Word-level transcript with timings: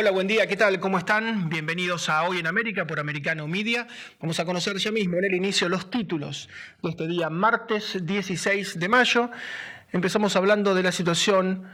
Hola, 0.00 0.12
buen 0.12 0.28
día, 0.28 0.46
¿qué 0.46 0.56
tal? 0.56 0.78
¿Cómo 0.78 0.96
están? 0.96 1.48
Bienvenidos 1.48 2.08
a 2.08 2.22
Hoy 2.22 2.38
en 2.38 2.46
América 2.46 2.86
por 2.86 3.00
Americano 3.00 3.48
Media. 3.48 3.88
Vamos 4.20 4.38
a 4.38 4.44
conocer 4.44 4.76
ya 4.76 4.92
mismo 4.92 5.18
en 5.18 5.24
el 5.24 5.34
inicio 5.34 5.68
los 5.68 5.90
títulos 5.90 6.48
de 6.84 6.90
este 6.90 7.08
día, 7.08 7.30
martes 7.30 8.06
16 8.06 8.78
de 8.78 8.88
mayo. 8.88 9.28
Empezamos 9.90 10.36
hablando 10.36 10.76
de 10.76 10.84
la 10.84 10.92
situación 10.92 11.66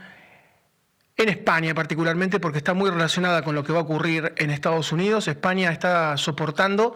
en 1.15 1.29
España 1.29 1.75
particularmente 1.75 2.39
porque 2.39 2.57
está 2.57 2.73
muy 2.73 2.89
relacionada 2.89 3.43
con 3.43 3.53
lo 3.53 3.63
que 3.63 3.73
va 3.73 3.81
a 3.81 3.83
ocurrir 3.83 4.33
en 4.37 4.49
Estados 4.49 4.91
Unidos. 4.91 5.27
España 5.27 5.71
está 5.71 6.17
soportando 6.17 6.95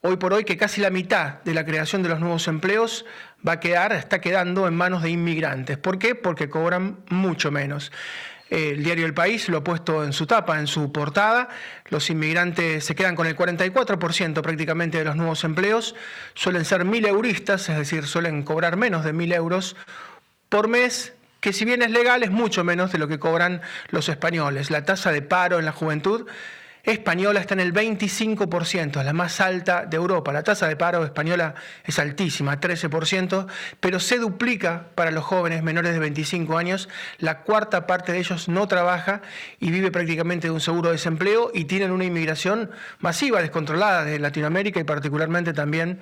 hoy 0.00 0.16
por 0.16 0.32
hoy 0.32 0.44
que 0.44 0.56
casi 0.56 0.80
la 0.80 0.88
mitad 0.88 1.42
de 1.42 1.52
la 1.52 1.66
creación 1.66 2.02
de 2.02 2.08
los 2.08 2.18
nuevos 2.18 2.48
empleos 2.48 3.04
va 3.46 3.52
a 3.52 3.60
quedar, 3.60 3.92
está 3.92 4.22
quedando 4.22 4.66
en 4.66 4.74
manos 4.74 5.02
de 5.02 5.10
inmigrantes. 5.10 5.76
¿Por 5.76 5.98
qué? 5.98 6.14
Porque 6.14 6.48
cobran 6.48 7.04
mucho 7.10 7.50
menos. 7.50 7.92
El 8.52 8.84
diario 8.84 9.06
El 9.06 9.14
País 9.14 9.48
lo 9.48 9.56
ha 9.56 9.64
puesto 9.64 10.04
en 10.04 10.12
su 10.12 10.26
tapa, 10.26 10.58
en 10.58 10.66
su 10.66 10.92
portada. 10.92 11.48
Los 11.88 12.10
inmigrantes 12.10 12.84
se 12.84 12.94
quedan 12.94 13.16
con 13.16 13.26
el 13.26 13.34
44% 13.34 14.42
prácticamente 14.42 14.98
de 14.98 15.04
los 15.04 15.16
nuevos 15.16 15.42
empleos. 15.44 15.94
Suelen 16.34 16.66
ser 16.66 16.84
mil 16.84 17.06
euristas, 17.06 17.70
es 17.70 17.78
decir, 17.78 18.06
suelen 18.06 18.42
cobrar 18.42 18.76
menos 18.76 19.06
de 19.06 19.14
mil 19.14 19.32
euros 19.32 19.74
por 20.50 20.68
mes 20.68 21.14
que 21.40 21.54
si 21.54 21.64
bien 21.64 21.80
es 21.80 21.90
legal 21.90 22.22
es 22.22 22.30
mucho 22.30 22.62
menos 22.62 22.92
de 22.92 22.98
lo 22.98 23.08
que 23.08 23.18
cobran 23.18 23.62
los 23.88 24.10
españoles. 24.10 24.70
La 24.70 24.84
tasa 24.84 25.10
de 25.10 25.22
paro 25.22 25.58
en 25.58 25.64
la 25.64 25.72
juventud 25.72 26.28
española 26.82 27.40
está 27.40 27.54
en 27.54 27.60
el 27.60 27.72
25%, 27.72 28.98
es 28.98 29.04
la 29.04 29.12
más 29.12 29.40
alta 29.40 29.86
de 29.86 29.96
Europa. 29.96 30.32
La 30.32 30.42
tasa 30.42 30.66
de 30.66 30.76
paro 30.76 31.04
española 31.04 31.54
es 31.84 31.98
altísima, 31.98 32.60
13%, 32.60 33.46
pero 33.78 34.00
se 34.00 34.18
duplica 34.18 34.86
para 34.94 35.10
los 35.12 35.24
jóvenes 35.24 35.62
menores 35.62 35.92
de 35.92 36.00
25 36.00 36.58
años. 36.58 36.88
La 37.18 37.40
cuarta 37.42 37.86
parte 37.86 38.12
de 38.12 38.18
ellos 38.18 38.48
no 38.48 38.66
trabaja 38.66 39.22
y 39.60 39.70
vive 39.70 39.90
prácticamente 39.90 40.48
de 40.48 40.52
un 40.52 40.60
seguro 40.60 40.88
de 40.88 40.96
desempleo 40.96 41.50
y 41.54 41.66
tienen 41.66 41.92
una 41.92 42.04
inmigración 42.04 42.70
masiva, 42.98 43.40
descontrolada 43.40 44.04
de 44.04 44.18
Latinoamérica 44.18 44.80
y 44.80 44.84
particularmente 44.84 45.52
también 45.52 46.00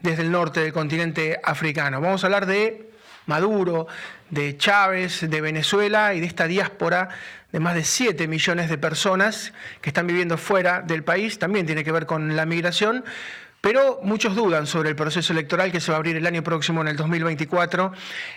desde 0.00 0.22
el 0.22 0.30
norte 0.30 0.60
del 0.60 0.72
continente 0.72 1.40
africano. 1.42 2.00
Vamos 2.00 2.22
a 2.22 2.26
hablar 2.26 2.46
de 2.46 2.90
Maduro, 3.26 3.86
de 4.30 4.56
Chávez, 4.56 5.28
de 5.28 5.40
Venezuela 5.40 6.14
y 6.14 6.20
de 6.20 6.26
esta 6.26 6.46
diáspora 6.46 7.10
de 7.52 7.60
más 7.60 7.74
de 7.74 7.84
7 7.84 8.28
millones 8.28 8.68
de 8.68 8.78
personas 8.78 9.52
que 9.80 9.90
están 9.90 10.06
viviendo 10.06 10.36
fuera 10.36 10.82
del 10.82 11.02
país, 11.02 11.38
también 11.38 11.66
tiene 11.66 11.84
que 11.84 11.92
ver 11.92 12.06
con 12.06 12.36
la 12.36 12.44
migración, 12.46 13.04
pero 13.60 13.98
muchos 14.04 14.36
dudan 14.36 14.66
sobre 14.66 14.90
el 14.90 14.96
proceso 14.96 15.32
electoral 15.32 15.72
que 15.72 15.80
se 15.80 15.90
va 15.90 15.96
a 15.96 15.98
abrir 15.98 16.16
el 16.16 16.26
año 16.26 16.44
próximo, 16.44 16.80
en 16.80 16.88
el 16.88 16.96
2024. 16.96 17.92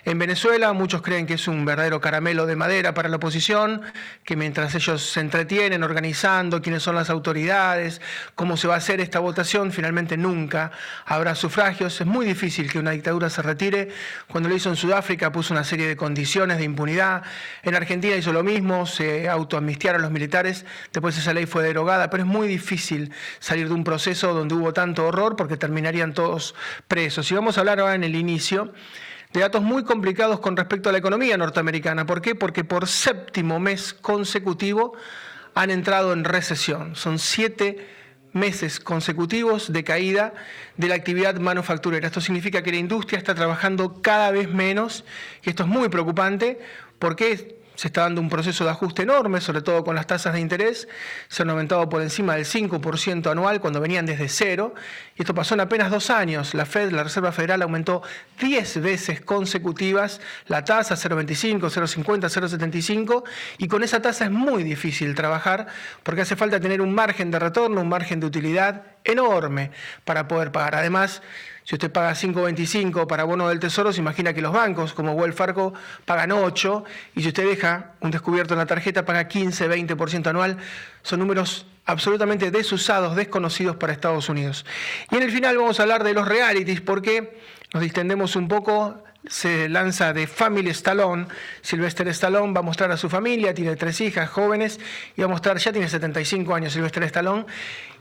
En 0.06 0.18
Venezuela 0.18 0.74
muchos 0.74 1.04
creen 1.04 1.28
que 1.28 1.36
es 1.36 1.48
un 1.48 1.64
verdadero 1.64 2.02
caramelo 2.02 2.48
de 2.48 2.56
madera 2.56 2.96
para 2.96 3.08
la 3.08 3.18
oposición, 3.18 3.82
que 4.24 4.36
mientras 4.36 4.74
ellos 4.74 5.12
se 5.12 5.20
entretienen 5.20 5.84
organizando 5.84 6.62
quiénes 6.62 6.82
son 6.82 6.96
las 6.96 7.12
autoridades, 7.12 8.02
cómo 8.34 8.58
se 8.58 8.68
va 8.68 8.74
a 8.74 8.78
hacer 8.78 9.00
esta 9.00 9.20
votación, 9.20 9.72
finalmente 9.72 10.18
nunca 10.18 10.72
habrá 11.06 11.36
sufragios. 11.36 12.02
Es 12.02 12.08
muy 12.08 12.26
difícil 12.26 12.72
que 12.72 12.80
una 12.80 12.92
dictadura 12.92 13.30
se 13.30 13.44
retire. 13.44 13.90
Cuando 14.28 14.50
lo 14.50 14.56
hizo 14.56 14.70
en 14.70 14.76
Sudáfrica 14.76 15.32
puso 15.32 15.54
una 15.54 15.64
serie 15.64 15.88
de 15.88 15.96
condiciones 15.96 16.58
de 16.58 16.64
impunidad. 16.64 17.22
En 17.62 17.76
Argentina 17.76 18.16
hizo 18.16 18.34
lo 18.34 18.44
mismo, 18.44 18.88
se 18.88 19.30
autoamnistiaron 19.30 20.02
los 20.02 20.10
militares, 20.10 20.66
después 20.92 21.16
esa 21.18 21.34
ley 21.34 21.46
fue 21.46 21.62
derogada, 21.62 22.10
pero 22.10 22.24
es 22.24 22.28
muy 22.28 22.48
difícil 22.48 23.12
salir 23.40 23.68
de 23.68 23.74
un 23.76 23.84
proceso 23.84 24.34
donde 24.34 24.56
hubo 24.56 24.74
tanto 24.74 25.11
horror 25.12 25.36
porque 25.36 25.58
terminarían 25.58 26.14
todos 26.14 26.56
presos. 26.88 27.30
Y 27.32 27.36
vamos 27.36 27.58
a 27.58 27.62
hablar 27.62 27.80
ahora 27.80 27.96
en 27.96 28.04
el 28.04 28.16
inicio 28.16 28.74
de 29.34 29.40
datos 29.40 29.62
muy 29.62 29.84
complicados 29.84 30.40
con 30.40 30.58
respecto 30.58 30.90
a 30.90 30.92
la 30.92 30.98
economía 30.98 31.38
norteamericana. 31.38 32.06
¿Por 32.06 32.22
qué? 32.22 32.36
Porque 32.36 32.64
por 32.64 32.88
séptimo 32.88 33.60
mes 33.60 33.94
consecutivo 33.94 34.94
han 35.54 35.70
entrado 35.70 36.14
en 36.14 36.24
recesión. 36.24 36.96
Son 36.96 37.20
siete 37.20 37.88
meses 38.34 38.80
consecutivos 38.80 39.74
de 39.74 39.84
caída 39.84 40.34
de 40.78 40.88
la 40.88 40.96
actividad 40.96 41.36
manufacturera. 41.36 42.08
Esto 42.08 42.22
significa 42.22 42.64
que 42.64 42.72
la 42.72 42.78
industria 42.78 43.18
está 43.18 43.36
trabajando 43.36 44.02
cada 44.02 44.32
vez 44.32 44.50
menos 44.50 45.04
y 45.44 45.50
esto 45.50 45.64
es 45.64 45.70
muy 45.70 45.90
preocupante 45.90 46.60
porque 47.00 47.61
se 47.82 47.88
está 47.88 48.02
dando 48.02 48.22
un 48.22 48.30
proceso 48.30 48.64
de 48.64 48.70
ajuste 48.70 49.02
enorme, 49.02 49.42
sobre 49.42 49.64
todo 49.64 49.84
con 49.84 49.96
las 49.96 50.06
tasas 50.06 50.34
de 50.34 50.40
interés, 50.40 50.88
se 51.30 51.42
han 51.42 51.50
aumentado 51.50 51.90
por 51.90 52.04
encima 52.04 52.36
del 52.36 52.46
5% 52.46 53.32
anual 53.32 53.60
cuando 53.60 53.82
venían 53.82 54.06
desde 54.06 54.30
cero, 54.30 54.76
y 55.16 55.24
esto 55.24 55.34
pasó 55.34 55.56
en 55.56 55.62
apenas 55.62 55.90
dos 55.90 56.12
años. 56.12 56.54
La 56.54 56.68
Fed, 56.68 56.92
la 56.92 57.04
Reserva 57.04 57.32
Federal, 57.32 57.64
aumentó 57.64 58.04
10 58.40 58.82
veces 58.82 59.22
consecutivas 59.22 60.22
la 60.46 60.64
tasa 60.64 60.94
0,25, 60.94 61.60
0,50, 61.60 62.30
0,75, 62.30 63.24
y 63.58 63.68
con 63.68 63.82
esa 63.82 64.00
tasa 64.00 64.26
es 64.26 64.32
muy 64.32 64.62
difícil 64.62 65.16
trabajar 65.16 65.66
porque 66.04 66.22
hace 66.22 66.36
falta 66.36 66.60
tener 66.60 66.82
un 66.82 66.94
margen 66.94 67.32
de 67.32 67.40
retorno, 67.40 67.82
un 67.82 67.90
margen 67.90 68.20
de 68.20 68.28
utilidad 68.28 68.84
enorme 69.04 69.72
para 70.06 70.28
poder 70.28 70.52
pagar. 70.52 70.76
Además, 70.76 71.24
si 71.72 71.76
usted 71.76 71.90
paga 71.90 72.12
5.25 72.12 73.08
para 73.08 73.24
bono 73.24 73.48
del 73.48 73.62
Tesoro, 73.62 73.94
se 73.94 74.02
imagina 74.02 74.34
que 74.34 74.42
los 74.42 74.52
bancos, 74.52 74.94
como 74.94 75.14
Wells 75.14 75.38
Fargo, 75.38 75.74
pagan 76.04 76.34
8, 76.34 76.84
y 77.16 77.22
si 77.22 77.30
usted 77.30 77.46
deja 77.46 77.94
un 78.02 78.12
descubierto 78.12 78.56
en 78.56 78.58
la 78.58 78.66
tarjeta, 78.66 79.06
paga 79.06 79.30
15, 79.30 79.70
20% 79.70 80.28
anual. 80.28 80.58
Son 81.02 81.18
números 81.18 81.66
absolutamente 81.86 82.52
desusados, 82.52 83.16
desconocidos 83.16 83.78
para 83.78 83.94
Estados 83.94 84.28
Unidos. 84.28 84.66
Y 85.12 85.16
en 85.16 85.24
el 85.24 85.32
final 85.32 85.56
vamos 85.56 85.80
a 85.80 85.84
hablar 85.84 86.04
de 86.04 86.14
los 86.14 86.28
realities, 86.28 86.82
porque 86.82 87.40
nos 87.74 87.82
distendemos 87.82 88.36
un 88.36 88.50
poco 88.50 89.02
se 89.28 89.70
lanza 89.70 90.14
de 90.14 90.28
Family 90.28 90.70
Stallone. 90.72 91.28
Sylvester 91.62 92.08
Stallone 92.10 92.54
va 92.54 92.60
a 92.60 92.64
mostrar 92.64 92.92
a 92.92 92.98
su 92.98 93.10
familia, 93.10 93.54
tiene 93.54 93.76
tres 93.76 94.02
hijas 94.02 94.30
jóvenes, 94.30 94.80
y 95.16 95.22
va 95.22 95.26
a 95.26 95.30
mostrar, 95.30 95.58
ya 95.58 95.72
tiene 95.72 95.88
75 95.88 96.54
años 96.56 96.74
Sylvester 96.74 97.04
Stallone, 97.04 97.46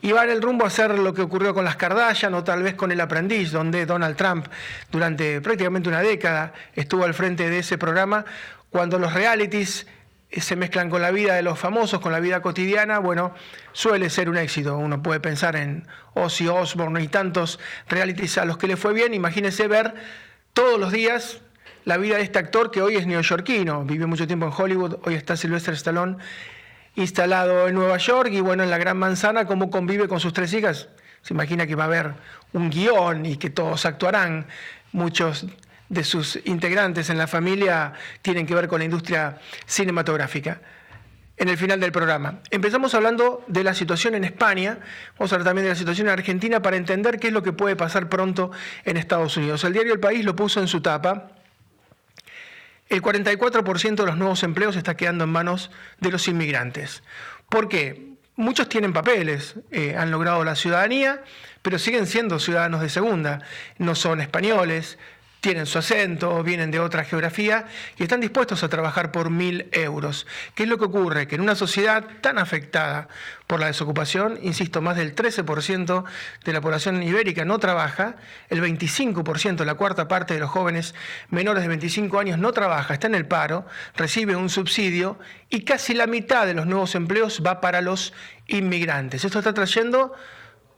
y 0.03 0.13
va 0.13 0.25
en 0.25 0.31
el 0.31 0.43
rumbo 0.43 0.65
a 0.65 0.69
hacer 0.69 0.99
lo 0.99 1.13
que 1.13 1.23
ocurrió 1.23 1.53
con 1.53 1.65
las 1.65 1.77
Kardashian 1.77 2.35
o 2.35 2.45
tal 2.45 2.63
vez 2.63 2.75
con 2.75 2.91
El 2.91 3.01
Aprendiz, 3.01 3.53
donde 3.53 3.85
Donald 3.87 4.17
Trump 4.17 4.47
durante 4.91 5.41
prácticamente 5.41 5.89
una 5.89 6.01
década 6.01 6.53
estuvo 6.75 7.05
al 7.05 7.15
frente 7.15 7.51
de 7.51 7.59
ese 7.59 7.77
programa, 7.77 8.25
cuando 8.71 8.99
los 8.99 9.13
realities 9.13 9.87
eh, 10.31 10.41
se 10.41 10.57
mezclan 10.57 10.89
con 10.91 11.03
la 11.03 11.11
vida 11.11 11.35
de 11.35 11.43
los 11.43 11.59
famosos, 11.59 12.01
con 12.01 12.13
la 12.13 12.21
vida 12.21 12.41
cotidiana, 12.41 12.99
bueno, 12.99 13.35
suele 13.73 14.09
ser 14.11 14.31
un 14.31 14.39
éxito. 14.39 14.79
Uno 14.79 15.03
puede 15.03 15.21
pensar 15.21 15.57
en 15.57 15.87
Ozzy 16.15 16.49
Osbourne 16.49 17.03
y 17.03 17.09
tantos 17.09 17.59
realities 17.89 18.39
a 18.39 18.45
los 18.45 18.57
que 18.57 18.69
le 18.69 18.77
fue 18.77 18.93
bien. 18.93 19.13
Imagínese 19.13 19.67
ver 19.67 19.95
todos 20.53 20.79
los 20.79 20.93
días 20.93 21.41
la 21.85 21.97
vida 21.97 22.17
de 22.17 22.23
este 22.23 22.39
actor 22.39 22.71
que 22.71 22.83
hoy 22.83 22.97
es 22.97 23.07
neoyorquino, 23.07 23.85
vive 23.85 24.07
mucho 24.07 24.27
tiempo 24.27 24.47
en 24.47 24.53
Hollywood, 24.57 24.99
hoy 25.05 25.15
está 25.15 25.37
Sylvester 25.37 25.75
Stallone 25.75 26.17
instalado 26.95 27.69
en 27.69 27.75
Nueva 27.75 27.97
York 27.97 28.31
y 28.33 28.41
bueno, 28.41 28.63
en 28.63 28.71
la 28.71 28.79
Gran 28.79 28.99
Manzana, 28.99 29.47
cómo 29.47 29.71
convive 29.71 30.09
con 30.09 30.21
sus 30.21 30.33
tres 30.33 30.53
hijas. 30.53 30.89
Se 31.23 31.35
imagina 31.35 31.67
que 31.67 31.75
va 31.75 31.85
a 31.85 31.87
haber 31.87 32.15
un 32.53 32.71
guion 32.71 33.27
y 33.27 33.37
que 33.37 33.51
todos 33.51 33.87
actuarán. 33.87 34.47
Muchos 34.93 35.47
de 35.89 36.05
sus 36.05 36.39
integrantes 36.45 37.11
en 37.11 37.19
la 37.19 37.27
familia 37.27 37.93
tienen 38.23 38.47
que 38.47 38.55
ver 38.55 38.69
con 38.69 38.81
la 38.81 38.85
industria 38.85 39.39
cinematográfica 39.67 40.61
en 41.41 41.49
el 41.49 41.57
final 41.57 41.81
del 41.81 41.91
programa. 41.91 42.41
Empezamos 42.51 42.95
hablando 42.95 43.43
de 43.47 43.65
la 43.65 43.73
situación 43.73 44.15
en 44.15 44.25
España, 44.25 44.79
vamos 45.19 45.33
a 45.33 45.37
hablar 45.37 45.47
también 45.47 45.65
de 45.65 45.71
la 45.71 45.75
situación 45.75 46.07
en 46.07 46.13
Argentina 46.13 46.61
para 46.61 46.77
entender 46.77 47.19
qué 47.19 47.29
es 47.29 47.33
lo 47.33 47.43
que 47.43 47.55
puede 47.55 47.77
pasar 47.77 48.11
pronto 48.11 48.51
en 48.85 48.99
Estados 48.99 49.39
Unidos. 49.39 49.65
El 49.65 49.73
diario 49.73 49.95
El 49.95 50.01
País 50.01 50.23
lo 50.23 50.37
puso 50.37 50.61
en 50.61 50.69
su 50.69 50.83
tapa. 50.83 51.31
El 52.91 53.01
44% 53.01 53.95
de 53.95 54.07
los 54.07 54.19
nuevos 54.19 54.43
empleos 54.43 54.77
está 54.77 54.99
quedando 54.99 55.25
en 55.25 55.31
manos 55.31 55.71
de 55.99 56.11
los 56.11 56.29
inmigrantes. 56.29 57.03
¿Por 57.49 57.71
qué? 57.71 58.11
Muchos 58.37 58.69
tienen 58.69 58.93
papeles, 58.93 59.55
eh, 59.71 59.97
han 59.97 60.11
logrado 60.11 60.45
la 60.45 60.55
ciudadanía, 60.55 61.25
pero 61.63 61.79
siguen 61.79 62.07
siendo 62.07 62.39
ciudadanos 62.39 62.83
de 62.83 62.91
segunda. 62.91 63.41
No 63.79 63.95
son 63.95 64.21
españoles, 64.21 64.99
tienen 65.41 65.67
su 65.67 65.79
acento, 65.79 66.43
vienen 66.43 66.71
de 66.71 66.81
otra 66.81 67.05
geografía 67.05 67.67
y 67.97 68.03
están 68.03 68.21
dispuestos 68.21 68.63
a 68.63 68.69
trabajar 68.69 69.11
por 69.11 69.31
mil 69.31 69.69
euros. 69.73 70.27
¿Qué 70.55 70.65
es 70.65 70.69
lo 70.69 70.79
que 70.79 70.85
ocurre? 70.85 71.27
Que 71.27 71.37
en 71.37 71.41
una 71.41 71.55
sociedad 71.55 72.05
tan 72.21 72.39
afectada 72.39 73.09
por 73.47 73.59
la 73.59 73.67
desocupación, 73.67 74.39
insisto, 74.43 74.81
más 74.81 74.97
del 74.97 75.15
13% 75.15 76.05
de 76.45 76.53
la 76.53 76.61
población 76.61 77.03
ibérica 77.03 77.45
no 77.45 77.59
trabaja, 77.59 78.17
el 78.49 78.63
25%, 78.63 79.65
la 79.65 79.75
cuarta 79.75 80.09
parte 80.09 80.35
de 80.35 80.41
los 80.41 80.51
jóvenes 80.51 80.95
menores 81.31 81.63
de 81.63 81.69
25 81.69 82.19
años 82.19 82.39
no 82.39 82.53
trabaja, 82.53 82.95
está 82.95 83.07
en 83.07 83.15
el 83.15 83.27
paro, 83.27 83.67
recibe 83.97 84.37
un 84.37 84.51
subsidio 84.51 85.19
y 85.49 85.63
casi 85.63 85.95
la 85.95 86.07
mitad 86.07 86.47
de 86.47 86.55
los 86.55 86.67
nuevos 86.67 86.95
empleos 86.95 87.43
va 87.45 87.61
para 87.61 87.81
los 87.81 88.13
inmigrantes. 88.47 89.25
Esto 89.25 89.39
está 89.39 89.55
trayendo 89.55 90.15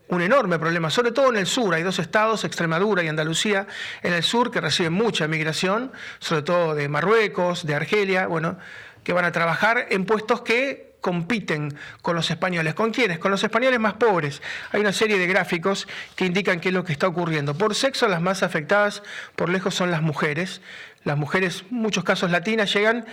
un 0.09 0.23
enorme 0.23 0.59
problema, 0.59 0.91
sobre 0.91 1.13
todo 1.13 1.31
en 1.31 1.37
el 1.37 1.47
sur. 1.47 1.75
Hay 1.75 1.83
dos 1.83 1.99
estados, 1.99 2.45
Extremadura 2.45 3.03
y 3.03 3.09
Andalucía, 3.09 3.67
en 4.03 4.13
el 4.13 4.23
sur 4.23 4.51
que 4.51 4.61
reciben 4.61 4.93
mucha 4.93 5.27
migración, 5.29 5.93
sobre 6.19 6.43
todo 6.43 6.75
de 6.75 6.89
Marruecos, 6.89 7.67
de 7.67 7.75
Argelia, 7.75 8.27
bueno, 8.27 8.59
que 9.05 9.13
van 9.13 9.25
a 9.25 9.33
trabajar 9.33 9.87
en 9.91 10.05
puestos 10.05 10.43
que 10.43 10.93
compiten 11.03 11.77
con 12.01 12.17
los 12.17 12.31
españoles. 12.31 12.75
¿Con 12.75 12.93
quiénes? 12.93 13.19
Con 13.19 13.31
los 13.31 13.45
españoles 13.45 13.79
más 13.79 13.95
pobres. 13.95 14.41
Hay 14.71 14.81
una 14.81 14.93
serie 14.93 15.19
de 15.19 15.27
gráficos 15.27 15.87
que 16.17 16.25
indican 16.25 16.61
qué 16.61 16.69
es 16.69 16.75
lo 16.75 16.85
que 16.85 16.93
está 16.93 17.09
ocurriendo. 17.09 17.55
Por 17.55 17.75
sexo, 17.75 18.09
las 18.09 18.23
más 18.23 18.43
afectadas 18.43 19.03
por 19.37 19.51
lejos 19.51 19.75
son 19.75 19.91
las 19.91 20.01
mujeres. 20.01 20.63
Las 21.05 21.19
mujeres, 21.19 21.65
muchos 21.71 22.05
casos 22.05 22.31
latinas, 22.31 22.73
llegan 22.73 23.05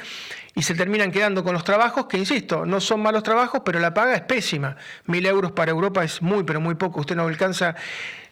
y 0.55 0.61
se 0.61 0.75
terminan 0.75 1.11
quedando 1.11 1.43
con 1.43 1.53
los 1.53 1.63
trabajos, 1.63 2.07
que 2.07 2.17
insisto, 2.17 2.65
no 2.65 2.81
son 2.81 3.01
malos 3.01 3.23
trabajos, 3.23 3.61
pero 3.63 3.79
la 3.79 3.93
paga 3.93 4.15
es 4.15 4.21
pésima. 4.21 4.75
Mil 5.05 5.25
euros 5.25 5.51
para 5.51 5.71
Europa 5.71 6.03
es 6.03 6.21
muy, 6.21 6.43
pero 6.43 6.59
muy 6.59 6.75
poco. 6.75 6.99
Usted 6.99 7.15
no 7.15 7.27
alcanza 7.27 7.75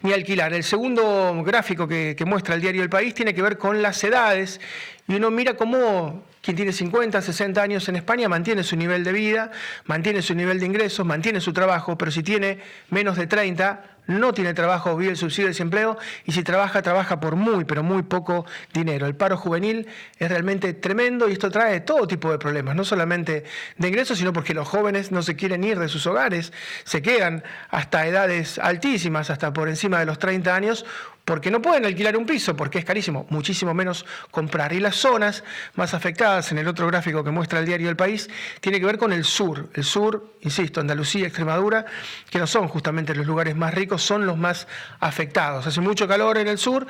ni 0.02 0.14
alquilar. 0.14 0.54
El 0.54 0.64
segundo 0.64 1.42
gráfico 1.44 1.88
que, 1.88 2.16
que 2.18 2.26
muestra 2.26 2.56
el 2.56 2.62
diario 2.62 2.84
El 2.84 2.90
País 2.90 3.14
tiene 3.14 3.34
que 3.34 3.42
ver 3.42 3.58
con 3.58 3.82
las 3.82 4.04
edades 4.04 4.60
y 5.08 5.16
uno 5.16 5.32
mira 5.32 5.56
cómo 5.56 6.24
quien 6.42 6.56
tiene 6.56 6.72
50, 6.72 7.22
60 7.22 7.62
años 7.62 7.90
en 7.90 7.98
España 7.98 8.30
mantiene 8.30 8.64
su 8.64 8.76
nivel 8.76 9.04
de 9.04 9.12
vida, 9.12 9.52
mantiene 9.86 10.22
su 10.22 10.34
nivel 10.36 10.60
de 10.60 10.66
ingresos, 10.66 11.06
mantiene 11.06 11.42
su 11.42 11.52
trabajo, 11.52 11.98
pero 11.98 12.12
si 12.12 12.24
tiene 12.24 12.60
menos 12.90 13.18
de 13.18 13.28
30, 13.28 13.97
no 14.08 14.34
tiene 14.34 14.54
trabajo, 14.54 14.96
vive 14.96 15.12
el 15.12 15.18
subsidio 15.18 15.46
de 15.46 15.52
desempleo 15.52 15.98
y 16.26 16.32
si 16.32 16.44
trabaja, 16.44 16.82
trabaja 16.82 17.20
por 17.20 17.36
muy, 17.36 17.66
pero 17.66 17.84
muy 17.84 18.04
poco 18.04 18.46
dinero. 18.74 19.06
El 19.06 19.16
paro 19.16 19.38
juvenil 19.38 19.88
es 20.18 20.30
realmente 20.30 20.74
tremendo 20.74 21.30
y 21.30 21.34
esto 21.34 21.52
trae 21.52 21.82
todo 21.82 22.08
tipo 22.08 22.32
de 22.32 22.40
problemas, 22.40 22.76
no 22.76 22.84
solamente 22.84 23.44
de 23.78 23.88
ingresos, 23.88 24.18
sino 24.18 24.34
porque 24.34 24.54
los 24.54 24.68
jóvenes 24.68 25.12
no 25.12 25.22
se 25.22 25.36
quieren 25.36 25.64
ir 25.64 25.78
de 25.78 25.90
sus 25.90 26.08
hogares, 26.08 26.54
se 26.84 27.02
quedan 27.02 27.44
hasta 27.70 28.08
edades 28.08 28.60
altísimas, 28.60 29.30
hasta 29.30 29.54
por 29.54 29.70
encima 29.70 30.00
de 30.00 30.06
los 30.06 30.20
30 30.20 30.56
años, 30.56 30.86
porque 31.28 31.52
no 31.52 31.62
pueden 31.62 31.84
alquilar 31.84 32.16
un 32.16 32.26
piso, 32.26 32.56
porque 32.56 32.80
es 32.80 32.86
carísimo, 32.86 33.28
muchísimo 33.30 33.74
menos 33.74 34.06
comprar. 34.32 34.72
Y 34.72 34.80
las 34.80 34.96
zonas 34.96 35.44
más 35.76 35.94
afectadas, 35.94 36.54
en 36.54 36.58
el 36.58 36.70
otro 36.70 36.88
gráfico 36.88 37.22
que 37.22 37.32
muestra 37.32 37.60
el 37.60 37.66
diario 37.66 37.90
El 37.90 37.98
País, 37.98 38.30
tiene 38.62 38.80
que 38.80 38.86
ver 38.86 38.98
con 38.98 39.12
el 39.12 39.26
sur. 39.26 39.68
El 39.74 39.84
sur, 39.84 40.36
insisto, 40.40 40.80
Andalucía, 40.80 41.28
Extremadura, 41.28 41.86
que 42.30 42.40
no 42.40 42.48
son 42.48 42.70
justamente 42.70 43.14
los 43.14 43.26
lugares 43.26 43.58
más 43.58 43.74
ricos, 43.74 44.04
son 44.04 44.26
los 44.26 44.38
más 44.38 44.70
afectados. 45.02 45.68
Hace 45.68 45.82
mucho 45.82 46.08
calor 46.08 46.38
en 46.38 46.48
el 46.48 46.58
sur, 46.58 46.88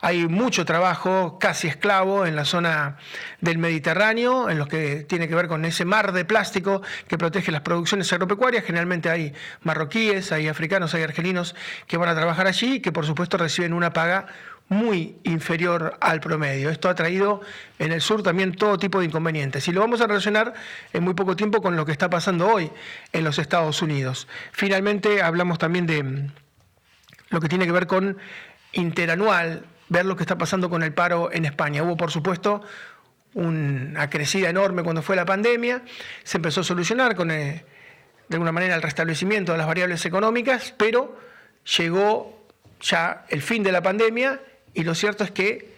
hay 0.00 0.28
mucho 0.28 0.64
trabajo 0.64 1.38
casi 1.40 1.66
esclavo 1.66 2.24
en 2.24 2.36
la 2.36 2.44
zona 2.44 2.98
del 3.40 3.58
Mediterráneo, 3.58 4.48
en 4.48 4.58
lo 4.58 4.66
que 4.66 5.04
tiene 5.08 5.28
que 5.28 5.34
ver 5.34 5.48
con 5.48 5.64
ese 5.64 5.84
mar 5.84 6.12
de 6.12 6.24
plástico 6.24 6.82
que 7.08 7.18
protege 7.18 7.50
las 7.50 7.62
producciones 7.62 8.12
agropecuarias. 8.12 8.64
Generalmente 8.64 9.10
hay 9.10 9.32
marroquíes, 9.62 10.30
hay 10.30 10.46
africanos, 10.46 10.94
hay 10.94 11.02
argelinos 11.02 11.56
que 11.88 11.96
van 11.96 12.08
a 12.08 12.14
trabajar 12.14 12.46
allí 12.46 12.74
y 12.74 12.80
que 12.80 12.92
por 12.92 13.06
supuesto 13.06 13.36
reciben 13.38 13.72
una 13.72 13.92
paga 13.92 14.26
muy 14.68 15.16
inferior 15.24 15.96
al 16.00 16.20
promedio. 16.20 16.70
Esto 16.70 16.88
ha 16.88 16.94
traído 16.94 17.40
en 17.78 17.90
el 17.90 18.00
sur 18.00 18.22
también 18.22 18.54
todo 18.54 18.78
tipo 18.78 19.00
de 19.00 19.06
inconvenientes. 19.06 19.66
Y 19.66 19.72
lo 19.72 19.80
vamos 19.80 20.00
a 20.00 20.06
relacionar 20.06 20.54
en 20.92 21.02
muy 21.02 21.14
poco 21.14 21.34
tiempo 21.34 21.60
con 21.60 21.74
lo 21.74 21.84
que 21.86 21.92
está 21.92 22.08
pasando 22.08 22.46
hoy 22.46 22.70
en 23.12 23.24
los 23.24 23.38
Estados 23.38 23.82
Unidos. 23.82 24.28
Finalmente 24.52 25.22
hablamos 25.22 25.58
también 25.58 25.86
de 25.86 26.30
lo 27.30 27.40
que 27.40 27.48
tiene 27.48 27.66
que 27.66 27.72
ver 27.72 27.86
con 27.86 28.18
interanual, 28.72 29.64
ver 29.88 30.04
lo 30.04 30.16
que 30.16 30.22
está 30.22 30.36
pasando 30.36 30.70
con 30.70 30.82
el 30.82 30.92
paro 30.92 31.30
en 31.32 31.44
España. 31.44 31.82
Hubo, 31.82 31.96
por 31.96 32.10
supuesto, 32.10 32.62
una 33.34 34.08
crecida 34.10 34.48
enorme 34.48 34.82
cuando 34.82 35.02
fue 35.02 35.16
la 35.16 35.24
pandemia, 35.24 35.82
se 36.24 36.38
empezó 36.38 36.60
a 36.60 36.64
solucionar 36.64 37.14
con, 37.14 37.30
eh, 37.30 37.64
de 38.28 38.36
alguna 38.36 38.52
manera, 38.52 38.74
el 38.74 38.82
restablecimiento 38.82 39.52
de 39.52 39.58
las 39.58 39.66
variables 39.66 40.04
económicas, 40.04 40.74
pero 40.76 41.18
llegó 41.76 42.46
ya 42.80 43.24
el 43.28 43.42
fin 43.42 43.62
de 43.62 43.72
la 43.72 43.82
pandemia 43.82 44.40
y 44.74 44.84
lo 44.84 44.94
cierto 44.94 45.24
es 45.24 45.30
que 45.30 45.72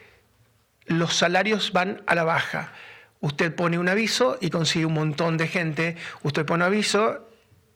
los 0.86 1.14
salarios 1.14 1.72
van 1.72 2.02
a 2.06 2.14
la 2.14 2.24
baja. 2.24 2.72
Usted 3.20 3.54
pone 3.54 3.78
un 3.78 3.88
aviso 3.88 4.38
y 4.40 4.50
consigue 4.50 4.86
un 4.86 4.94
montón 4.94 5.36
de 5.36 5.46
gente, 5.46 5.96
usted 6.22 6.44
pone 6.46 6.64
un 6.64 6.68
aviso 6.68 7.29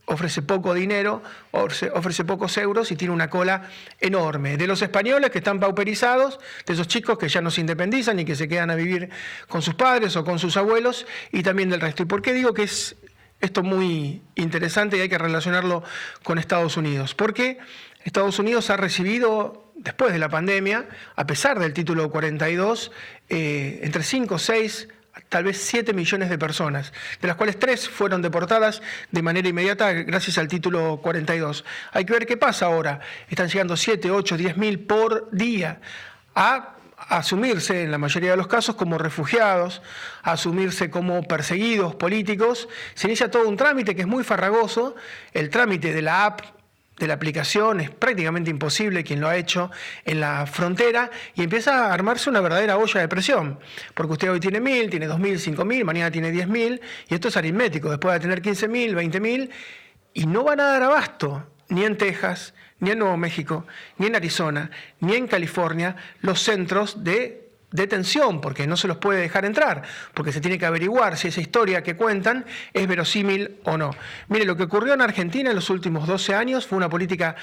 ofrece 0.06 0.42
poco 0.42 0.74
dinero, 0.74 1.22
ofrece, 1.50 2.24
pocos 2.24 2.56
euros 2.58 2.90
y 2.90 2.96
tiene 2.96 3.14
una 3.14 3.30
cola 3.30 3.70
enorme. 4.00 4.56
De 4.56 4.66
los 4.66 4.82
españoles 4.82 5.30
que 5.30 5.38
están 5.38 5.60
pauperizados, 5.60 6.38
de 6.66 6.74
esos 6.74 6.88
chicos 6.88 7.18
que 7.18 7.28
ya 7.28 7.40
no 7.40 7.50
se 7.50 7.60
independizan 7.60 8.18
y 8.18 8.24
que 8.24 8.36
se 8.36 8.48
quedan 8.48 8.70
a 8.70 8.74
vivir 8.74 9.10
con 9.48 9.62
sus 9.62 9.74
padres 9.74 10.16
o 10.16 10.24
con 10.24 10.38
sus 10.38 10.56
abuelos, 10.56 11.06
y 11.32 11.42
también 11.42 11.70
del 11.70 11.80
resto. 11.80 12.02
¿Y 12.02 12.06
por 12.06 12.22
qué 12.22 12.32
digo 12.32 12.52
que 12.52 12.64
es 12.64 12.96
esto 13.40 13.62
muy 13.62 14.22
interesante 14.34 14.96
y 14.96 15.00
hay 15.00 15.08
que 15.08 15.18
relacionarlo 15.18 15.82
con 16.22 16.38
Estados 16.38 16.76
Unidos? 16.76 17.14
Porque 17.14 17.58
Estados 18.04 18.38
Unidos 18.38 18.68
ha 18.70 18.76
recibido, 18.76 19.72
después 19.76 20.12
de 20.12 20.18
la 20.18 20.28
pandemia, 20.28 20.86
a 21.16 21.26
pesar 21.26 21.58
del 21.58 21.72
título 21.72 22.10
42, 22.10 22.92
eh, 23.30 23.80
entre 23.82 24.02
5 24.02 24.34
o 24.34 24.38
6 24.38 24.88
tal 25.28 25.44
vez 25.44 25.58
7 25.58 25.92
millones 25.92 26.28
de 26.28 26.38
personas, 26.38 26.92
de 27.20 27.28
las 27.28 27.36
cuales 27.36 27.58
3 27.58 27.88
fueron 27.88 28.22
deportadas 28.22 28.82
de 29.10 29.22
manera 29.22 29.48
inmediata 29.48 29.92
gracias 29.92 30.38
al 30.38 30.48
título 30.48 31.00
42. 31.02 31.64
Hay 31.92 32.04
que 32.04 32.12
ver 32.12 32.26
qué 32.26 32.36
pasa 32.36 32.66
ahora. 32.66 33.00
Están 33.28 33.48
llegando 33.48 33.76
7, 33.76 34.10
8, 34.10 34.36
10 34.36 34.56
mil 34.56 34.80
por 34.80 35.30
día 35.30 35.80
a 36.34 36.74
asumirse 37.08 37.82
en 37.82 37.90
la 37.90 37.98
mayoría 37.98 38.30
de 38.30 38.36
los 38.36 38.46
casos 38.46 38.76
como 38.76 38.98
refugiados, 38.98 39.82
asumirse 40.22 40.90
como 40.90 41.22
perseguidos 41.22 41.94
políticos. 41.94 42.68
Se 42.94 43.06
inicia 43.06 43.30
todo 43.30 43.48
un 43.48 43.56
trámite 43.56 43.94
que 43.94 44.02
es 44.02 44.08
muy 44.08 44.24
farragoso, 44.24 44.96
el 45.32 45.50
trámite 45.50 45.92
de 45.92 46.02
la 46.02 46.26
app 46.26 46.53
de 46.98 47.06
la 47.06 47.14
aplicación, 47.14 47.80
es 47.80 47.90
prácticamente 47.90 48.50
imposible 48.50 49.02
quien 49.02 49.20
lo 49.20 49.28
ha 49.28 49.36
hecho 49.36 49.70
en 50.04 50.20
la 50.20 50.46
frontera 50.46 51.10
y 51.34 51.42
empieza 51.42 51.86
a 51.86 51.92
armarse 51.92 52.30
una 52.30 52.40
verdadera 52.40 52.76
olla 52.78 53.00
de 53.00 53.08
presión, 53.08 53.58
porque 53.94 54.12
usted 54.12 54.30
hoy 54.30 54.40
tiene 54.40 54.60
mil, 54.60 54.90
tiene 54.90 55.06
dos 55.06 55.18
mil, 55.18 55.38
cinco 55.38 55.64
mil, 55.64 55.84
mañana 55.84 56.10
tiene 56.10 56.30
diez 56.30 56.46
mil 56.46 56.80
y 57.08 57.14
esto 57.14 57.28
es 57.28 57.36
aritmético, 57.36 57.90
después 57.90 58.14
de 58.14 58.20
tener 58.20 58.42
quince 58.42 58.68
mil, 58.68 58.94
veinte 58.94 59.20
mil 59.20 59.50
y 60.12 60.26
no 60.26 60.44
van 60.44 60.60
a 60.60 60.64
dar 60.64 60.82
abasto 60.84 61.46
ni 61.68 61.84
en 61.84 61.96
Texas, 61.96 62.54
ni 62.78 62.90
en 62.90 62.98
Nuevo 62.98 63.16
México, 63.16 63.66
ni 63.98 64.06
en 64.06 64.16
Arizona, 64.16 64.70
ni 65.00 65.16
en 65.16 65.26
California 65.26 65.96
los 66.20 66.42
centros 66.42 67.02
de 67.02 67.43
detención, 67.74 68.40
porque 68.40 68.68
no 68.68 68.76
se 68.76 68.86
los 68.86 68.98
puede 68.98 69.20
dejar 69.20 69.44
entrar, 69.44 69.82
porque 70.14 70.30
se 70.30 70.40
tiene 70.40 70.58
que 70.58 70.64
averiguar 70.64 71.16
si 71.16 71.26
esa 71.26 71.40
historia 71.40 71.82
que 71.82 71.96
cuentan 71.96 72.46
es 72.72 72.86
verosímil 72.86 73.56
o 73.64 73.76
no. 73.76 73.90
Mire, 74.28 74.44
lo 74.44 74.56
que 74.56 74.62
ocurrió 74.62 74.94
en 74.94 75.00
Argentina 75.00 75.50
en 75.50 75.56
los 75.56 75.70
últimos 75.70 76.06
12 76.06 76.36
años 76.36 76.68
fue 76.68 76.78
una 76.78 76.88
política 76.88 77.34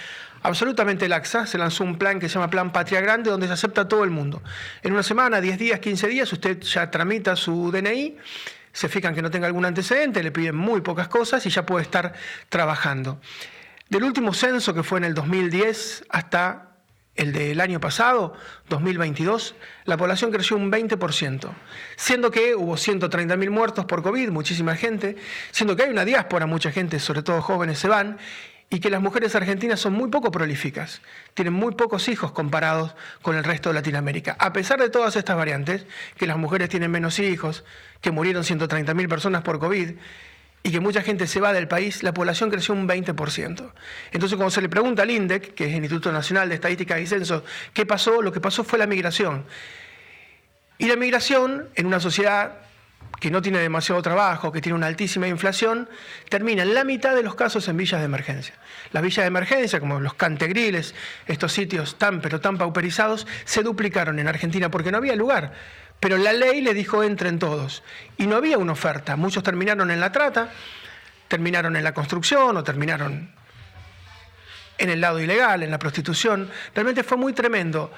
absolutamente 0.42 1.10
laxa. 1.10 1.46
Se 1.46 1.58
lanzó 1.58 1.84
un 1.84 1.98
plan 1.98 2.18
que 2.18 2.30
se 2.30 2.36
llama 2.36 2.50
Plan 2.50 2.72
Patria 2.72 3.02
Grande, 3.02 3.30
donde 3.30 3.48
se 3.48 3.54
acepta 3.54 3.82
a 3.82 3.88
todo 3.90 4.06
el 4.06 4.10
mundo. 4.10 4.42
En 4.84 4.94
una 4.94 5.04
semana, 5.04 5.42
10 5.42 5.60
días, 5.60 5.80
15 5.82 6.08
días, 6.08 6.32
usted 6.32 6.62
ya 6.62 6.90
tramita 6.90 7.36
su 7.36 7.70
DNI 7.70 8.18
se 8.74 8.88
fijan 8.88 9.14
que 9.14 9.22
no 9.22 9.30
tenga 9.30 9.48
algún 9.48 9.66
antecedente, 9.66 10.24
le 10.24 10.32
piden 10.32 10.56
muy 10.56 10.80
pocas 10.80 11.10
cosas 11.10 11.46
y 11.46 11.50
ya 11.50 11.66
puede 11.66 11.84
estar 11.84 12.14
trabajando. 12.48 13.20
Del 13.90 14.06
último 14.06 14.34
censo 14.34 14.74
que 14.74 14.82
fue 14.82 15.00
en 15.00 15.04
el 15.04 15.14
2010 15.14 16.06
hasta 16.08 16.71
el 17.16 17.34
del 17.34 17.60
año 17.60 17.80
pasado, 17.80 18.34
2022, 18.70 19.56
la 19.86 19.98
población 19.98 20.32
creció 20.32 20.58
un 20.58 20.72
20%, 20.72 21.50
siendo 21.96 22.32
que 22.32 22.56
hubo 22.56 22.76
130.000 22.76 23.50
muertos 23.50 23.86
por 23.86 24.02
COVID, 24.02 24.30
muchísima 24.30 24.76
gente, 24.76 25.18
siendo 25.52 25.76
que 25.76 25.84
hay 25.84 25.90
una 25.90 26.06
diáspora, 26.06 26.46
mucha 26.46 26.72
gente, 26.72 27.00
sobre 27.00 27.22
todo 27.22 27.42
jóvenes, 27.42 27.80
se 27.80 27.88
van, 27.88 28.18
y 28.74 28.80
que 28.80 28.90
las 28.90 29.02
mujeres 29.02 29.36
argentinas 29.36 29.82
son 29.82 29.92
muy 29.92 30.10
poco 30.10 30.32
prolíficas, 30.32 31.02
tienen 31.34 31.54
muy 31.54 31.76
pocos 31.76 32.08
hijos 32.08 32.32
comparados 32.32 32.96
con 33.22 33.36
el 33.36 33.44
resto 33.44 33.70
de 33.70 33.76
Latinoamérica. 33.76 34.38
A 34.40 34.54
pesar 34.54 34.80
de 34.80 34.90
todas 34.90 35.18
estas 35.18 35.36
variantes, 35.36 35.86
que 36.16 36.26
las 36.26 36.38
mujeres 36.38 36.70
tienen 36.70 36.90
menos 36.90 37.20
hijos, 37.20 37.66
que 38.00 38.12
murieron 38.12 38.44
130.000 38.44 39.10
personas 39.10 39.42
por 39.44 39.60
COVID, 39.60 39.96
y 40.64 40.72
que 40.72 40.80
mucha 40.80 41.02
gente 41.02 41.26
se 41.28 41.40
va 41.40 41.54
del 41.54 41.68
país, 41.68 42.04
la 42.04 42.14
población 42.14 42.50
creció 42.50 42.74
un 42.74 42.88
20%. 42.88 43.72
Entonces, 44.12 44.36
cuando 44.36 44.52
se 44.52 44.62
le 44.62 44.70
pregunta 44.70 45.02
al 45.02 45.10
INDEC, 45.10 45.54
que 45.54 45.66
es 45.66 45.72
el 45.72 45.78
Instituto 45.78 46.12
Nacional 46.12 46.50
de 46.50 46.56
Estadística 46.56 47.00
y 47.00 47.08
Censo, 47.08 47.44
qué 47.74 47.86
pasó, 47.86 48.22
lo 48.22 48.32
que 48.32 48.40
pasó 48.40 48.64
fue 48.64 48.78
la 48.78 48.86
migración. 48.86 49.46
Y 50.78 50.86
la 50.88 50.96
migración, 50.96 51.70
en 51.76 51.86
una 51.88 52.00
sociedad 52.00 52.60
que 53.20 53.32
no 53.32 53.42
tiene 53.42 53.60
demasiado 53.60 54.02
trabajo, 54.02 54.52
que 54.52 54.62
tiene 54.62 54.76
una 54.76 54.88
altísima 54.88 55.28
inflación, 55.28 55.90
termina 56.30 56.64
en 56.64 56.74
la 56.74 56.84
mitad 56.84 57.16
de 57.16 57.24
los 57.24 57.36
casos 57.36 57.68
en 57.68 57.78
villas 57.78 58.00
de 58.00 58.06
emergencia. 58.06 58.56
Las 58.92 59.04
villas 59.04 59.24
de 59.24 59.28
emergencia, 59.28 59.80
como 59.80 60.00
los 60.00 60.14
cantegriles, 60.14 60.96
estos 61.28 61.52
sitios 61.54 61.98
tan 61.98 62.22
pero 62.22 62.40
tan 62.40 62.58
pauperizados, 62.58 63.28
se 63.46 63.64
duplicaron 63.64 64.20
en 64.20 64.28
Argentina 64.28 64.70
porque 64.72 64.92
no 64.92 64.98
había 64.98 65.16
lugar 65.16 65.54
pero 66.02 66.18
la 66.18 66.34
ley 66.34 66.62
le 66.62 66.74
dijo 66.74 67.04
entren 67.04 67.38
todos. 67.38 67.84
Y 68.18 68.26
no 68.26 68.36
había 68.36 68.58
una 68.58 68.74
oferta. 68.74 69.16
Muchos 69.16 69.44
terminaron 69.44 69.92
en 69.92 70.00
la 70.00 70.12
trata, 70.12 70.50
terminaron 71.28 71.76
en 71.76 71.84
la 71.84 71.94
construcción 71.94 72.58
o 72.58 72.64
terminaron 72.64 73.32
en 74.80 74.90
el 74.90 75.00
lado 75.00 75.20
ilegal, 75.20 75.62
en 75.62 75.70
la 75.70 75.78
prostitución. 75.78 76.50
Realmente 76.74 77.04
fue 77.04 77.18
muy 77.18 77.34
tremendo. 77.34 77.92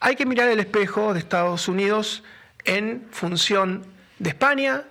Hay 0.00 0.16
que 0.16 0.24
mirar 0.24 0.48
el 0.48 0.58
espejo 0.58 1.12
de 1.12 1.20
Estados 1.20 1.68
Unidos 1.68 2.24
en 2.64 3.06
función 3.10 3.84
de 4.18 4.30
España, 4.30 4.84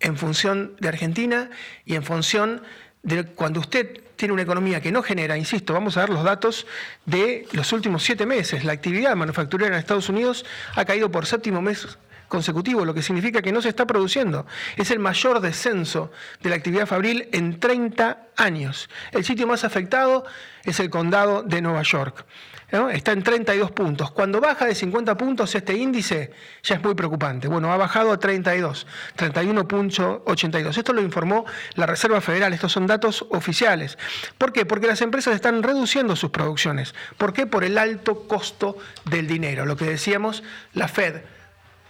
en 0.00 0.16
función 0.16 0.74
de 0.80 0.88
Argentina 0.88 1.50
y 1.84 1.94
en 1.94 2.02
función 2.02 2.62
de 3.04 3.26
cuando 3.26 3.60
usted 3.60 4.02
tiene 4.16 4.34
una 4.34 4.42
economía 4.42 4.80
que 4.80 4.90
no 4.90 5.04
genera, 5.04 5.38
insisto, 5.38 5.72
vamos 5.72 5.96
a 5.96 6.00
ver 6.00 6.10
los 6.10 6.24
datos 6.24 6.66
de 7.06 7.46
los 7.52 7.72
últimos 7.72 8.02
siete 8.02 8.26
meses. 8.26 8.64
La 8.64 8.72
actividad 8.72 9.14
manufacturera 9.14 9.76
en 9.76 9.78
Estados 9.78 10.08
Unidos 10.08 10.44
ha 10.74 10.84
caído 10.84 11.12
por 11.12 11.24
séptimo 11.24 11.62
mes 11.62 11.86
consecutivo, 12.28 12.84
lo 12.84 12.94
que 12.94 13.02
significa 13.02 13.42
que 13.42 13.52
no 13.52 13.62
se 13.62 13.68
está 13.68 13.86
produciendo. 13.86 14.46
Es 14.76 14.90
el 14.90 14.98
mayor 14.98 15.40
descenso 15.40 16.10
de 16.42 16.50
la 16.50 16.56
actividad 16.56 16.86
fabril 16.86 17.28
en 17.32 17.58
30 17.58 18.28
años. 18.36 18.88
El 19.12 19.24
sitio 19.24 19.46
más 19.46 19.64
afectado 19.64 20.24
es 20.64 20.78
el 20.80 20.90
condado 20.90 21.42
de 21.42 21.60
Nueva 21.60 21.82
York 21.82 22.24
está 22.92 23.12
en 23.12 23.22
32 23.22 23.70
puntos. 23.70 24.10
Cuando 24.10 24.40
baja 24.40 24.66
de 24.66 24.74
50 24.74 25.16
puntos 25.16 25.54
este 25.54 25.74
índice 25.74 26.32
ya 26.62 26.76
es 26.76 26.82
muy 26.82 26.94
preocupante. 26.94 27.48
Bueno, 27.48 27.72
ha 27.72 27.76
bajado 27.76 28.12
a 28.12 28.18
32, 28.18 28.86
31.82. 29.16 30.76
Esto 30.76 30.92
lo 30.92 31.00
informó 31.00 31.46
la 31.74 31.86
Reserva 31.86 32.20
Federal, 32.20 32.52
estos 32.52 32.72
son 32.72 32.86
datos 32.86 33.24
oficiales. 33.30 33.96
¿Por 34.36 34.52
qué? 34.52 34.66
Porque 34.66 34.86
las 34.86 35.00
empresas 35.00 35.34
están 35.34 35.62
reduciendo 35.62 36.14
sus 36.14 36.30
producciones. 36.30 36.94
¿Por 37.16 37.32
qué? 37.32 37.46
Por 37.46 37.64
el 37.64 37.78
alto 37.78 38.28
costo 38.28 38.76
del 39.06 39.26
dinero. 39.26 39.64
Lo 39.64 39.76
que 39.76 39.86
decíamos, 39.86 40.42
la 40.74 40.88
Fed 40.88 41.22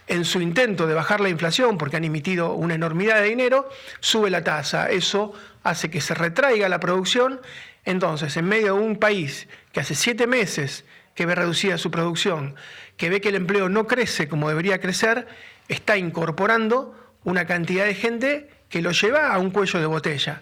en 0.09 0.25
su 0.25 0.41
intento 0.41 0.87
de 0.87 0.93
bajar 0.93 1.21
la 1.21 1.29
inflación, 1.29 1.77
porque 1.77 1.97
han 1.97 2.03
emitido 2.03 2.53
una 2.53 2.75
enormidad 2.75 3.21
de 3.21 3.29
dinero, 3.29 3.69
sube 3.99 4.29
la 4.29 4.43
tasa. 4.43 4.89
Eso 4.89 5.33
hace 5.63 5.89
que 5.89 6.01
se 6.01 6.13
retraiga 6.13 6.67
la 6.67 6.79
producción 6.79 7.39
entonces, 7.85 8.37
en 8.37 8.45
medio 8.45 8.75
de 8.75 8.81
un 8.81 8.97
país 8.97 9.47
que 9.71 9.79
hace 9.79 9.95
siete 9.95 10.27
meses 10.27 10.85
que 11.15 11.25
ve 11.25 11.35
reducida 11.35 11.77
su 11.77 11.91
producción, 11.91 12.55
que 12.97 13.09
ve 13.09 13.19
que 13.19 13.29
el 13.29 13.35
empleo 13.35 13.67
no 13.67 13.87
crece 13.87 14.27
como 14.27 14.49
debería 14.49 14.79
crecer, 14.79 15.27
está 15.67 15.97
incorporando 15.97 16.95
una 17.23 17.45
cantidad 17.45 17.85
de 17.85 17.95
gente 17.95 18.49
que 18.69 18.81
lo 18.81 18.91
lleva 18.91 19.33
a 19.33 19.39
un 19.39 19.49
cuello 19.49 19.79
de 19.79 19.85
botella. 19.87 20.41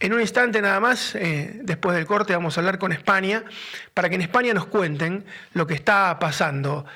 En 0.00 0.12
un 0.12 0.20
instante 0.20 0.60
nada 0.60 0.80
más, 0.80 1.14
eh, 1.14 1.60
después 1.62 1.96
del 1.96 2.06
corte, 2.06 2.34
vamos 2.34 2.56
a 2.56 2.60
hablar 2.60 2.78
con 2.78 2.92
España, 2.92 3.44
para 3.92 4.08
que 4.08 4.16
en 4.16 4.22
España 4.22 4.54
nos 4.54 4.66
cuenten 4.66 5.24
lo 5.52 5.66
que 5.66 5.74
está 5.74 6.18
pasando. 6.18 6.86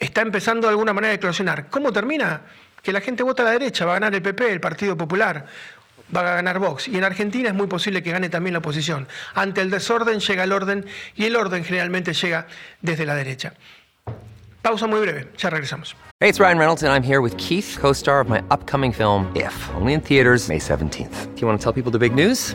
Está 0.00 0.22
empezando 0.22 0.66
de 0.66 0.72
alguna 0.72 0.92
manera 0.92 1.12
a 1.12 1.14
eclosionar. 1.14 1.68
¿Cómo 1.68 1.92
termina? 1.92 2.40
Que 2.82 2.92
la 2.92 3.00
gente 3.02 3.22
vota 3.22 3.42
a 3.42 3.44
la 3.44 3.52
derecha, 3.52 3.84
va 3.84 3.92
a 3.92 3.94
ganar 3.96 4.14
el 4.14 4.22
PP, 4.22 4.50
el 4.50 4.60
Partido 4.60 4.96
Popular 4.96 5.46
va 6.14 6.20
a 6.20 6.34
ganar 6.36 6.58
Vox. 6.58 6.88
Y 6.88 6.96
en 6.96 7.04
Argentina 7.04 7.50
es 7.50 7.54
muy 7.54 7.66
posible 7.66 8.02
que 8.02 8.10
gane 8.10 8.28
también 8.28 8.54
la 8.54 8.58
oposición. 8.58 9.06
Ante 9.34 9.60
el 9.60 9.70
desorden 9.70 10.20
llega 10.20 10.44
el 10.44 10.52
orden 10.52 10.86
y 11.14 11.24
el 11.24 11.36
orden 11.36 11.64
generalmente 11.64 12.14
llega 12.14 12.46
desde 12.80 13.06
la 13.06 13.14
derecha. 13.14 13.54
Pausa 14.62 14.86
muy 14.86 15.00
breve, 15.00 15.28
ya 15.38 15.50
regresamos. 15.50 15.96
Hey, 16.20 16.28
it's 16.28 16.38
Ryan 16.38 16.58
Reynolds 16.58 16.82
and 16.82 16.92
I'm 16.92 17.02
here 17.02 17.20
with 17.20 17.36
Keith, 17.38 17.78
co-star 17.80 18.20
of 18.20 18.28
my 18.28 18.42
upcoming 18.50 18.92
film 18.92 19.30
If, 19.34 19.54
only 19.74 19.94
in 19.94 20.00
theaters 20.00 20.48
May 20.48 20.58
17th. 20.58 21.34
Do 21.34 21.40
you 21.40 21.46
want 21.46 21.58
to 21.58 21.64
tell 21.64 21.72
people 21.72 21.90
the 21.90 21.98
big 21.98 22.14
news? 22.14 22.54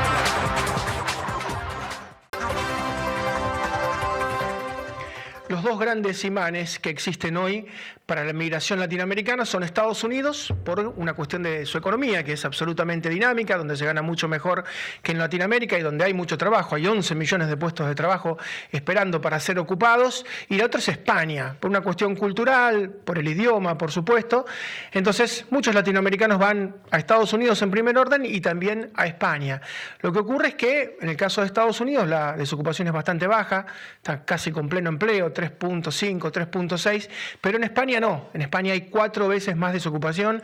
Los 5.51 5.63
dos 5.63 5.77
grandes 5.77 6.23
imanes 6.23 6.79
que 6.79 6.89
existen 6.89 7.35
hoy 7.35 7.67
para 8.05 8.23
la 8.23 8.31
migración 8.31 8.79
latinoamericana 8.79 9.45
son 9.45 9.63
Estados 9.63 10.01
Unidos, 10.03 10.53
por 10.63 10.79
una 10.79 11.13
cuestión 11.13 11.43
de 11.43 11.65
su 11.65 11.77
economía, 11.77 12.23
que 12.23 12.33
es 12.33 12.45
absolutamente 12.45 13.09
dinámica, 13.09 13.57
donde 13.57 13.75
se 13.75 13.85
gana 13.85 14.01
mucho 14.01 14.29
mejor 14.29 14.63
que 15.01 15.11
en 15.11 15.17
Latinoamérica 15.17 15.77
y 15.77 15.81
donde 15.81 16.05
hay 16.05 16.13
mucho 16.13 16.37
trabajo. 16.37 16.75
Hay 16.75 16.87
11 16.87 17.15
millones 17.15 17.49
de 17.49 17.57
puestos 17.57 17.85
de 17.87 17.95
trabajo 17.95 18.37
esperando 18.71 19.19
para 19.19 19.39
ser 19.41 19.59
ocupados. 19.59 20.25
Y 20.47 20.55
la 20.55 20.67
otra 20.67 20.79
es 20.79 20.87
España, 20.87 21.57
por 21.59 21.69
una 21.69 21.81
cuestión 21.81 22.15
cultural, 22.15 22.89
por 22.89 23.17
el 23.17 23.27
idioma, 23.27 23.77
por 23.77 23.91
supuesto. 23.91 24.45
Entonces, 24.93 25.45
muchos 25.49 25.75
latinoamericanos 25.75 26.39
van 26.39 26.77
a 26.91 26.97
Estados 26.97 27.33
Unidos 27.33 27.61
en 27.61 27.71
primer 27.71 27.97
orden 27.97 28.25
y 28.25 28.39
también 28.39 28.91
a 28.95 29.05
España. 29.05 29.61
Lo 29.99 30.13
que 30.13 30.19
ocurre 30.19 30.49
es 30.49 30.55
que, 30.55 30.97
en 31.01 31.09
el 31.09 31.17
caso 31.17 31.41
de 31.41 31.47
Estados 31.47 31.81
Unidos, 31.81 32.07
la 32.07 32.37
desocupación 32.37 32.87
es 32.87 32.93
bastante 32.93 33.27
baja, 33.27 33.65
está 33.97 34.23
casi 34.23 34.51
con 34.51 34.69
pleno 34.69 34.89
empleo, 34.89 35.31
3.5, 35.41 36.31
3.6, 36.31 37.09
pero 37.41 37.57
en 37.57 37.63
España 37.63 37.99
no. 37.99 38.29
En 38.33 38.41
España 38.41 38.73
hay 38.73 38.81
cuatro 38.81 39.27
veces 39.27 39.55
más 39.55 39.73
desocupación, 39.73 40.41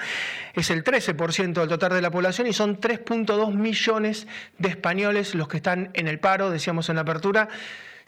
es 0.54 0.70
el 0.72 0.84
13% 0.84 1.54
del 1.54 1.70
total 1.70 1.94
de 1.94 2.02
la 2.02 2.12
población 2.12 2.48
y 2.48 2.54
son 2.54 2.80
3.2 2.80 3.54
millones 3.54 4.28
de 4.58 4.70
españoles 4.70 5.36
los 5.36 5.48
que 5.48 5.58
están 5.58 5.92
en 5.94 6.08
el 6.08 6.20
paro, 6.20 6.50
decíamos 6.50 6.90
en 6.90 6.96
la 6.96 7.02
apertura. 7.02 7.50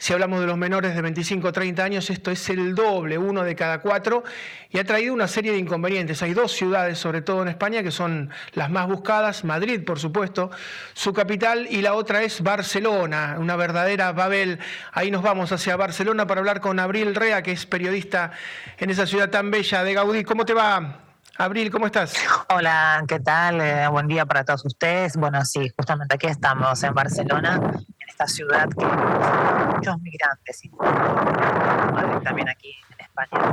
Si 0.00 0.14
hablamos 0.14 0.40
de 0.40 0.46
los 0.46 0.56
menores 0.56 0.94
de 0.94 1.02
25 1.02 1.48
o 1.48 1.52
30 1.52 1.84
años, 1.84 2.08
esto 2.08 2.30
es 2.30 2.48
el 2.48 2.74
doble, 2.74 3.18
uno 3.18 3.44
de 3.44 3.54
cada 3.54 3.80
cuatro, 3.80 4.24
y 4.70 4.78
ha 4.78 4.84
traído 4.84 5.12
una 5.12 5.28
serie 5.28 5.52
de 5.52 5.58
inconvenientes. 5.58 6.22
Hay 6.22 6.32
dos 6.32 6.52
ciudades, 6.52 6.98
sobre 6.98 7.20
todo 7.20 7.42
en 7.42 7.48
España, 7.48 7.82
que 7.82 7.90
son 7.90 8.30
las 8.54 8.70
más 8.70 8.88
buscadas, 8.88 9.44
Madrid, 9.44 9.84
por 9.84 9.98
supuesto, 9.98 10.50
su 10.94 11.12
capital, 11.12 11.66
y 11.68 11.82
la 11.82 11.92
otra 11.92 12.22
es 12.22 12.40
Barcelona, 12.40 13.36
una 13.38 13.56
verdadera 13.56 14.10
Babel. 14.12 14.58
Ahí 14.92 15.10
nos 15.10 15.20
vamos 15.20 15.52
hacia 15.52 15.76
Barcelona 15.76 16.26
para 16.26 16.38
hablar 16.38 16.62
con 16.62 16.78
Abril 16.80 17.14
Rea, 17.14 17.42
que 17.42 17.52
es 17.52 17.66
periodista 17.66 18.32
en 18.78 18.88
esa 18.88 19.04
ciudad 19.04 19.28
tan 19.28 19.50
bella 19.50 19.84
de 19.84 19.92
Gaudí. 19.92 20.24
¿Cómo 20.24 20.46
te 20.46 20.54
va? 20.54 21.10
Abril, 21.36 21.70
¿cómo 21.70 21.86
estás? 21.86 22.14
Hola, 22.48 23.04
¿qué 23.06 23.20
tal? 23.20 23.60
Eh, 23.60 23.86
buen 23.88 24.06
día 24.06 24.26
para 24.26 24.44
todos 24.44 24.64
ustedes. 24.64 25.16
Bueno, 25.16 25.44
sí, 25.44 25.70
justamente 25.76 26.14
aquí 26.14 26.26
estamos 26.26 26.82
en 26.82 26.94
Barcelona, 26.94 27.60
ciudad 28.26 28.68
que 28.68 28.84
muchos 28.84 30.00
migrantes, 30.00 30.62
también 32.24 32.48
aquí 32.48 32.76
en 32.90 33.04
España. 33.04 33.52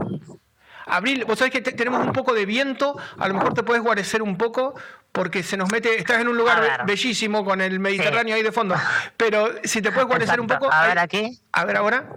Abril, 0.87 1.25
vos 1.25 1.37
sabés 1.37 1.51
que 1.51 1.61
tenemos 1.61 2.05
un 2.05 2.13
poco 2.13 2.33
de 2.33 2.45
viento, 2.45 2.97
a 3.17 3.27
lo 3.27 3.33
mejor 3.33 3.53
te 3.53 3.63
puedes 3.63 3.83
guarecer 3.83 4.21
un 4.21 4.37
poco 4.37 4.73
porque 5.11 5.43
se 5.43 5.57
nos 5.57 5.71
mete, 5.71 5.99
estás 5.99 6.21
en 6.21 6.27
un 6.27 6.37
lugar 6.37 6.85
bellísimo 6.85 7.43
con 7.43 7.59
el 7.59 7.79
Mediterráneo 7.79 8.35
ahí 8.35 8.43
de 8.43 8.51
fondo, 8.51 8.75
pero 9.17 9.49
si 9.63 9.81
te 9.81 9.91
puedes 9.91 10.07
guarecer 10.07 10.39
un 10.39 10.47
poco... 10.47 10.71
A 10.71 10.87
ver 10.87 10.99
aquí. 10.99 11.41
A 11.51 11.65
ver 11.65 11.77
ahora. 11.77 12.07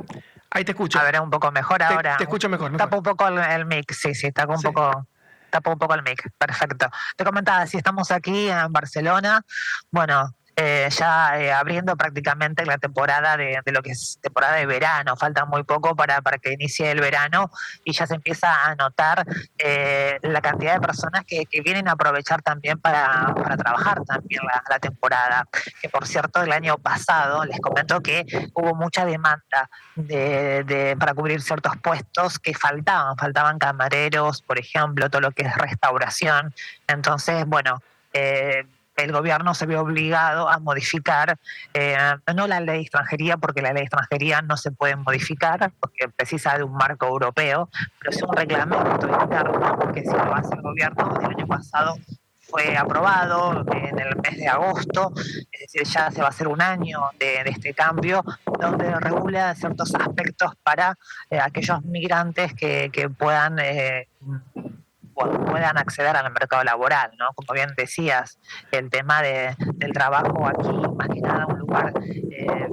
Ahí 0.50 0.64
te 0.64 0.72
escucho. 0.72 0.98
A 0.98 1.04
ver, 1.04 1.20
un 1.20 1.30
poco 1.30 1.50
mejor 1.52 1.82
ahora. 1.82 2.16
Te 2.16 2.24
escucho 2.24 2.48
mejor. 2.48 2.76
Tapa 2.76 2.96
un 2.96 3.02
poco 3.02 3.26
el, 3.26 3.66
mic, 3.66 3.92
sí, 3.92 4.14
sí, 4.14 4.28
está 4.28 4.46
un 4.46 4.60
poco 4.60 5.06
tapa 5.50 5.70
un 5.70 5.78
poco 5.78 5.94
el 5.94 6.02
mic. 6.02 6.30
Perfecto. 6.38 6.88
Te 7.16 7.24
comentaba, 7.24 7.66
si 7.66 7.76
estamos 7.76 8.10
aquí 8.10 8.48
en 8.48 8.72
Barcelona, 8.72 9.42
bueno, 9.90 10.34
eh, 10.62 10.90
ya 10.90 11.40
eh, 11.40 11.50
abriendo 11.50 11.96
prácticamente 11.96 12.66
la 12.66 12.76
temporada 12.76 13.38
de, 13.38 13.62
lo 13.64 13.82
que 13.82 13.92
es 13.92 14.18
temporada 14.20 14.56
de 14.56 14.66
verano. 14.66 15.16
Falta 15.16 15.46
muy 15.46 15.62
poco 15.62 15.96
para, 15.96 16.20
para 16.20 16.36
que 16.36 16.52
inicie 16.52 16.90
el 16.90 17.00
verano 17.00 17.50
y 17.82 17.94
ya 17.94 18.06
se 18.06 18.16
empieza 18.16 18.66
a 18.66 18.74
notar 18.74 19.24
eh, 19.56 20.18
la 20.20 20.42
cantidad 20.42 20.74
de 20.74 20.80
personas 20.80 21.24
que, 21.24 21.46
vienen 21.64 21.88
a 21.88 21.92
aprovechar 21.92 22.42
también 22.42 22.78
para, 22.78 23.34
trabajar 23.56 24.04
también 24.04 24.42
la, 24.68 24.78
temporada. 24.78 25.48
Que 25.80 25.88
por 25.88 26.06
cierto, 26.06 26.42
el 26.42 26.52
año 26.52 26.76
pasado 26.76 27.46
les 27.46 27.58
comento 27.60 28.02
que 28.02 28.26
hubo 28.52 28.74
mucha 28.74 29.06
demanda 29.06 29.70
de, 29.94 30.94
para 30.98 31.14
cubrir 31.14 31.40
ciertos 31.40 31.74
puestos 31.78 32.38
que 32.38 32.52
faltaban. 32.52 33.16
Faltaban 33.16 33.58
camareros, 33.58 34.42
por 34.42 34.58
ejemplo, 34.58 35.08
todo 35.08 35.22
lo 35.22 35.30
que 35.30 35.44
es 35.44 35.56
restauración. 35.56 36.54
Entonces, 36.86 37.46
bueno, 37.46 37.82
eh, 38.12 38.66
el 39.00 39.12
gobierno 39.12 39.54
se 39.54 39.66
ve 39.66 39.76
obligado 39.76 40.48
a 40.48 40.58
modificar, 40.58 41.36
eh, 41.74 41.96
no 42.34 42.46
la 42.46 42.60
ley 42.60 42.76
de 42.76 42.82
extranjería, 42.82 43.36
porque 43.36 43.62
la 43.62 43.72
ley 43.72 43.82
de 43.82 43.86
extranjería 43.86 44.42
no 44.42 44.56
se 44.56 44.70
puede 44.70 44.96
modificar, 44.96 45.72
porque 45.80 46.08
precisa 46.08 46.56
de 46.56 46.64
un 46.64 46.72
marco 46.72 47.06
europeo, 47.06 47.68
pero 47.98 48.10
es 48.10 48.22
un 48.22 48.32
reglamento 48.34 49.08
interno 49.08 49.92
que 49.92 50.02
si 50.02 50.10
lo 50.10 50.34
hace 50.34 50.54
el 50.54 50.62
gobierno 50.62 51.18
el 51.20 51.26
año 51.26 51.46
pasado 51.46 51.96
fue 52.50 52.76
aprobado 52.76 53.64
en 53.72 53.98
el 53.98 54.16
mes 54.16 54.36
de 54.36 54.48
agosto, 54.48 55.12
es 55.16 55.60
decir, 55.60 55.84
ya 55.84 56.10
se 56.10 56.20
va 56.20 56.26
a 56.26 56.30
hacer 56.30 56.48
un 56.48 56.60
año 56.60 57.00
de, 57.18 57.42
este 57.46 57.72
cambio, 57.74 58.24
donde 58.60 58.92
regula 58.98 59.54
ciertos 59.54 59.94
aspectos 59.94 60.52
para 60.62 60.98
eh, 61.30 61.38
aquellos 61.38 61.82
migrantes 61.84 62.52
que, 62.54 62.90
puedan 63.16 63.58
eh, 63.60 64.08
puedan 65.28 65.78
acceder 65.78 66.16
al 66.16 66.32
mercado 66.32 66.64
laboral, 66.64 67.10
¿no? 67.18 67.32
Como 67.34 67.52
bien 67.54 67.70
decías, 67.76 68.38
el 68.70 68.90
tema 68.90 69.22
de, 69.22 69.54
del 69.74 69.92
trabajo 69.92 70.46
aquí, 70.46 70.68
más 70.96 71.08
que 71.08 71.20
nada 71.20 71.46
un 71.46 71.58
lugar 71.58 71.92
eh, 72.30 72.68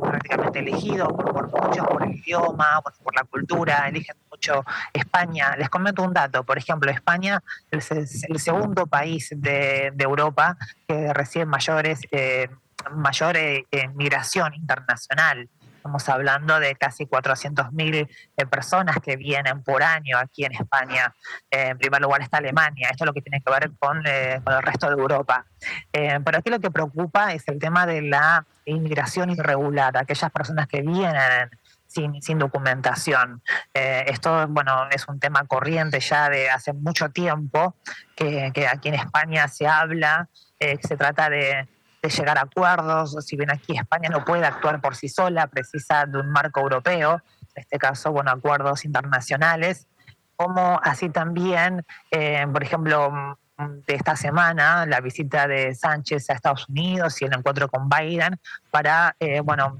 prácticamente 0.00 0.58
elegido 0.60 1.08
por, 1.08 1.50
muchos, 1.50 1.86
por 1.86 2.02
el 2.02 2.14
idioma, 2.14 2.80
por, 2.82 3.14
la 3.14 3.24
cultura, 3.24 3.88
eligen 3.88 4.16
mucho 4.30 4.64
España. 4.92 5.56
Les 5.56 5.68
comento 5.68 6.02
un 6.02 6.12
dato, 6.12 6.44
por 6.44 6.58
ejemplo, 6.58 6.90
España 6.90 7.42
es 7.70 7.90
el, 7.90 8.38
segundo 8.38 8.86
país 8.86 9.28
de, 9.36 9.92
Europa 9.98 10.56
que 10.88 11.12
recibe 11.12 11.46
mayores, 11.46 12.00
eh, 12.10 12.48
mayor 12.90 13.36
eh, 13.36 13.64
migración 13.94 14.54
internacional. 14.54 15.48
Estamos 15.82 16.08
hablando 16.08 16.60
de 16.60 16.76
casi 16.76 17.06
400.000 17.06 18.08
eh, 18.36 18.46
personas 18.46 18.98
que 19.02 19.16
vienen 19.16 19.64
por 19.64 19.82
año 19.82 20.16
aquí 20.16 20.44
en 20.44 20.52
España. 20.52 21.12
Eh, 21.50 21.70
en 21.70 21.78
primer 21.78 22.00
lugar 22.00 22.22
está 22.22 22.36
Alemania, 22.36 22.86
esto 22.88 23.02
es 23.02 23.06
lo 23.06 23.12
que 23.12 23.20
tiene 23.20 23.42
que 23.44 23.50
ver 23.50 23.72
con, 23.80 24.00
eh, 24.06 24.34
el 24.34 24.62
resto 24.62 24.86
de 24.86 24.92
Europa. 24.92 25.44
pero 25.90 26.38
aquí 26.38 26.50
lo 26.50 26.60
que 26.60 26.70
preocupa 26.70 27.32
es 27.32 27.48
el 27.48 27.58
tema 27.58 27.84
de 27.84 28.00
la 28.00 28.46
inmigración 28.64 29.30
irregular, 29.30 29.96
aquellas 29.96 30.30
personas 30.30 30.68
que 30.68 30.82
vienen 30.82 31.50
sin, 31.88 32.22
sin 32.22 32.38
documentación. 32.38 33.42
esto, 33.74 34.46
bueno, 34.46 34.88
es 34.88 35.08
un 35.08 35.18
tema 35.18 35.44
corriente 35.48 35.98
ya 35.98 36.30
de 36.30 36.48
hace 36.48 36.72
mucho 36.74 37.08
tiempo 37.08 37.74
que, 38.14 38.52
que 38.54 38.68
aquí 38.68 38.90
en 38.90 38.94
España 38.94 39.48
se 39.48 39.66
habla, 39.66 40.28
se 40.60 40.96
trata 40.96 41.28
de 41.28 41.66
de 42.02 42.08
llegar 42.08 42.36
a 42.36 42.42
acuerdos, 42.42 43.16
si 43.24 43.36
bien 43.36 43.50
aquí 43.50 43.76
España 43.76 44.08
no 44.08 44.24
puede 44.24 44.44
actuar 44.44 44.80
por 44.80 44.96
sí 44.96 45.08
sola, 45.08 45.46
precisa 45.46 46.04
de 46.04 46.18
un 46.18 46.30
marco 46.30 46.60
europeo, 46.60 47.22
en 47.54 47.62
este 47.62 47.78
caso, 47.78 48.10
bueno, 48.10 48.32
acuerdos 48.32 48.84
internacionales, 48.84 49.86
como 50.34 50.80
así 50.82 51.08
también, 51.10 51.84
eh, 52.10 52.44
por 52.52 52.62
ejemplo, 52.62 53.38
de 53.86 53.94
esta 53.94 54.16
semana, 54.16 54.86
la 54.86 55.00
visita 55.00 55.46
de 55.46 55.74
Sánchez 55.74 56.28
a 56.30 56.32
Estados 56.32 56.68
Unidos 56.68 57.20
y 57.22 57.26
el 57.26 57.34
encuentro 57.34 57.68
con 57.68 57.88
Biden 57.88 58.40
para, 58.70 59.14
eh, 59.20 59.40
bueno, 59.40 59.78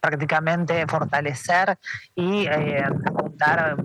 prácticamente 0.00 0.86
fortalecer 0.86 1.76
y 2.14 2.46
eh, 2.46 2.84
apuntar 2.84 3.76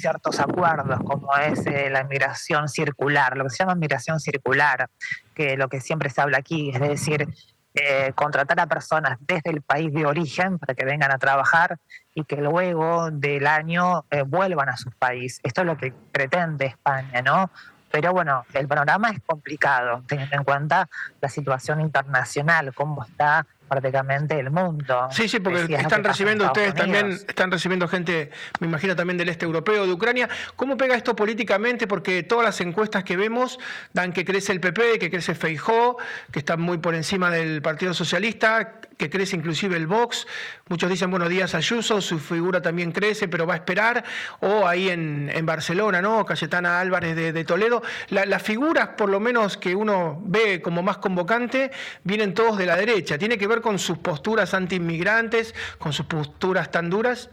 ciertos 0.00 0.40
acuerdos, 0.40 0.98
como 1.04 1.34
es 1.36 1.66
eh, 1.66 1.90
la 1.90 2.04
migración 2.04 2.68
circular, 2.68 3.36
lo 3.36 3.44
que 3.44 3.50
se 3.50 3.58
llama 3.58 3.74
migración 3.74 4.18
circular, 4.18 4.88
que 5.34 5.56
lo 5.56 5.68
que 5.68 5.80
siempre 5.80 6.10
se 6.10 6.20
habla 6.20 6.38
aquí, 6.38 6.70
es 6.72 6.80
decir, 6.80 7.28
eh, 7.74 8.12
contratar 8.16 8.58
a 8.58 8.66
personas 8.66 9.16
desde 9.20 9.50
el 9.50 9.62
país 9.62 9.92
de 9.92 10.04
origen 10.04 10.58
para 10.58 10.74
que 10.74 10.84
vengan 10.84 11.12
a 11.12 11.18
trabajar 11.18 11.78
y 12.14 12.24
que 12.24 12.36
luego 12.36 13.10
del 13.12 13.46
año 13.46 14.04
eh, 14.10 14.22
vuelvan 14.22 14.68
a 14.68 14.76
su 14.76 14.90
país. 14.90 15.38
Esto 15.44 15.60
es 15.60 15.66
lo 15.68 15.76
que 15.76 15.92
pretende 16.10 16.66
España, 16.66 17.22
¿no? 17.22 17.50
Pero 17.92 18.12
bueno, 18.12 18.44
el 18.54 18.66
panorama 18.66 19.10
es 19.10 19.20
complicado, 19.24 20.02
teniendo 20.06 20.36
en 20.36 20.44
cuenta 20.44 20.88
la 21.20 21.28
situación 21.28 21.80
internacional, 21.80 22.72
cómo 22.74 23.04
está 23.04 23.46
prácticamente 23.70 24.36
el 24.36 24.50
mundo. 24.50 25.06
Sí, 25.12 25.28
sí, 25.28 25.38
porque 25.38 25.74
están 25.74 26.02
recibiendo 26.02 26.44
ustedes 26.46 26.74
también, 26.74 27.12
están 27.12 27.52
recibiendo 27.52 27.86
gente, 27.86 28.30
me 28.58 28.66
imagino 28.66 28.96
también 28.96 29.16
del 29.16 29.28
este 29.28 29.44
europeo, 29.44 29.86
de 29.86 29.92
Ucrania. 29.92 30.28
¿Cómo 30.56 30.76
pega 30.76 30.96
esto 30.96 31.14
políticamente? 31.14 31.86
Porque 31.86 32.24
todas 32.24 32.44
las 32.44 32.60
encuestas 32.60 33.04
que 33.04 33.16
vemos 33.16 33.60
dan 33.92 34.12
que 34.12 34.24
crece 34.24 34.50
el 34.50 34.60
PP, 34.60 34.98
que 34.98 35.08
crece 35.08 35.36
Feijó, 35.36 35.98
que 36.32 36.40
está 36.40 36.56
muy 36.56 36.78
por 36.78 36.96
encima 36.96 37.30
del 37.30 37.62
Partido 37.62 37.94
Socialista, 37.94 38.80
que 38.96 39.08
crece 39.08 39.36
inclusive 39.36 39.76
el 39.76 39.86
Vox. 39.86 40.26
Muchos 40.68 40.90
dicen, 40.90 41.10
bueno, 41.10 41.28
Díaz 41.28 41.54
Ayuso, 41.54 42.00
su 42.00 42.18
figura 42.18 42.60
también 42.60 42.92
crece, 42.92 43.28
pero 43.28 43.46
va 43.46 43.54
a 43.54 43.56
esperar. 43.56 44.04
O 44.40 44.66
ahí 44.66 44.90
en, 44.90 45.30
Barcelona, 45.46 46.02
¿no? 46.02 46.24
Cayetana 46.26 46.80
Álvarez 46.80 47.16
de, 47.16 47.44
Toledo. 47.44 47.82
las 48.10 48.42
figuras, 48.42 48.88
por 48.88 49.08
lo 49.08 49.20
menos 49.20 49.56
que 49.56 49.74
uno 49.74 50.20
ve 50.24 50.60
como 50.60 50.82
más 50.82 50.98
convocante, 50.98 51.70
vienen 52.04 52.34
todos 52.34 52.58
de 52.58 52.66
la 52.66 52.76
derecha. 52.76 53.16
Tiene 53.16 53.38
que 53.38 53.46
ver 53.46 53.59
con 53.60 53.78
sus 53.78 53.98
posturas 53.98 54.54
anti-inmigrantes, 54.54 55.54
con 55.78 55.92
sus 55.92 56.06
posturas 56.06 56.70
tan 56.70 56.90
duras? 56.90 57.30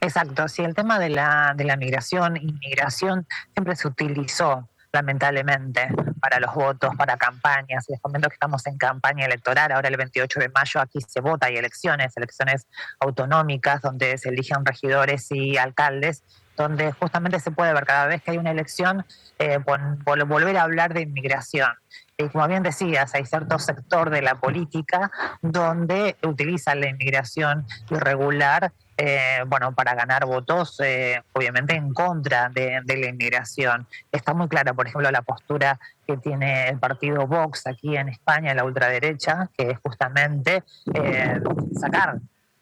Exacto, 0.00 0.48
sí, 0.48 0.62
el 0.62 0.74
tema 0.74 0.98
de 0.98 1.08
la, 1.08 1.54
de 1.56 1.64
la 1.64 1.76
migración, 1.76 2.36
inmigración, 2.36 3.26
siempre 3.54 3.74
se 3.76 3.88
utilizó 3.88 4.68
lamentablemente, 4.96 5.88
para 6.20 6.40
los 6.40 6.54
votos, 6.54 6.94
para 6.96 7.16
campañas. 7.16 7.84
Les 7.88 8.00
comento 8.00 8.28
que 8.28 8.34
estamos 8.34 8.66
en 8.66 8.78
campaña 8.78 9.26
electoral. 9.26 9.72
Ahora 9.72 9.88
el 9.88 9.96
28 9.96 10.40
de 10.40 10.48
mayo 10.48 10.80
aquí 10.80 11.00
se 11.06 11.20
vota, 11.20 11.46
hay 11.46 11.56
elecciones, 11.56 12.16
elecciones 12.16 12.66
autonómicas 12.98 13.82
donde 13.82 14.16
se 14.18 14.30
eligen 14.30 14.64
regidores 14.64 15.30
y 15.30 15.58
alcaldes, 15.58 16.22
donde 16.56 16.92
justamente 16.92 17.38
se 17.40 17.50
puede 17.50 17.72
ver 17.74 17.84
cada 17.84 18.06
vez 18.06 18.22
que 18.22 18.30
hay 18.30 18.38
una 18.38 18.50
elección 18.50 19.04
eh, 19.38 19.58
volver 20.04 20.56
a 20.56 20.62
hablar 20.62 20.94
de 20.94 21.02
inmigración. 21.02 21.70
Y 22.18 22.28
como 22.28 22.48
bien 22.48 22.62
decías, 22.62 23.14
hay 23.14 23.26
cierto 23.26 23.58
sector 23.58 24.08
de 24.08 24.22
la 24.22 24.36
política 24.36 25.10
donde 25.42 26.16
utiliza 26.22 26.74
la 26.74 26.88
inmigración 26.88 27.66
irregular 27.90 28.72
eh, 28.98 29.44
bueno, 29.46 29.74
para 29.74 29.94
ganar 29.94 30.24
votos, 30.24 30.80
eh, 30.82 31.22
obviamente 31.34 31.74
en 31.74 31.92
contra 31.92 32.48
de, 32.48 32.80
la 32.86 33.08
inmigración. 33.08 33.86
Está 34.10 34.32
muy 34.32 34.48
clara, 34.48 34.72
por 34.72 34.86
ejemplo, 34.86 35.10
la 35.10 35.20
postura 35.20 35.78
que 36.06 36.16
tiene 36.16 36.70
el 36.70 36.78
partido 36.78 37.26
Vox 37.26 37.66
aquí 37.66 37.94
en 37.94 38.08
España, 38.08 38.54
la 38.54 38.64
ultraderecha, 38.64 39.50
que 39.56 39.72
es 39.72 39.78
justamente 39.80 40.64
eh, 40.94 41.40
sacar 41.78 42.18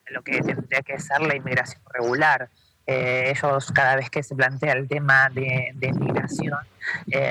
lo 0.07 0.23
que 0.23 0.41
tendría 0.41 0.83
que 0.83 0.99
ser 0.99 1.21
la 1.21 1.37
inmigración 1.37 1.81
regular. 1.93 2.49
Ellos 2.87 3.73
cada 3.73 3.97
vez 3.97 4.11
que 4.11 4.23
se 4.23 4.35
plantea 4.35 4.73
el 4.75 4.89
tema 4.89 5.29
de, 5.31 5.75
inmigración 5.81 6.59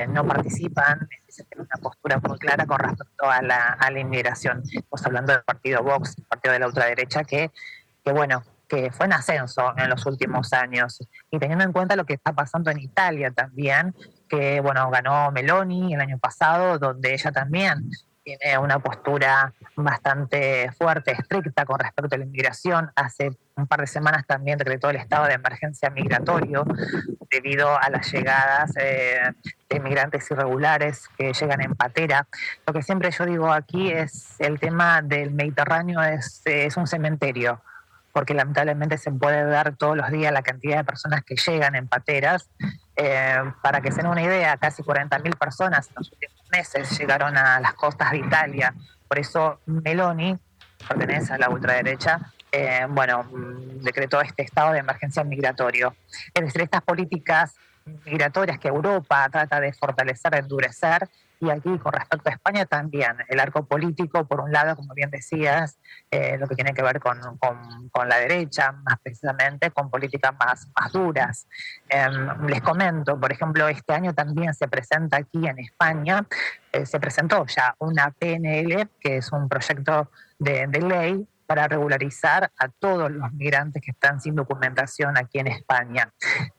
no 0.08 0.26
participan, 0.26 1.08
tienen 1.28 1.66
una 1.70 1.80
postura 1.80 2.18
muy 2.18 2.38
clara 2.38 2.66
con 2.66 2.78
respecto 2.78 3.30
a 3.30 3.42
la, 3.42 3.76
a 3.78 3.90
la 3.90 4.00
inmigración. 4.00 4.62
Estamos 4.64 5.06
hablando 5.06 5.32
del 5.32 5.42
partido 5.42 5.82
Vox, 5.82 6.18
el 6.18 6.24
partido 6.24 6.52
de 6.52 6.58
la 6.60 6.66
ultraderecha, 6.66 7.24
que, 7.24 7.50
que 8.04 8.12
bueno, 8.12 8.44
que 8.68 8.90
fue 8.90 9.06
en 9.06 9.12
ascenso 9.12 9.74
en 9.76 9.90
los 9.90 10.06
últimos 10.06 10.52
años. 10.52 10.98
Y 11.30 11.38
teniendo 11.38 11.64
en 11.64 11.72
cuenta 11.72 11.96
lo 11.96 12.04
que 12.04 12.14
está 12.14 12.32
pasando 12.32 12.70
en 12.70 12.80
Italia 12.80 13.30
también, 13.30 13.94
que 14.28 14.60
bueno, 14.60 14.90
ganó 14.90 15.30
Meloni 15.30 15.94
el 15.94 16.00
año 16.00 16.18
pasado, 16.18 16.78
donde 16.78 17.14
ella 17.14 17.32
también 17.32 17.90
tiene 18.24 18.58
una 18.58 18.78
postura 18.78 19.52
bastante 19.76 20.72
fuerte, 20.72 21.12
estricta 21.12 21.64
con 21.66 21.78
respecto 21.78 22.14
a 22.14 22.18
la 22.18 22.24
inmigración. 22.24 22.90
Hace 22.96 23.30
un 23.56 23.66
par 23.66 23.80
de 23.80 23.86
semanas 23.86 24.26
también 24.26 24.58
decretó 24.58 24.90
el 24.90 24.96
estado 24.96 25.26
de 25.26 25.34
emergencia 25.34 25.90
migratorio 25.90 26.64
debido 27.30 27.78
a 27.78 27.90
las 27.90 28.10
llegadas 28.10 28.72
eh, 28.76 29.30
de 29.68 29.76
inmigrantes 29.76 30.28
irregulares 30.30 31.08
que 31.18 31.32
llegan 31.32 31.60
en 31.60 31.74
patera. 31.74 32.26
Lo 32.66 32.72
que 32.72 32.82
siempre 32.82 33.10
yo 33.10 33.26
digo 33.26 33.52
aquí 33.52 33.92
es 33.92 34.40
el 34.40 34.58
tema 34.58 35.02
del 35.02 35.30
Mediterráneo 35.30 36.02
es, 36.02 36.40
es 36.46 36.76
un 36.76 36.86
cementerio 36.86 37.60
porque 38.12 38.32
lamentablemente 38.32 38.96
se 38.96 39.10
puede 39.10 39.44
ver 39.44 39.76
todos 39.76 39.96
los 39.96 40.08
días 40.10 40.32
la 40.32 40.42
cantidad 40.42 40.78
de 40.78 40.84
personas 40.84 41.24
que 41.24 41.34
llegan 41.34 41.74
en 41.74 41.88
pateras. 41.88 42.48
Eh, 42.96 43.42
para 43.60 43.80
que 43.80 43.90
se 43.90 44.02
den 44.02 44.06
una 44.06 44.22
idea, 44.22 44.56
casi 44.56 44.84
40.000 44.84 45.36
personas 45.36 45.88
en 45.88 45.94
los 45.96 46.12
últimos 46.12 46.43
meses 46.56 46.98
llegaron 46.98 47.36
a 47.36 47.60
las 47.60 47.74
costas 47.74 48.12
de 48.12 48.18
Italia. 48.18 48.74
Por 49.08 49.18
eso 49.18 49.60
Meloni, 49.66 50.36
pertenece 50.88 51.32
a 51.32 51.38
la 51.38 51.48
ultraderecha, 51.48 52.20
eh, 52.52 52.86
bueno, 52.88 53.26
decretó 53.82 54.20
este 54.20 54.42
estado 54.42 54.72
de 54.72 54.78
emergencia 54.78 55.24
migratorio. 55.24 55.94
Es 56.32 56.44
decir, 56.44 56.62
estas 56.62 56.82
políticas 56.82 57.54
migratorias 58.04 58.58
que 58.58 58.68
Europa 58.68 59.28
trata 59.30 59.60
de 59.60 59.72
fortalecer, 59.72 60.34
endurecer, 60.34 61.08
y 61.40 61.50
aquí 61.50 61.78
con 61.78 61.92
respecto 61.92 62.30
a 62.30 62.32
España 62.32 62.66
también, 62.66 63.16
el 63.28 63.40
arco 63.40 63.66
político, 63.66 64.26
por 64.26 64.40
un 64.40 64.52
lado, 64.52 64.76
como 64.76 64.94
bien 64.94 65.10
decías, 65.10 65.78
eh, 66.10 66.36
lo 66.38 66.46
que 66.46 66.54
tiene 66.54 66.72
que 66.72 66.82
ver 66.82 67.00
con, 67.00 67.18
con, 67.38 68.08
la 68.08 68.18
derecha, 68.18 68.72
más 68.72 68.98
precisamente 69.02 69.70
con 69.70 69.90
políticas 69.90 70.32
más, 70.38 70.68
más 70.78 70.92
duras. 70.92 71.46
Em, 71.88 72.46
les 72.46 72.60
comento, 72.60 73.18
por 73.18 73.32
ejemplo, 73.32 73.68
este 73.68 73.94
año 73.94 74.14
también 74.14 74.54
se 74.54 74.68
presenta 74.68 75.18
aquí 75.18 75.46
en 75.46 75.58
España, 75.58 76.26
eh, 76.72 76.86
se 76.86 77.00
presentó 77.00 77.46
ya 77.46 77.74
una 77.78 78.10
PNL, 78.10 78.88
que 79.00 79.16
es 79.18 79.32
un 79.32 79.48
proyecto 79.48 80.10
de, 80.38 80.66
de 80.66 80.80
ley 80.80 81.28
para 81.46 81.68
regularizar 81.68 82.50
a 82.58 82.68
todos 82.68 83.10
los 83.10 83.32
migrantes 83.32 83.82
que 83.82 83.90
están 83.90 84.20
sin 84.20 84.34
documentación 84.34 85.16
aquí 85.16 85.38
en 85.38 85.48
España. 85.48 86.12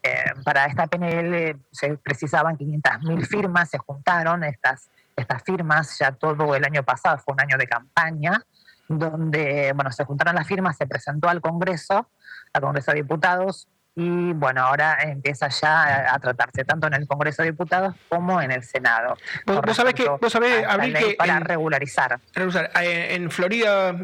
Eh, 0.04 0.34
para 0.44 0.66
esta 0.66 0.88
PNL 0.88 1.60
se 1.72 1.98
precisaban 1.98 2.58
500.000 2.58 3.26
firmas, 3.28 3.70
se 3.70 3.78
juntaron 3.78 4.44
estas, 4.44 4.90
estas 5.16 5.44
firmas 5.44 5.98
ya 6.00 6.12
todo 6.12 6.56
el 6.56 6.64
año 6.66 6.84
pasado, 6.84 7.18
fue 7.18 7.34
un 7.34 7.42
año 7.42 7.58
de 7.58 7.68
campaña, 7.68 8.42
donde 8.88 9.72
bueno, 9.74 9.92
se 9.92 10.06
juntaron 10.06 10.36
las 10.36 10.48
firmas, 10.48 10.78
se 10.78 10.86
presentó 10.86 11.30
al 11.30 11.42
Congreso, 11.42 12.10
al 12.54 12.62
Congreso 12.62 12.92
de 12.92 12.98
Diputados, 12.98 13.68
y 13.98 14.34
bueno, 14.34 14.62
ahora 14.62 14.98
empieza 15.04 15.48
ya 15.48 16.14
a 16.14 16.20
tratarse 16.20 16.66
tanto 16.66 16.88
en 16.88 16.96
el 16.96 17.08
Congreso 17.08 17.42
de 17.42 17.52
Diputados 17.52 17.96
como 18.10 18.42
en 18.42 18.52
el 18.52 18.62
Senado. 18.62 19.16
Vos, 19.46 19.76
sabés 19.76 19.94
que, 19.94 20.10
vos 20.10 20.32
sabés, 20.32 20.68
que 20.94 21.16
para 21.18 21.40
regularizar. 21.40 22.20
Eh, 22.36 23.16
en 23.16 23.32
Florida 23.32 23.96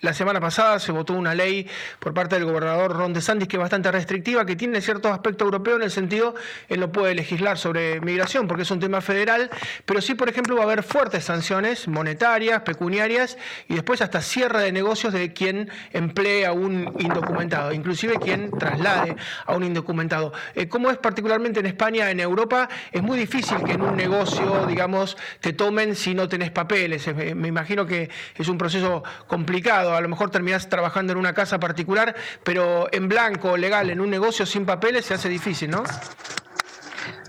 la 0.00 0.14
semana 0.14 0.40
pasada 0.40 0.78
se 0.78 0.92
votó 0.92 1.14
una 1.14 1.34
ley 1.34 1.68
por 1.98 2.14
parte 2.14 2.36
del 2.36 2.44
gobernador 2.44 2.96
Ron 2.96 3.12
DeSantis 3.12 3.48
que 3.48 3.56
es 3.56 3.60
bastante 3.60 3.90
restrictiva, 3.92 4.46
que 4.46 4.56
tiene 4.56 4.80
cierto 4.80 5.08
aspecto 5.08 5.44
europeo 5.44 5.76
en 5.76 5.82
el 5.82 5.90
sentido, 5.90 6.34
él 6.68 6.80
no 6.80 6.90
puede 6.90 7.14
legislar 7.14 7.58
sobre 7.58 8.00
migración 8.00 8.48
porque 8.48 8.62
es 8.62 8.70
un 8.70 8.80
tema 8.80 9.00
federal, 9.00 9.50
pero 9.84 10.00
sí, 10.00 10.14
por 10.14 10.28
ejemplo, 10.28 10.56
va 10.56 10.62
a 10.62 10.64
haber 10.64 10.82
fuertes 10.82 11.24
sanciones 11.24 11.88
monetarias, 11.88 12.62
pecuniarias 12.62 13.36
y 13.68 13.74
después 13.74 14.00
hasta 14.02 14.22
cierre 14.22 14.62
de 14.62 14.72
negocios 14.72 15.12
de 15.12 15.32
quien 15.32 15.70
emplee 15.92 16.46
a 16.46 16.52
un 16.52 16.94
indocumentado, 16.98 17.72
inclusive 17.72 18.16
quien 18.16 18.50
traslade 18.50 19.16
a 19.46 19.54
un 19.54 19.64
indocumentado. 19.64 20.32
Eh, 20.54 20.68
como 20.68 20.90
es 20.90 20.98
particularmente 20.98 21.60
en 21.60 21.66
España, 21.66 22.10
en 22.10 22.20
Europa, 22.20 22.68
es 22.92 23.02
muy 23.02 23.18
difícil 23.18 23.58
que 23.64 23.72
en 23.72 23.82
un 23.82 23.96
negocio, 23.96 24.66
digamos, 24.66 25.16
te 25.40 25.52
tomen 25.52 25.94
si 25.94 26.14
no 26.14 26.28
tenés 26.28 26.50
papeles. 26.50 27.06
Eh, 27.06 27.34
me 27.34 27.48
imagino 27.48 27.86
que 27.86 28.08
es 28.36 28.48
un 28.48 28.58
proceso 28.58 29.02
complicado 29.26 29.89
A 29.94 30.00
lo 30.00 30.08
mejor 30.08 30.30
terminás 30.30 30.68
trabajando 30.68 31.12
en 31.12 31.18
una 31.18 31.34
casa 31.34 31.58
particular, 31.58 32.14
pero 32.44 32.88
en 32.92 33.08
blanco, 33.08 33.56
legal, 33.56 33.90
en 33.90 34.00
un 34.00 34.10
negocio 34.10 34.46
sin 34.46 34.66
papeles, 34.66 35.06
se 35.06 35.14
hace 35.14 35.28
difícil, 35.28 35.70
¿no? 35.70 35.82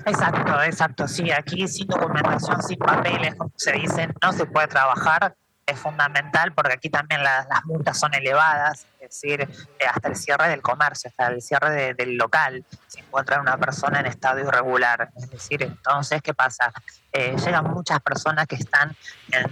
Exacto, 0.05 0.63
exacto. 0.63 1.07
Sí, 1.07 1.31
aquí 1.31 1.67
sin 1.67 1.87
documentación, 1.87 2.61
sin 2.63 2.77
papeles, 2.77 3.35
como 3.35 3.51
se 3.55 3.73
dice, 3.73 4.09
no 4.21 4.33
se 4.33 4.45
puede 4.45 4.67
trabajar. 4.67 5.35
Es 5.65 5.79
fundamental 5.79 6.53
porque 6.53 6.73
aquí 6.73 6.89
también 6.89 7.23
las 7.23 7.45
multas 7.65 7.97
son 7.97 8.13
elevadas, 8.13 8.87
es 8.99 9.09
decir, 9.09 9.41
eh, 9.41 9.85
hasta 9.85 10.09
el 10.09 10.15
cierre 10.15 10.49
del 10.49 10.61
comercio, 10.61 11.09
hasta 11.09 11.27
el 11.27 11.41
cierre 11.41 11.93
del 11.93 12.17
local, 12.17 12.65
se 12.87 12.99
encuentra 12.99 13.39
una 13.39 13.57
persona 13.57 13.99
en 13.99 14.07
estado 14.07 14.39
irregular. 14.39 15.11
Es 15.15 15.29
decir, 15.29 15.63
entonces, 15.63 16.21
¿qué 16.21 16.33
pasa? 16.33 16.73
Eh, 17.13 17.35
llegan 17.37 17.65
muchas 17.65 18.01
personas 18.01 18.47
que 18.47 18.55
están 18.55 18.93
en, 19.31 19.43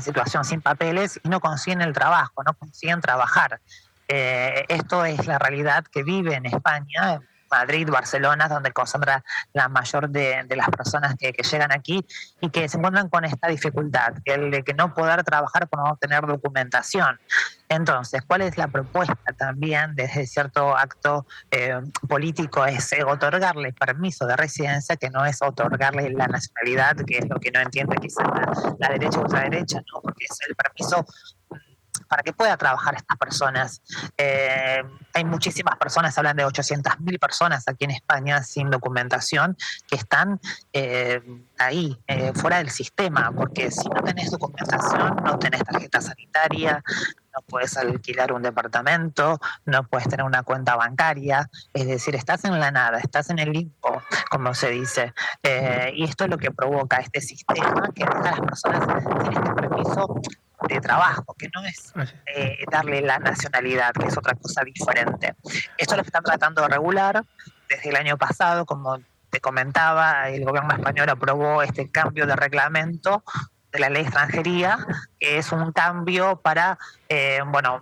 situación 0.00 0.44
sin 0.44 0.60
papeles 0.60 1.20
y 1.22 1.28
no 1.28 1.40
consiguen 1.40 1.80
el 1.80 1.92
trabajo, 1.92 2.42
no 2.44 2.54
consiguen 2.54 3.00
trabajar. 3.00 3.60
Eh, 4.08 4.64
esto 4.68 5.04
es 5.04 5.26
la 5.26 5.38
realidad 5.38 5.84
que 5.84 6.02
vive 6.02 6.34
en 6.34 6.46
España, 6.46 7.20
Madrid, 7.50 7.88
Barcelona, 7.90 8.48
donde 8.48 8.72
concentra 8.72 9.24
la 9.52 9.68
mayor 9.68 10.08
de, 10.10 10.46
las 10.56 10.68
personas 10.70 11.14
que, 11.18 11.32
llegan 11.32 11.72
aquí 11.72 12.04
y 12.40 12.50
que 12.50 12.68
se 12.68 12.76
encuentran 12.76 13.08
con 13.08 13.24
esta 13.24 13.48
dificultad, 13.48 14.14
que 14.24 14.34
el 14.34 14.50
de 14.50 14.62
que 14.62 14.74
no 14.74 14.94
poder 14.94 15.22
trabajar 15.24 15.68
por 15.68 15.80
no 15.80 15.96
tener 15.96 16.26
documentación. 16.26 17.20
Entonces, 17.68 18.22
¿cuál 18.26 18.42
es 18.42 18.56
la 18.56 18.68
propuesta 18.68 19.32
también 19.36 19.94
desde 19.94 20.26
cierto 20.26 20.76
acto 20.76 21.26
eh, 21.50 21.80
político? 22.08 22.64
Es 22.64 22.92
eh, 22.92 23.02
otorgarle 23.04 23.72
permiso 23.72 24.26
de 24.26 24.36
residencia, 24.36 24.96
que 24.96 25.10
no 25.10 25.24
es 25.24 25.42
otorgarle 25.42 26.10
la 26.10 26.26
nacionalidad, 26.28 26.96
que 27.06 27.18
es 27.18 27.28
lo 27.28 27.40
que 27.40 27.50
no 27.50 27.60
entiende 27.60 27.96
quizás 27.96 28.26
la, 28.26 28.74
la 28.78 28.88
derecha 28.90 29.20
ultraderecha, 29.20 29.78
¿no? 29.92 30.00
porque 30.00 30.26
es 30.28 30.38
el 30.48 30.54
permiso 30.54 31.04
para 32.08 32.22
que 32.22 32.32
pueda 32.32 32.56
trabajar 32.56 32.94
estas 32.94 33.16
personas. 33.16 33.82
Eh, 34.16 34.82
hay 35.12 35.24
muchísimas 35.24 35.76
personas, 35.76 36.16
hablan 36.18 36.36
de 36.36 36.46
800.000 36.46 37.18
personas 37.18 37.64
aquí 37.68 37.84
en 37.84 37.92
España 37.92 38.42
sin 38.42 38.70
documentación 38.70 39.56
que 39.86 39.96
están 39.96 40.40
eh, 40.72 41.22
ahí, 41.58 41.98
eh, 42.06 42.32
fuera 42.34 42.58
del 42.58 42.70
sistema, 42.70 43.32
porque 43.32 43.70
si 43.70 43.88
no 43.88 44.02
tenés 44.02 44.30
documentación, 44.30 45.16
no 45.24 45.38
tenés 45.38 45.62
tarjeta 45.64 46.00
sanitaria, 46.00 46.82
no 47.34 47.42
puedes 47.46 47.76
alquilar 47.76 48.32
un 48.32 48.42
departamento, 48.42 49.38
no 49.64 49.84
puedes 49.84 50.08
tener 50.08 50.24
una 50.24 50.42
cuenta 50.42 50.76
bancaria, 50.76 51.48
es 51.74 51.86
decir, 51.86 52.14
estás 52.14 52.44
en 52.44 52.58
la 52.58 52.70
nada, 52.70 52.98
estás 52.98 53.30
en 53.30 53.38
el 53.38 53.52
limbo, 53.52 54.02
como 54.30 54.54
se 54.54 54.70
dice. 54.70 55.12
y 55.94 56.04
esto 56.04 56.24
es 56.24 56.30
lo 56.30 56.38
que 56.38 56.50
provoca 56.50 56.96
este 56.98 57.20
sistema 57.20 57.90
que 57.94 58.04
deja 58.04 58.18
a 58.18 58.30
las 58.30 58.40
personas 58.40 59.02
sin 59.22 59.32
este 59.32 59.54
permiso 59.54 60.20
de 60.68 60.80
trabajo, 60.80 61.34
que 61.38 61.48
no 61.54 61.64
es 61.64 61.92
ah, 61.96 62.04
eh, 62.34 62.64
darle 62.70 63.02
la 63.02 63.18
nacionalidad, 63.18 63.92
que 63.92 64.06
es 64.06 64.16
otra 64.16 64.34
cosa 64.34 64.62
diferente. 64.64 65.34
Esto 65.76 65.96
lo 65.96 66.02
están 66.02 66.24
tratando 66.24 66.62
de 66.62 66.68
regular 66.68 67.24
desde 67.68 67.90
el 67.90 67.96
año 67.96 68.16
pasado, 68.16 68.64
como 68.64 68.98
te 69.30 69.40
comentaba, 69.40 70.28
el 70.28 70.44
gobierno 70.44 70.72
español 70.72 71.10
aprobó 71.10 71.62
este 71.62 71.90
cambio 71.90 72.26
de 72.26 72.36
reglamento 72.36 73.22
de 73.72 73.80
la 73.80 73.90
ley 73.90 74.02
de 74.02 74.08
extranjería, 74.08 74.78
que 75.18 75.38
es 75.38 75.52
un 75.52 75.72
cambio 75.72 76.40
para 76.40 76.78
eh, 77.08 77.40
bueno, 77.46 77.80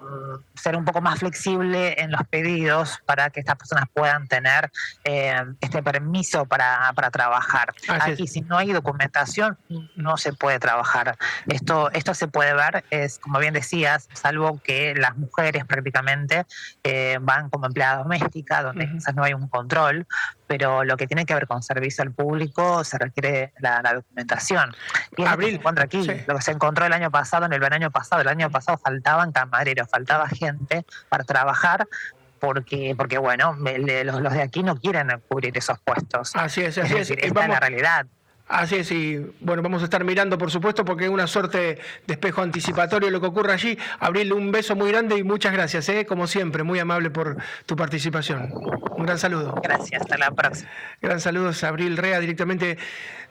ser 0.54 0.76
un 0.76 0.84
poco 0.84 1.00
más 1.00 1.18
flexible 1.18 2.00
en 2.00 2.10
los 2.10 2.22
pedidos 2.28 3.00
para 3.06 3.30
que 3.30 3.40
estas 3.40 3.56
personas 3.56 3.84
puedan 3.92 4.28
tener 4.28 4.70
eh, 5.04 5.42
este 5.60 5.82
permiso 5.82 6.44
para, 6.46 6.92
para 6.94 7.10
trabajar. 7.10 7.74
Aquí, 7.88 8.26
si 8.26 8.42
no 8.42 8.58
hay 8.58 8.72
documentación, 8.72 9.58
no 9.96 10.16
se 10.16 10.32
puede 10.32 10.58
trabajar. 10.58 11.16
Esto, 11.46 11.90
esto 11.92 12.14
se 12.14 12.28
puede 12.28 12.54
ver, 12.54 12.84
es 12.90 13.18
como 13.18 13.38
bien 13.38 13.54
decías, 13.54 14.08
salvo 14.12 14.60
que 14.62 14.94
las 14.94 15.16
mujeres 15.16 15.64
prácticamente 15.64 16.46
eh, 16.82 17.18
van 17.20 17.50
como 17.50 17.66
empleada 17.66 17.98
doméstica, 17.98 18.62
donde 18.62 18.90
quizás 18.90 19.14
no 19.14 19.24
hay 19.24 19.34
un 19.34 19.48
control, 19.48 20.06
pero 20.46 20.84
lo 20.84 20.96
que 20.96 21.06
tiene 21.06 21.24
que 21.24 21.34
ver 21.34 21.46
con 21.46 21.62
servicio 21.62 22.02
al 22.02 22.12
público 22.12 22.84
se 22.84 22.98
requiere 22.98 23.52
la, 23.58 23.80
documentación. 23.94 24.74
Y 25.16 25.22
es 25.22 25.30
lo 25.30 25.38
que 25.38 25.46
se 25.46 25.54
encuentra 25.54 25.84
aquí, 25.84 26.06
lo 26.26 26.36
que 26.36 26.42
se 26.42 26.50
encontró 26.50 26.86
el 26.86 26.92
año 26.92 27.10
pasado, 27.10 27.46
en 27.46 27.52
el 27.52 27.64
año 27.64 27.90
pasado, 27.90 28.22
el 28.22 28.28
año 28.28 28.50
pasado 28.50 28.78
faltaban 29.14 29.32
camareros, 29.32 29.88
faltaba 29.88 30.28
gente 30.28 30.84
para 31.08 31.24
trabajar 31.24 31.86
porque, 32.40 32.94
porque 32.96 33.18
bueno, 33.18 33.56
los, 33.56 34.20
los 34.20 34.32
de 34.32 34.42
aquí 34.42 34.62
no 34.62 34.76
quieren 34.76 35.08
cubrir 35.28 35.56
esos 35.56 35.78
puestos. 35.78 36.32
Así 36.34 36.62
es, 36.62 36.76
así 36.76 36.94
es. 36.94 37.10
es. 37.10 37.32
la 37.32 37.60
realidad. 37.60 38.06
Así 38.46 38.76
es, 38.76 38.90
y 38.92 39.16
bueno, 39.40 39.62
vamos 39.62 39.80
a 39.80 39.86
estar 39.86 40.04
mirando, 40.04 40.36
por 40.36 40.50
supuesto, 40.50 40.84
porque 40.84 41.04
es 41.04 41.10
una 41.10 41.26
suerte 41.26 41.78
de 42.06 42.12
espejo 42.12 42.42
anticipatorio 42.42 43.10
lo 43.10 43.18
que 43.18 43.28
ocurre 43.28 43.54
allí. 43.54 43.78
Abril, 44.00 44.34
un 44.34 44.52
beso 44.52 44.76
muy 44.76 44.90
grande 44.90 45.16
y 45.16 45.22
muchas 45.22 45.54
gracias, 45.54 45.88
¿eh? 45.88 46.04
como 46.04 46.26
siempre, 46.26 46.62
muy 46.62 46.78
amable 46.78 47.08
por 47.08 47.38
tu 47.64 47.74
participación. 47.74 48.50
Un 48.52 49.06
gran 49.06 49.18
saludo. 49.18 49.54
Gracias, 49.62 50.02
hasta 50.02 50.18
la 50.18 50.30
próxima. 50.30 50.68
Gran 51.00 51.20
saludo 51.20 51.52
a 51.58 51.66
Abril 51.66 51.96
Rea, 51.96 52.20
directamente 52.20 52.76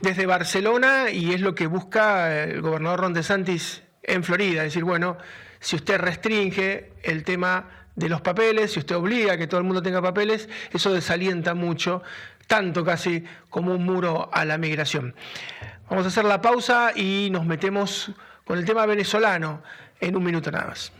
desde 0.02 0.26
Barcelona, 0.26 1.12
y 1.12 1.36
es 1.36 1.42
lo 1.42 1.54
que 1.54 1.68
busca 1.68 2.44
el 2.46 2.62
gobernador 2.62 3.02
Ron 3.02 3.14
DeSantis 3.14 3.84
en 4.02 4.24
Florida, 4.24 4.62
es 4.62 4.70
decir, 4.70 4.84
bueno, 4.84 5.18
si 5.64 5.78
usted 5.78 5.98
restringe 5.98 6.92
el 7.04 7.24
tema 7.24 7.70
de 7.96 8.10
los 8.10 8.20
papeles, 8.20 8.74
si 8.74 8.80
usted 8.80 8.98
obliga 8.98 9.34
a 9.34 9.38
que 9.38 9.48
todo 9.48 9.60
el 9.60 9.66
mundo 9.66 9.82
tenga 9.82 10.02
papeles, 10.02 10.50
eso 10.74 10.94
desalienta 10.94 11.54
mucho 11.54 12.04
tanto 12.48 12.84
casi 12.84 13.24
como 13.50 13.74
un 13.74 13.86
muro 13.86 14.30
a 14.34 14.44
la 14.44 14.58
migración. 14.58 15.16
Vamos 15.90 16.04
a 16.06 16.10
hacer 16.10 16.26
la 16.26 16.42
pausa 16.42 16.92
y 16.94 17.30
nos 17.32 17.46
metemos 17.46 18.12
con 18.46 18.58
el 18.58 18.66
tema 18.66 18.86
venezolano 18.86 19.64
en 20.02 20.18
un 20.18 20.24
minuto 20.24 20.52
nada 20.52 20.68
más. 20.68 20.92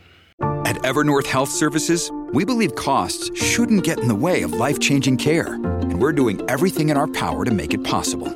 At 0.66 0.82
Evernorth 0.82 1.26
Health 1.26 1.50
Services, 1.50 2.10
we 2.32 2.46
believe 2.46 2.74
costs 2.74 3.30
shouldn't 3.34 3.84
get 3.84 4.00
in 4.00 4.08
the 4.08 4.14
way 4.14 4.42
of 4.42 4.54
life-changing 4.54 5.18
care, 5.18 5.54
and 5.54 6.00
we're 6.00 6.14
doing 6.14 6.40
everything 6.48 6.88
in 6.88 6.96
our 6.96 7.06
power 7.06 7.44
to 7.44 7.52
make 7.52 7.74
it 7.74 7.84
possible. 7.84 8.28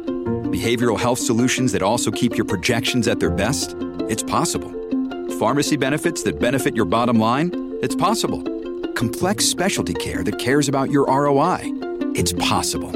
Behavioral 0.51 0.99
health 0.99 1.19
solutions 1.19 1.73
that 1.73 1.83
also 1.83 2.11
keep 2.11 2.37
your 2.37 2.45
projections 2.45 3.09
at 3.09 3.19
their 3.19 3.31
best? 3.31 3.75
It's 4.11 4.23
possible. 4.23 4.78
Pharmacy 5.39 5.77
benefits 5.77 6.25
that 6.25 6.41
benefit 6.41 6.75
your 6.75 6.85
bottom 6.85 7.17
line? 7.21 7.79
It's 7.81 7.95
possible. 7.95 8.43
Complex 8.95 9.45
specialty 9.45 9.95
care 9.95 10.25
that 10.25 10.37
cares 10.41 10.69
about 10.69 10.91
your 10.91 11.07
ROI? 11.07 11.61
It's 12.17 12.33
possible 12.33 12.91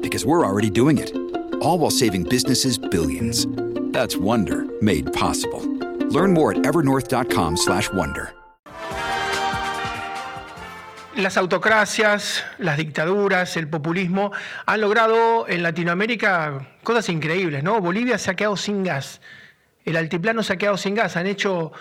because 0.00 0.24
we're 0.24 0.42
already 0.46 0.70
doing 0.70 0.96
it. 0.96 1.14
All 1.60 1.78
while 1.78 1.90
saving 1.90 2.22
businesses 2.22 2.78
billions. 2.78 3.46
That's 3.92 4.16
Wonder 4.16 4.64
made 4.80 5.12
possible. 5.12 5.60
Learn 6.08 6.32
more 6.32 6.52
at 6.52 6.62
evernorth.com/wonder. 6.64 8.32
Las 11.16 11.36
autocracias, 11.36 12.42
las 12.56 12.78
dictaduras, 12.78 13.54
el 13.58 13.68
populismo 13.68 14.32
han 14.64 14.80
logrado 14.80 15.46
en 15.46 15.62
Latinoamérica 15.62 16.66
cosas 16.82 17.10
increíbles, 17.10 17.62
¿no? 17.62 17.82
Bolivia 17.82 18.16
se 18.16 18.30
ha 18.30 18.34
quedado 18.34 18.56
sin 18.56 18.82
gas. 18.82 19.20
El 19.84 19.96
altiplano 19.96 20.42
se 20.42 20.52
ha 20.52 20.56
quedado 20.56 20.76
sin 20.76 20.94
gas. 20.94 21.16
Han 21.16 21.26
hecho 21.26 21.72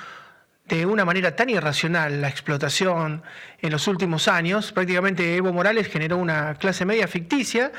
de 0.67 0.85
una 0.85 1.05
manera 1.05 1.35
tan 1.35 1.49
irracional 1.49 2.21
la 2.21 2.29
explotación 2.29 3.23
en 3.59 3.71
los 3.71 3.87
últimos 3.87 4.27
años. 4.27 4.71
Prácticamente 4.71 5.35
Evo 5.35 5.51
Morales 5.51 5.87
generó 5.87 6.17
una 6.17 6.55
clase 6.55 6.85
media 6.85 7.07
ficticia 7.07 7.71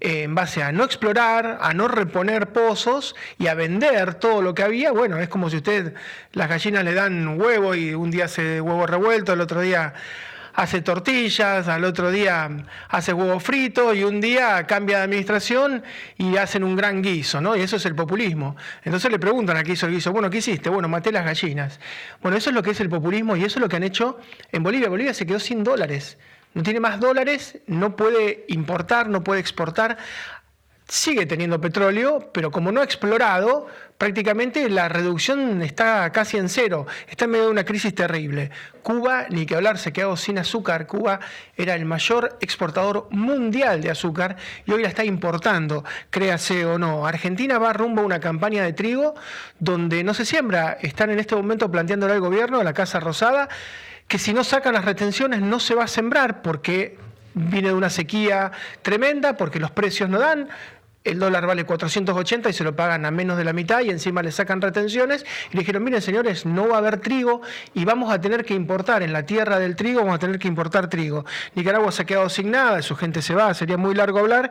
eh, 0.00 0.24
en 0.24 0.34
base 0.34 0.62
a 0.62 0.70
no 0.70 0.84
explorar, 0.84 1.58
a 1.60 1.72
no 1.72 1.88
reponer 1.88 2.52
pozos 2.52 3.16
y 3.38 3.46
a 3.46 3.54
vender 3.54 4.14
todo 4.14 4.42
lo 4.42 4.54
que 4.54 4.62
había. 4.62 4.92
Bueno, 4.92 5.18
es 5.18 5.28
como 5.28 5.48
si 5.48 5.56
usted, 5.56 5.94
las 6.32 6.48
gallinas 6.48 6.84
le 6.84 6.94
dan 6.94 7.40
huevo 7.40 7.74
y 7.74 7.94
un 7.94 8.10
día 8.10 8.26
hace 8.26 8.60
huevo 8.60 8.86
revuelto, 8.86 9.32
el 9.32 9.40
otro 9.40 9.60
día 9.60 9.94
hace 10.54 10.80
tortillas, 10.80 11.68
al 11.68 11.84
otro 11.84 12.10
día 12.10 12.48
hace 12.88 13.12
huevo 13.12 13.40
frito 13.40 13.92
y 13.92 14.04
un 14.04 14.20
día 14.20 14.66
cambia 14.66 14.98
de 14.98 15.04
administración 15.04 15.82
y 16.16 16.36
hacen 16.36 16.62
un 16.64 16.76
gran 16.76 17.02
guiso, 17.02 17.40
¿no? 17.40 17.56
Y 17.56 17.60
eso 17.60 17.76
es 17.76 17.86
el 17.86 17.94
populismo. 17.94 18.56
Entonces 18.84 19.10
le 19.10 19.18
preguntan 19.18 19.56
a 19.56 19.64
qué 19.64 19.72
hizo 19.72 19.86
el 19.86 19.92
guiso, 19.92 20.12
bueno, 20.12 20.30
¿qué 20.30 20.38
hiciste? 20.38 20.70
Bueno, 20.70 20.88
maté 20.88 21.10
las 21.12 21.24
gallinas. 21.24 21.80
Bueno, 22.22 22.36
eso 22.36 22.50
es 22.50 22.54
lo 22.54 22.62
que 22.62 22.70
es 22.70 22.80
el 22.80 22.88
populismo 22.88 23.36
y 23.36 23.44
eso 23.44 23.58
es 23.58 23.62
lo 23.62 23.68
que 23.68 23.76
han 23.76 23.84
hecho 23.84 24.18
en 24.52 24.62
Bolivia. 24.62 24.88
Bolivia 24.88 25.12
se 25.12 25.26
quedó 25.26 25.40
sin 25.40 25.64
dólares. 25.64 26.18
No 26.54 26.62
tiene 26.62 26.78
más 26.78 27.00
dólares, 27.00 27.58
no 27.66 27.96
puede 27.96 28.44
importar, 28.48 29.08
no 29.08 29.24
puede 29.24 29.40
exportar 29.40 29.98
sigue 30.88 31.26
teniendo 31.26 31.60
petróleo, 31.60 32.30
pero 32.32 32.50
como 32.50 32.70
no 32.70 32.80
ha 32.80 32.84
explorado, 32.84 33.66
prácticamente 33.98 34.68
la 34.68 34.88
reducción 34.88 35.62
está 35.62 36.10
casi 36.12 36.36
en 36.36 36.48
cero. 36.48 36.86
Está 37.08 37.24
en 37.24 37.32
medio 37.32 37.44
de 37.46 37.50
una 37.50 37.64
crisis 37.64 37.94
terrible. 37.94 38.50
Cuba, 38.82 39.26
ni 39.30 39.46
que 39.46 39.54
hablar, 39.54 39.78
se 39.78 39.92
quedó 39.92 40.16
sin 40.16 40.38
azúcar. 40.38 40.86
Cuba 40.86 41.20
era 41.56 41.74
el 41.74 41.84
mayor 41.84 42.36
exportador 42.40 43.08
mundial 43.10 43.80
de 43.80 43.90
azúcar 43.90 44.36
y 44.66 44.72
hoy 44.72 44.82
la 44.82 44.88
está 44.88 45.04
importando, 45.04 45.84
créase 46.10 46.66
o 46.66 46.78
no. 46.78 47.06
Argentina 47.06 47.58
va 47.58 47.72
rumbo 47.72 48.02
a 48.02 48.04
una 48.04 48.20
campaña 48.20 48.62
de 48.62 48.72
trigo 48.72 49.14
donde 49.58 50.04
no 50.04 50.12
se 50.14 50.24
siembra. 50.24 50.78
Están 50.80 51.10
en 51.10 51.18
este 51.18 51.34
momento 51.34 51.70
planteándolo 51.70 52.12
al 52.12 52.20
gobierno, 52.20 52.60
a 52.60 52.64
la 52.64 52.74
Casa 52.74 53.00
Rosada, 53.00 53.48
que 54.08 54.18
si 54.18 54.34
no 54.34 54.44
sacan 54.44 54.74
las 54.74 54.84
retenciones 54.84 55.40
no 55.40 55.60
se 55.60 55.74
va 55.74 55.84
a 55.84 55.88
sembrar 55.88 56.42
porque 56.42 56.98
viene 57.34 57.68
de 57.68 57.74
una 57.74 57.90
sequía 57.90 58.52
tremenda, 58.82 59.36
porque 59.36 59.58
los 59.58 59.70
precios 59.70 60.08
no 60.08 60.18
dan, 60.18 60.48
el 61.04 61.18
dólar 61.18 61.46
vale 61.46 61.64
480 61.64 62.48
y 62.48 62.52
se 62.52 62.64
lo 62.64 62.74
pagan 62.74 63.04
a 63.04 63.10
menos 63.10 63.36
de 63.36 63.44
la 63.44 63.52
mitad 63.52 63.82
y 63.82 63.90
encima 63.90 64.22
le 64.22 64.32
sacan 64.32 64.60
retenciones. 64.60 65.24
Y 65.50 65.54
le 65.54 65.60
dijeron, 65.60 65.84
miren 65.84 66.00
señores, 66.00 66.46
no 66.46 66.68
va 66.68 66.76
a 66.76 66.78
haber 66.78 66.98
trigo 66.98 67.42
y 67.74 67.84
vamos 67.84 68.12
a 68.12 68.20
tener 68.20 68.44
que 68.44 68.54
importar 68.54 69.02
en 69.02 69.12
la 69.12 69.24
tierra 69.26 69.58
del 69.58 69.76
trigo, 69.76 70.00
vamos 70.00 70.16
a 70.16 70.18
tener 70.18 70.38
que 70.38 70.48
importar 70.48 70.88
trigo. 70.88 71.26
Nicaragua 71.54 71.92
se 71.92 72.02
ha 72.02 72.06
quedado 72.06 72.28
sin 72.30 72.50
nada, 72.50 72.80
su 72.82 72.96
gente 72.96 73.20
se 73.20 73.34
va, 73.34 73.52
sería 73.52 73.76
muy 73.76 73.94
largo 73.94 74.18
hablar. 74.18 74.50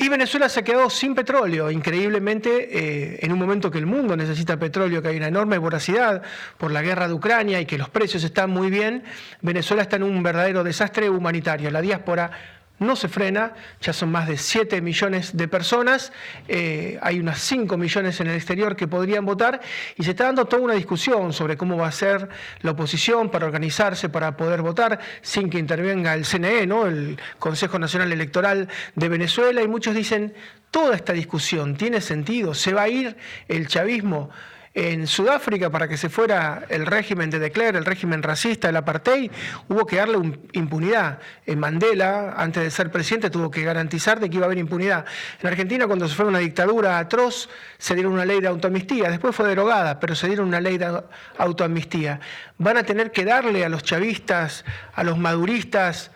Y 0.00 0.08
Venezuela 0.08 0.48
se 0.48 0.60
ha 0.60 0.62
quedado 0.62 0.88
sin 0.90 1.16
petróleo, 1.16 1.72
increíblemente, 1.72 2.68
eh, 2.70 3.18
en 3.20 3.32
un 3.32 3.38
momento 3.38 3.68
que 3.68 3.78
el 3.78 3.86
mundo 3.86 4.16
necesita 4.16 4.56
petróleo, 4.56 5.02
que 5.02 5.08
hay 5.08 5.16
una 5.16 5.26
enorme 5.26 5.58
voracidad 5.58 6.22
por 6.56 6.70
la 6.70 6.82
guerra 6.82 7.08
de 7.08 7.14
Ucrania 7.14 7.60
y 7.60 7.66
que 7.66 7.76
los 7.78 7.88
precios 7.88 8.22
están 8.22 8.50
muy 8.50 8.70
bien, 8.70 9.02
Venezuela 9.40 9.82
está 9.82 9.96
en 9.96 10.04
un 10.04 10.22
verdadero 10.22 10.62
desastre 10.62 11.10
humanitario. 11.10 11.68
La 11.72 11.80
diáspora 11.80 12.30
no 12.78 12.96
se 12.96 13.08
frena, 13.08 13.54
ya 13.80 13.92
son 13.92 14.10
más 14.10 14.28
de 14.28 14.36
7 14.36 14.80
millones 14.80 15.36
de 15.36 15.48
personas, 15.48 16.12
eh, 16.46 16.98
hay 17.02 17.18
unas 17.18 17.40
5 17.40 17.76
millones 17.76 18.20
en 18.20 18.28
el 18.28 18.36
exterior 18.36 18.76
que 18.76 18.86
podrían 18.86 19.24
votar 19.24 19.60
y 19.96 20.04
se 20.04 20.10
está 20.10 20.24
dando 20.24 20.44
toda 20.44 20.62
una 20.62 20.74
discusión 20.74 21.32
sobre 21.32 21.56
cómo 21.56 21.76
va 21.76 21.88
a 21.88 21.92
ser 21.92 22.28
la 22.62 22.72
oposición 22.72 23.30
para 23.30 23.46
organizarse, 23.46 24.08
para 24.08 24.36
poder 24.36 24.62
votar 24.62 24.98
sin 25.22 25.50
que 25.50 25.58
intervenga 25.58 26.14
el 26.14 26.24
CNE, 26.24 26.66
¿no? 26.66 26.86
el 26.86 27.18
Consejo 27.38 27.78
Nacional 27.78 28.12
Electoral 28.12 28.68
de 28.94 29.08
Venezuela, 29.08 29.62
y 29.62 29.68
muchos 29.68 29.94
dicen, 29.94 30.34
toda 30.70 30.94
esta 30.94 31.12
discusión 31.12 31.76
tiene 31.76 32.00
sentido, 32.00 32.54
se 32.54 32.72
va 32.72 32.82
a 32.82 32.88
ir 32.88 33.16
el 33.48 33.68
chavismo 33.68 34.30
en 34.78 35.08
Sudáfrica, 35.08 35.70
para 35.70 35.88
que 35.88 35.96
se 35.96 36.08
fuera 36.08 36.64
el 36.68 36.86
régimen 36.86 37.30
de 37.30 37.50
Klerk, 37.50 37.76
el 37.76 37.84
régimen 37.84 38.22
racista, 38.22 38.68
el 38.68 38.76
apartheid, 38.76 39.28
hubo 39.68 39.84
que 39.84 39.96
darle 39.96 40.38
impunidad. 40.52 41.18
En 41.46 41.58
Mandela, 41.58 42.34
antes 42.36 42.62
de 42.62 42.70
ser 42.70 42.92
presidente, 42.92 43.28
tuvo 43.28 43.50
que 43.50 43.64
garantizar 43.64 44.20
de 44.20 44.30
que 44.30 44.36
iba 44.36 44.44
a 44.44 44.46
haber 44.46 44.58
impunidad. 44.58 45.04
En 45.42 45.48
Argentina, 45.48 45.88
cuando 45.88 46.06
se 46.06 46.14
fue 46.14 46.26
una 46.26 46.38
dictadura 46.38 47.00
atroz, 47.00 47.48
se 47.76 47.96
dieron 47.96 48.12
una 48.12 48.24
ley 48.24 48.40
de 48.40 48.46
autoamnistía. 48.46 49.10
Después 49.10 49.34
fue 49.34 49.48
derogada, 49.48 49.98
pero 49.98 50.14
se 50.14 50.28
dieron 50.28 50.46
una 50.46 50.60
ley 50.60 50.78
de 50.78 51.02
autoamnistía. 51.38 52.20
Van 52.58 52.76
a 52.76 52.84
tener 52.84 53.10
que 53.10 53.24
darle 53.24 53.64
a 53.64 53.68
los 53.68 53.82
chavistas, 53.82 54.64
a 54.94 55.02
los 55.02 55.18
maduristas, 55.18 56.12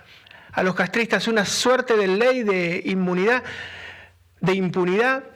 a 0.53 0.63
los 0.63 0.77
castristas 0.77 1.27
una 1.27 1.45
suerte 1.47 1.97
de 1.97 2.07
ley 2.07 2.45
de 2.45 2.81
inmunidad, 2.85 3.43
de 4.41 4.55
impunidad 4.55 5.32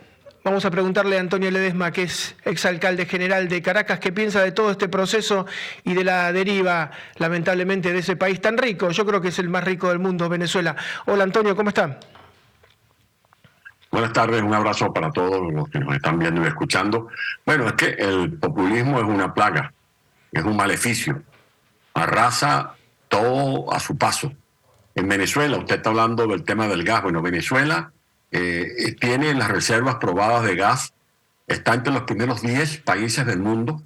Vamos 0.46 0.64
a 0.64 0.70
preguntarle 0.70 1.16
a 1.16 1.20
Antonio 1.20 1.50
Ledesma, 1.50 1.90
que 1.90 2.04
es 2.04 2.37
exalcalde 2.44 3.04
general 3.06 3.48
de 3.48 3.61
Caracas, 3.62 3.98
qué 3.98 4.12
piensa 4.12 4.44
de 4.44 4.52
todo 4.52 4.70
este 4.70 4.88
proceso 4.88 5.44
y 5.82 5.92
de 5.92 6.04
la 6.04 6.32
deriva, 6.32 6.92
lamentablemente, 7.16 7.92
de 7.92 7.98
ese 7.98 8.14
país 8.14 8.40
tan 8.40 8.56
rico. 8.56 8.92
Yo 8.92 9.04
creo 9.04 9.20
que 9.20 9.26
es 9.26 9.40
el 9.40 9.48
más 9.48 9.64
rico 9.64 9.88
del 9.88 9.98
mundo, 9.98 10.28
Venezuela. 10.28 10.76
Hola 11.06 11.24
Antonio, 11.24 11.56
¿cómo 11.56 11.70
está? 11.70 11.98
Buenas 13.90 14.12
tardes, 14.12 14.40
un 14.40 14.54
abrazo 14.54 14.92
para 14.92 15.11
todos 15.11 15.52
los 15.52 15.68
que 15.68 15.80
nos 15.80 15.96
están 15.96 16.20
viendo 16.20 16.44
y 16.44 16.46
escuchando. 16.46 17.09
Bueno, 17.44 17.66
es 17.66 17.72
que 17.72 17.96
el 17.98 18.35
populismo 18.35 19.00
es 19.00 19.04
una 19.04 19.35
plaga, 19.35 19.72
es 20.30 20.44
un 20.44 20.54
maleficio, 20.54 21.24
arrasa 21.92 22.76
todo 23.09 23.72
a 23.72 23.80
su 23.80 23.98
paso. 23.98 24.32
En 24.94 25.09
Venezuela, 25.09 25.56
usted 25.56 25.74
está 25.74 25.90
hablando 25.90 26.24
del 26.28 26.44
tema 26.44 26.68
del 26.68 26.85
gas, 26.85 27.02
bueno, 27.02 27.20
Venezuela 27.20 27.90
eh, 28.30 28.96
tiene 29.00 29.34
las 29.34 29.48
reservas 29.48 29.96
probadas 29.96 30.44
de 30.44 30.56
gas, 30.56 30.92
está 31.46 31.74
entre 31.74 31.92
los 31.92 32.02
primeros 32.02 32.42
10 32.42 32.78
países 32.78 33.24
del 33.26 33.38
mundo, 33.38 33.82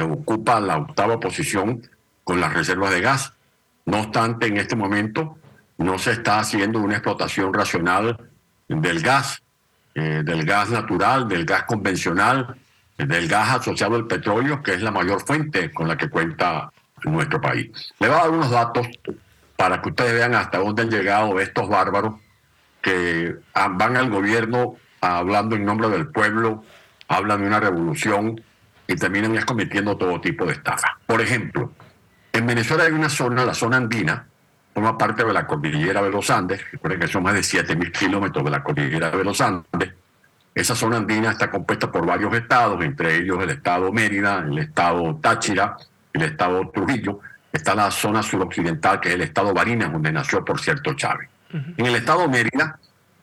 ocupa 0.00 0.60
la 0.60 0.78
octava 0.78 1.20
posición 1.20 1.82
con 2.24 2.40
las 2.40 2.54
reservas 2.54 2.92
de 2.92 3.00
gas. 3.00 3.34
No 3.84 4.00
obstante, 4.00 4.46
en 4.46 4.56
este 4.56 4.76
momento 4.76 5.36
no 5.78 5.98
se 5.98 6.12
está 6.12 6.38
haciendo 6.38 6.78
una 6.78 6.94
explotación 6.94 7.52
racional 7.52 8.16
del 8.68 9.00
gas, 9.02 9.42
eh, 9.94 10.22
del 10.24 10.44
gas 10.44 10.70
natural, 10.70 11.28
del 11.28 11.44
gas 11.44 11.64
convencional, 11.64 12.56
del 12.96 13.28
gas 13.28 13.60
asociado 13.60 13.96
al 13.96 14.06
petróleo, 14.06 14.62
que 14.62 14.74
es 14.74 14.82
la 14.82 14.90
mayor 14.90 15.20
fuente 15.26 15.70
con 15.72 15.88
la 15.88 15.96
que 15.96 16.08
cuenta 16.08 16.70
nuestro 17.04 17.40
país. 17.40 17.70
Le 17.98 18.08
voy 18.08 18.16
a 18.16 18.20
dar 18.20 18.30
unos 18.30 18.50
datos 18.50 18.86
para 19.56 19.82
que 19.82 19.88
ustedes 19.88 20.14
vean 20.14 20.34
hasta 20.34 20.58
dónde 20.58 20.82
han 20.82 20.90
llegado 20.90 21.38
estos 21.40 21.68
bárbaros 21.68 22.14
que 22.82 23.36
ah, 23.54 23.68
van 23.72 23.96
al 23.96 24.10
gobierno 24.10 24.76
hablando 25.00 25.56
en 25.56 25.64
nombre 25.64 25.88
del 25.88 26.08
pueblo, 26.08 26.64
hablan 27.08 27.40
de 27.40 27.46
una 27.46 27.60
revolución 27.60 28.40
y 28.86 28.96
terminan 28.96 29.36
cometiendo 29.44 29.96
todo 29.96 30.20
tipo 30.20 30.44
de 30.44 30.52
estafa. 30.52 30.98
Por 31.06 31.20
ejemplo, 31.20 31.72
en 32.32 32.46
Venezuela 32.46 32.84
hay 32.84 32.92
una 32.92 33.08
zona, 33.08 33.44
la 33.44 33.54
zona 33.54 33.76
andina, 33.76 34.26
forma 34.74 34.96
parte 34.96 35.24
de 35.24 35.32
la 35.32 35.46
cordillera 35.46 36.02
de 36.02 36.10
los 36.10 36.30
Andes, 36.30 36.62
recuerden 36.70 37.00
que 37.00 37.08
son 37.08 37.22
más 37.22 37.34
de 37.34 37.40
7.000 37.40 37.92
kilómetros 37.92 38.44
de 38.44 38.50
la 38.50 38.62
cordillera 38.62 39.10
de 39.10 39.24
los 39.24 39.40
Andes. 39.40 39.92
Esa 40.54 40.74
zona 40.74 40.98
andina 40.98 41.30
está 41.30 41.50
compuesta 41.50 41.90
por 41.90 42.04
varios 42.04 42.32
estados, 42.34 42.82
entre 42.84 43.16
ellos 43.16 43.42
el 43.42 43.50
estado 43.50 43.90
Mérida, 43.90 44.40
el 44.40 44.58
estado 44.58 45.16
Táchira, 45.16 45.76
el 46.12 46.22
estado 46.22 46.68
Trujillo. 46.68 47.20
Está 47.50 47.74
la 47.74 47.90
zona 47.90 48.22
suroccidental, 48.22 49.00
que 49.00 49.10
es 49.10 49.14
el 49.14 49.22
estado 49.22 49.54
Barinas, 49.54 49.92
donde 49.92 50.12
nació, 50.12 50.44
por 50.44 50.60
cierto, 50.60 50.94
Chávez. 50.94 51.31
En 51.52 51.86
el 51.86 51.94
estado 51.96 52.28
Mérida, 52.28 52.78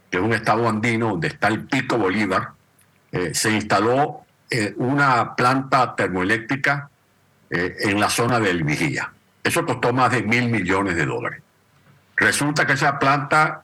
que 0.09 0.17
es 0.17 0.23
un 0.23 0.33
estado 0.33 0.67
andino 0.67 1.09
donde 1.09 1.29
está 1.29 1.47
el 1.47 1.65
Pico 1.65 1.97
Bolívar, 1.97 2.49
eh, 3.11 3.33
se 3.33 3.51
instaló 3.51 4.21
eh, 4.49 4.73
una 4.77 5.35
planta 5.35 5.95
termoeléctrica 5.95 6.89
eh, 7.49 7.75
en 7.81 7.99
la 7.99 8.09
zona 8.09 8.39
del 8.39 8.63
Vigía. 8.63 9.11
Eso 9.43 9.65
costó 9.65 9.93
más 9.93 10.11
de 10.11 10.23
mil 10.23 10.49
millones 10.49 10.95
de 10.95 11.05
dólares. 11.05 11.41
Resulta 12.15 12.65
que 12.65 12.73
esa 12.73 12.99
planta 12.99 13.63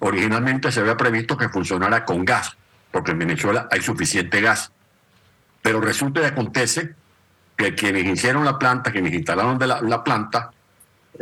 originalmente 0.00 0.72
se 0.72 0.80
había 0.80 0.96
previsto 0.96 1.36
que 1.36 1.50
funcionara 1.50 2.02
con 2.06 2.24
gas, 2.24 2.56
porque 2.90 3.10
en 3.10 3.18
Venezuela 3.18 3.68
hay 3.70 3.82
suficiente 3.82 4.40
gas. 4.40 4.72
Pero 5.60 5.82
resulta 5.82 6.22
y 6.22 6.24
acontece 6.24 6.94
que 7.54 7.74
quienes 7.74 8.06
hicieron 8.06 8.46
la 8.46 8.58
planta, 8.58 8.90
quienes 8.90 9.12
instalaron 9.12 9.58
la 9.58 10.02
planta, 10.02 10.50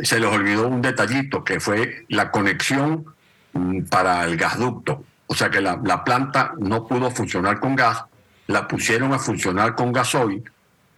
se 0.03 0.19
les 0.19 0.29
olvidó 0.29 0.67
un 0.67 0.81
detallito 0.81 1.43
que 1.43 1.59
fue 1.59 2.05
la 2.09 2.31
conexión 2.31 3.05
mm, 3.53 3.83
para 3.83 4.25
el 4.25 4.37
gasducto. 4.37 5.03
O 5.27 5.35
sea 5.35 5.49
que 5.49 5.61
la, 5.61 6.03
planta 6.03 6.53
no 6.59 6.85
pudo 6.85 7.09
funcionar 7.09 7.59
con 7.59 7.75
gas, 7.75 8.03
la 8.47 8.67
pusieron 8.67 9.13
a 9.13 9.19
funcionar 9.19 9.75
con 9.75 9.93
gasoil. 9.93 10.43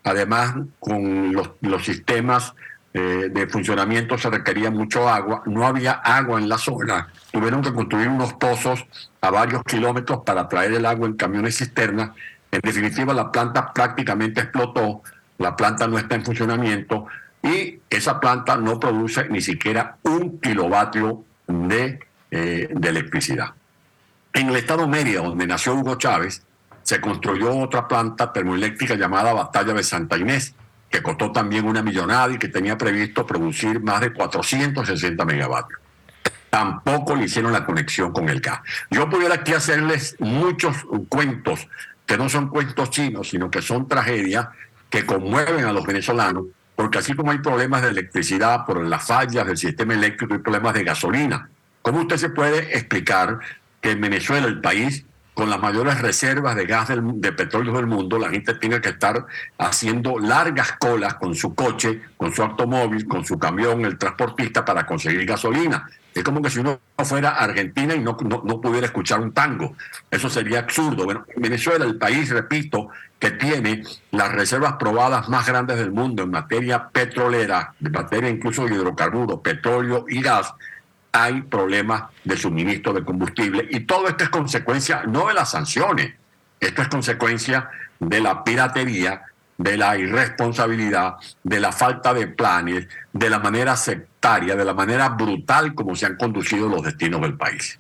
Además, 0.04 0.56
con 0.80 1.34
los, 1.34 1.86
sistemas 1.86 2.54
eh, 2.94 3.30
de 3.32 3.48
funcionamiento 3.48 4.18
se 4.18 4.30
requería 4.30 4.72
mucho 4.72 5.08
agua, 5.08 5.44
no 5.46 5.66
había 5.68 5.92
agua 5.92 6.40
en 6.40 6.50
la 6.50 6.58
zona. 6.58 7.10
Tuvieron 7.32 7.62
que 7.62 7.74
construir 7.74 8.08
unos 8.08 8.34
pozos 8.34 8.86
a 9.22 9.30
varios 9.30 9.64
kilómetros 9.64 10.22
para 10.26 10.48
traer 10.48 10.74
el 10.74 10.86
agua 10.88 11.08
en 11.08 11.14
camiones 11.14 11.58
cisternas. 11.58 12.12
En 12.52 12.62
definitiva, 12.62 13.14
la 13.14 13.32
planta 13.32 13.72
prácticamente 13.72 14.42
explotó, 14.42 15.04
la 15.38 15.56
planta 15.56 15.88
no 15.88 16.00
está 16.00 16.16
en 16.16 16.26
funcionamiento, 16.26 17.08
y 17.44 17.82
esa 17.90 18.20
planta 18.20 18.56
no 18.56 18.80
produce 18.80 19.28
ni 19.30 19.42
siquiera 19.42 19.98
un 20.04 20.40
kilovatio 20.40 21.26
de, 21.46 22.00
eh, 22.32 22.70
de 22.74 22.90
electricidad. 22.90 23.52
En 24.32 24.50
el 24.50 24.56
estado 24.56 24.88
Mérida, 24.88 25.22
donde 25.22 25.46
nació 25.46 25.76
Hugo 25.76 25.96
Chávez, 25.96 26.42
se 26.82 27.00
construyó 27.00 27.56
otra 27.58 27.88
planta 27.88 28.32
termoeléctrica 28.32 28.96
llamada 28.96 29.34
Batalla 29.34 29.74
de 29.74 29.84
Santa 29.84 30.18
Inés, 30.18 30.56
que 30.90 31.04
costó 31.04 31.32
también 31.32 31.68
una 31.68 31.84
millonada 31.84 32.34
y 32.34 32.38
que 32.38 32.48
tenía 32.48 32.78
previsto 32.78 33.26
producir 33.26 33.82
más 33.82 34.02
de 34.02 34.14
460 34.14 35.26
megavatios. 35.26 35.80
Tampoco 36.50 37.16
le 37.16 37.26
hicieron 37.26 37.52
la 37.52 37.66
conexión 37.66 38.12
con 38.12 38.30
el 38.30 38.40
gas. 38.40 38.62
Yo 38.90 39.10
pudiera 39.10 39.36
aquí 39.36 39.54
hacerles 39.54 40.16
muchos 40.20 40.78
cuentos, 41.10 41.68
que 42.06 42.18
no 42.18 42.30
son 42.30 42.50
cuentos 42.50 42.90
chinos, 42.90 43.30
sino 43.30 43.50
que 43.50 43.62
son 43.62 43.88
tragedias 43.88 44.48
que 44.90 45.06
conmueven 45.06 45.66
a 45.66 45.74
los 45.74 45.86
venezolanos 45.86 46.46
porque 46.76 47.00
así 47.00 47.14
como 47.14 47.32
hay 47.32 47.40
problemas 47.40 47.82
de 47.82 47.90
electricidad 47.90 48.66
por 48.66 48.86
las 48.86 49.06
fallas 49.06 49.46
del 49.46 49.58
sistema 49.58 49.94
eléctrico, 49.94 50.34
hay 50.34 50.40
problemas 50.40 50.74
de 50.74 50.84
gasolina. 50.84 51.50
¿Cómo 51.82 52.02
usted 52.02 52.18
se 52.18 52.30
puede 52.30 52.78
explicar 52.78 53.40
que 53.82 53.92
en 53.92 54.02
Venezuela, 54.02 54.48
el 54.48 54.62
país 54.62 55.06
con 55.34 55.50
las 55.50 55.60
mayores 55.60 56.00
reservas 56.00 56.56
de 56.56 56.66
gas 56.66 56.90
de 56.90 57.32
petróleo 57.32 57.74
del 57.74 57.88
mundo, 57.88 58.20
la 58.20 58.30
gente 58.30 58.54
tenga 58.56 58.80
que 58.80 58.90
estar 58.90 59.26
haciendo 59.58 60.20
largas 60.20 60.74
colas 60.74 61.16
con 61.16 61.36
su 61.36 61.56
coche, 61.56 62.02
con 62.18 62.34
su 62.34 62.44
automóvil, 62.44 63.08
con 63.08 63.26
su 63.26 63.38
camión, 63.40 63.84
el 63.86 63.98
transportista 63.98 64.64
para 64.64 64.86
conseguir 64.86 65.26
gasolina? 65.26 65.88
Es 66.14 66.24
como 66.24 66.42
que 66.42 66.50
si 66.50 66.60
uno 66.60 66.80
fuera 67.04 67.30
a 67.30 67.46
Argentina 67.46 67.96
y 67.96 68.00
no, 68.00 68.18
no, 68.22 68.62
pudiera 68.62 68.88
escuchar 68.88 69.20
un 69.20 69.34
tango. 69.34 69.76
Eso 70.12 70.30
sería 70.30 70.60
absurdo. 70.60 71.06
Bueno, 71.06 71.26
Venezuela, 71.38 71.86
el 71.86 71.98
país, 71.98 72.30
repito, 72.30 72.90
que 73.20 73.32
tiene 73.32 73.84
las 74.12 74.32
reservas 74.32 74.74
probadas 74.74 75.28
más 75.30 75.48
grandes 75.48 75.78
del 75.78 75.92
mundo 75.92 76.24
en 76.24 76.32
materia 76.32 76.90
petrolera, 76.90 77.74
en 77.84 77.92
materia 77.92 78.30
incluso 78.30 78.66
de 78.66 78.76
hidrocarburos, 78.76 79.40
petróleo 79.40 80.06
y 80.08 80.22
gas, 80.22 80.54
hay 81.12 81.42
problemas 81.44 82.04
de 82.24 82.38
suministro 82.38 82.92
de 82.92 83.04
combustible. 83.04 83.68
Y 83.72 83.82
todo 83.82 84.08
esto 84.08 84.24
es 84.24 84.30
consecuencia 84.30 85.04
no 85.08 85.28
de 85.28 85.36
las 85.36 85.52
sanciones, 85.52 86.14
esto 86.60 86.82
es 86.82 86.88
consecuencia 86.88 87.70
de 88.00 88.20
la 88.20 88.44
piratería, 88.44 89.24
de 89.58 89.78
la 89.78 89.98
irresponsabilidad, 89.98 91.16
de 91.44 91.60
la 91.60 91.72
falta 91.72 92.14
de 92.14 92.28
planes, 92.28 92.88
de 93.12 93.30
la 93.30 93.40
manera 93.40 93.76
sectaria, 93.76 94.56
de 94.56 94.66
la 94.66 94.74
manera 94.74 95.10
brutal 95.10 95.76
como 95.76 95.96
se 95.96 96.06
han 96.06 96.16
conducido 96.16 96.68
los 96.68 96.84
destinos 96.84 97.22
del 97.22 97.36
país. 97.36 97.78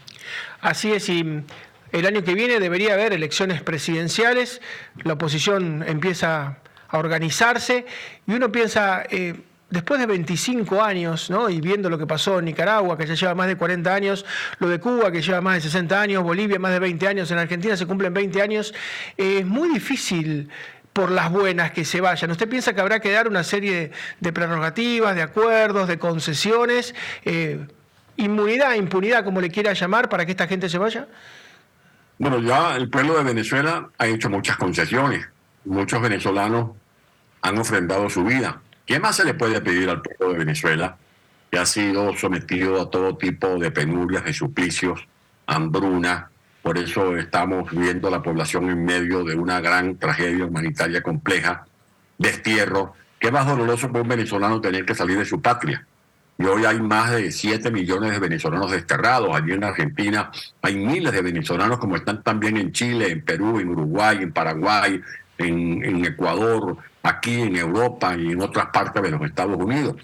Así 0.61 0.91
es, 0.93 1.09
y 1.09 1.43
el 1.91 2.05
año 2.05 2.23
que 2.23 2.33
viene 2.33 2.59
debería 2.59 2.93
haber 2.93 3.13
elecciones 3.13 3.61
presidenciales, 3.61 4.61
la 5.03 5.13
oposición 5.13 5.83
empieza 5.87 6.57
a 6.87 6.97
organizarse 6.97 7.85
y 8.25 8.33
uno 8.33 8.51
piensa, 8.51 9.03
eh, 9.09 9.35
después 9.69 9.99
de 9.99 10.05
25 10.05 10.81
años, 10.81 11.29
¿no? 11.29 11.49
y 11.49 11.59
viendo 11.59 11.89
lo 11.89 11.97
que 11.97 12.07
pasó 12.07 12.39
en 12.39 12.45
Nicaragua, 12.45 12.97
que 12.97 13.07
ya 13.07 13.15
lleva 13.15 13.35
más 13.35 13.47
de 13.47 13.57
40 13.57 13.93
años, 13.93 14.25
lo 14.59 14.69
de 14.69 14.79
Cuba, 14.79 15.11
que 15.11 15.21
lleva 15.21 15.41
más 15.41 15.55
de 15.55 15.61
60 15.61 16.01
años, 16.01 16.23
Bolivia 16.23 16.59
más 16.59 16.71
de 16.71 16.79
20 16.79 17.07
años, 17.07 17.31
en 17.31 17.39
Argentina 17.39 17.75
se 17.75 17.85
cumplen 17.85 18.13
20 18.13 18.41
años, 18.41 18.73
eh, 19.17 19.39
es 19.39 19.45
muy 19.45 19.69
difícil 19.69 20.49
por 20.93 21.09
las 21.11 21.31
buenas 21.31 21.71
que 21.71 21.83
se 21.85 21.99
vayan. 21.99 22.29
¿Usted 22.31 22.47
piensa 22.47 22.73
que 22.73 22.81
habrá 22.81 22.99
que 22.99 23.11
dar 23.11 23.27
una 23.27 23.43
serie 23.43 23.91
de 24.19 24.31
prerrogativas, 24.31 25.15
de 25.15 25.23
acuerdos, 25.23 25.87
de 25.87 25.97
concesiones, 25.97 26.93
eh, 27.25 27.65
inmunidad, 28.15 28.75
impunidad, 28.75 29.23
como 29.23 29.41
le 29.41 29.49
quiera 29.49 29.73
llamar, 29.73 30.07
para 30.07 30.25
que 30.25 30.31
esta 30.31 30.47
gente 30.47 30.69
se 30.69 30.77
vaya? 30.77 31.07
Bueno, 32.19 32.39
ya 32.39 32.75
el 32.75 32.89
pueblo 32.89 33.17
de 33.17 33.23
Venezuela 33.23 33.89
ha 33.97 34.07
hecho 34.07 34.29
muchas 34.29 34.55
concesiones. 34.57 35.27
Muchos 35.65 35.99
venezolanos 35.99 36.71
han 37.41 37.57
ofrendado 37.57 38.09
su 38.09 38.23
vida. 38.23 38.61
¿Qué 38.85 38.99
más 38.99 39.15
se 39.15 39.25
le 39.25 39.33
puede 39.33 39.61
pedir 39.61 39.89
al 39.89 40.01
pueblo 40.01 40.33
de 40.33 40.39
Venezuela 40.39 40.97
que 41.49 41.57
ha 41.57 41.65
sido 41.65 42.15
sometido 42.15 42.81
a 42.81 42.89
todo 42.89 43.17
tipo 43.17 43.57
de 43.57 43.71
penurias, 43.71 44.23
de 44.23 44.33
suplicios, 44.33 45.07
hambruna? 45.47 46.29
Por 46.63 46.77
eso 46.77 47.17
estamos 47.17 47.69
viendo 47.71 48.07
a 48.07 48.11
la 48.11 48.23
población 48.23 48.69
en 48.69 48.85
medio 48.85 49.25
de 49.25 49.35
una 49.35 49.59
gran 49.59 49.97
tragedia 49.97 50.45
humanitaria 50.45 51.03
compleja, 51.03 51.65
destierro. 52.17 52.93
¿Qué 53.19 53.31
más 53.31 53.45
doloroso 53.45 53.89
para 53.89 54.01
un 54.01 54.07
venezolano 54.07 54.61
tener 54.61 54.85
que 54.85 54.95
salir 54.95 55.17
de 55.17 55.25
su 55.25 55.41
patria? 55.41 55.85
Y 56.37 56.45
hoy 56.45 56.63
hay 56.63 56.79
más 56.79 57.11
de 57.11 57.33
7 57.33 57.69
millones 57.69 58.11
de 58.11 58.19
venezolanos 58.19 58.71
desterrados. 58.71 59.35
Allí 59.35 59.51
en 59.51 59.65
Argentina 59.65 60.31
hay 60.61 60.77
miles 60.77 61.11
de 61.11 61.21
venezolanos 61.21 61.79
como 61.79 61.97
están 61.97 62.23
también 62.23 62.55
en 62.55 62.71
Chile, 62.71 63.11
en 63.11 63.25
Perú, 63.25 63.59
en 63.59 63.67
Uruguay, 63.67 64.19
en 64.21 64.31
Paraguay, 64.31 65.01
en 65.37 66.05
Ecuador, 66.05 66.77
aquí 67.03 67.41
en 67.41 67.57
Europa 67.57 68.15
y 68.15 68.31
en 68.31 68.41
otras 68.41 68.67
partes 68.67 69.03
de 69.03 69.11
los 69.11 69.21
Estados 69.21 69.57
Unidos. 69.57 69.97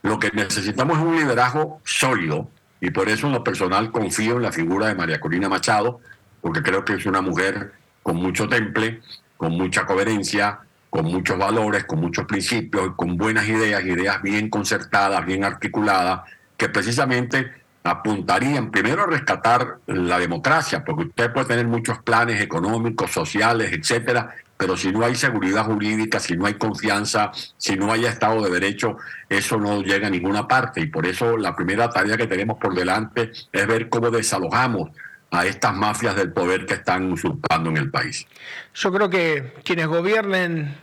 Lo 0.00 0.18
que 0.18 0.30
necesitamos 0.32 0.96
es 0.96 1.04
un 1.04 1.16
liderazgo 1.16 1.82
sólido 1.84 2.48
y 2.80 2.90
por 2.90 3.08
eso 3.08 3.26
en 3.26 3.32
lo 3.32 3.44
personal 3.44 3.90
confío 3.90 4.36
en 4.36 4.42
la 4.42 4.52
figura 4.52 4.88
de 4.88 4.94
María 4.94 5.20
Corina 5.20 5.48
Machado, 5.48 6.00
porque 6.40 6.62
creo 6.62 6.84
que 6.84 6.94
es 6.94 7.06
una 7.06 7.20
mujer 7.20 7.72
con 8.02 8.16
mucho 8.16 8.48
temple, 8.48 9.00
con 9.36 9.52
mucha 9.52 9.84
coherencia, 9.86 10.60
con 10.90 11.06
muchos 11.06 11.38
valores, 11.38 11.84
con 11.84 12.00
muchos 12.00 12.26
principios, 12.26 12.94
con 12.96 13.16
buenas 13.16 13.48
ideas, 13.48 13.84
ideas 13.84 14.22
bien 14.22 14.48
concertadas, 14.48 15.24
bien 15.26 15.44
articuladas, 15.44 16.20
que 16.56 16.68
precisamente 16.68 17.52
apuntarían 17.82 18.70
primero 18.70 19.02
a 19.02 19.06
rescatar 19.06 19.78
la 19.86 20.18
democracia, 20.18 20.84
porque 20.84 21.04
usted 21.04 21.32
puede 21.32 21.46
tener 21.46 21.66
muchos 21.66 21.98
planes 21.98 22.40
económicos, 22.40 23.10
sociales, 23.10 23.72
etcétera, 23.72 24.34
pero 24.56 24.76
si 24.76 24.90
no 24.92 25.04
hay 25.04 25.14
seguridad 25.14 25.64
jurídica, 25.64 26.18
si 26.18 26.36
no 26.36 26.46
hay 26.46 26.54
confianza, 26.54 27.30
si 27.56 27.76
no 27.76 27.92
hay 27.92 28.06
Estado 28.06 28.42
de 28.42 28.50
Derecho, 28.50 28.96
eso 29.28 29.58
no 29.58 29.82
llega 29.82 30.06
a 30.06 30.10
ninguna 30.10 30.48
parte. 30.48 30.80
Y 30.80 30.86
por 30.86 31.06
eso 31.06 31.36
la 31.36 31.54
primera 31.54 31.90
tarea 31.90 32.16
que 32.16 32.26
tenemos 32.26 32.58
por 32.58 32.74
delante 32.74 33.32
es 33.52 33.66
ver 33.66 33.88
cómo 33.88 34.10
desalojamos 34.10 34.90
a 35.30 35.44
estas 35.44 35.74
mafias 35.74 36.16
del 36.16 36.32
poder 36.32 36.66
que 36.66 36.74
están 36.74 37.12
usurpando 37.12 37.70
en 37.70 37.76
el 37.76 37.90
país. 37.90 38.26
Yo 38.74 38.92
creo 38.92 39.10
que 39.10 39.54
quienes 39.64 39.86
gobiernen 39.88 40.74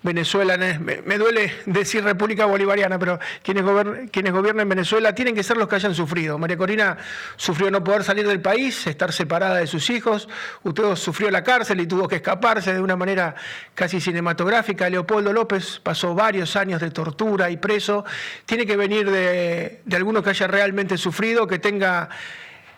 Venezuela, 0.00 0.56
me, 0.56 1.18
duele 1.18 1.52
decir 1.66 2.04
República 2.04 2.46
Bolivariana, 2.46 3.00
pero 3.00 3.18
quienes, 3.42 3.64
quienes 4.12 4.32
gobiernan 4.32 4.68
Venezuela 4.68 5.12
tienen 5.12 5.34
que 5.34 5.42
ser 5.42 5.56
los 5.56 5.66
que 5.66 5.74
hayan 5.74 5.92
sufrido. 5.92 6.38
María 6.38 6.56
Corina 6.56 6.96
sufrió 7.36 7.68
no 7.68 7.82
poder 7.82 8.04
salir 8.04 8.26
del 8.26 8.40
país, 8.40 8.86
estar 8.86 9.12
separada 9.12 9.56
de 9.56 9.66
sus 9.66 9.90
hijos, 9.90 10.28
usted 10.62 10.94
sufrió 10.94 11.32
la 11.32 11.42
cárcel 11.42 11.80
y 11.80 11.86
tuvo 11.88 12.06
que 12.06 12.16
escaparse 12.16 12.72
de 12.72 12.80
una 12.80 12.94
manera 12.94 13.34
casi 13.74 14.00
cinematográfica. 14.00 14.88
Leopoldo 14.88 15.32
López 15.32 15.80
pasó 15.82 16.14
varios 16.14 16.54
años 16.54 16.80
de 16.80 16.92
tortura 16.92 17.50
y 17.50 17.56
preso. 17.56 18.04
Tiene 18.46 18.66
que 18.66 18.76
venir 18.76 19.10
de, 19.10 19.80
de 19.84 19.96
alguno 19.96 20.22
que 20.22 20.30
haya 20.30 20.46
realmente 20.46 20.96
sufrido, 20.96 21.48
que 21.48 21.58
tenga 21.58 22.08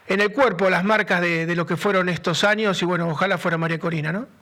en 0.09 0.21
el 0.21 0.33
cuerpo 0.33 0.71
las 0.71 0.85
marcas 0.85 1.21
de, 1.21 1.45
de 1.45 1.55
lo 1.55 1.67
que 1.67 1.77
fueron 1.77 2.09
estos 2.09 2.45
años 2.45 2.81
y 2.81 2.87
bueno, 2.87 3.11
ojalá 3.11 3.37
fuera 3.37 3.59
María 3.59 3.79
Corina, 3.79 4.11
¿no? 4.11 4.40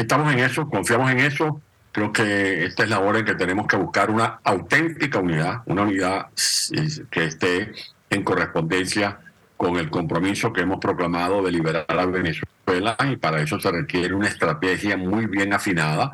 Estamos 0.00 0.32
en 0.32 0.38
eso, 0.38 0.66
confiamos 0.66 1.10
en 1.10 1.18
eso. 1.18 1.60
Creo 1.92 2.10
que 2.10 2.64
esta 2.64 2.84
es 2.84 2.88
la 2.88 3.00
hora 3.00 3.18
en 3.18 3.26
que 3.26 3.34
tenemos 3.34 3.66
que 3.66 3.76
buscar 3.76 4.10
una 4.10 4.40
auténtica 4.44 5.18
unidad, 5.18 5.60
una 5.66 5.82
unidad 5.82 6.28
que 7.10 7.24
esté 7.24 7.74
en 8.08 8.24
correspondencia 8.24 9.18
con 9.58 9.76
el 9.76 9.90
compromiso 9.90 10.54
que 10.54 10.62
hemos 10.62 10.78
proclamado 10.80 11.42
de 11.42 11.52
liberar 11.52 11.84
a 11.86 12.06
Venezuela 12.06 12.96
y 13.10 13.16
para 13.16 13.42
eso 13.42 13.60
se 13.60 13.70
requiere 13.70 14.14
una 14.14 14.28
estrategia 14.28 14.96
muy 14.96 15.26
bien 15.26 15.52
afinada 15.52 16.10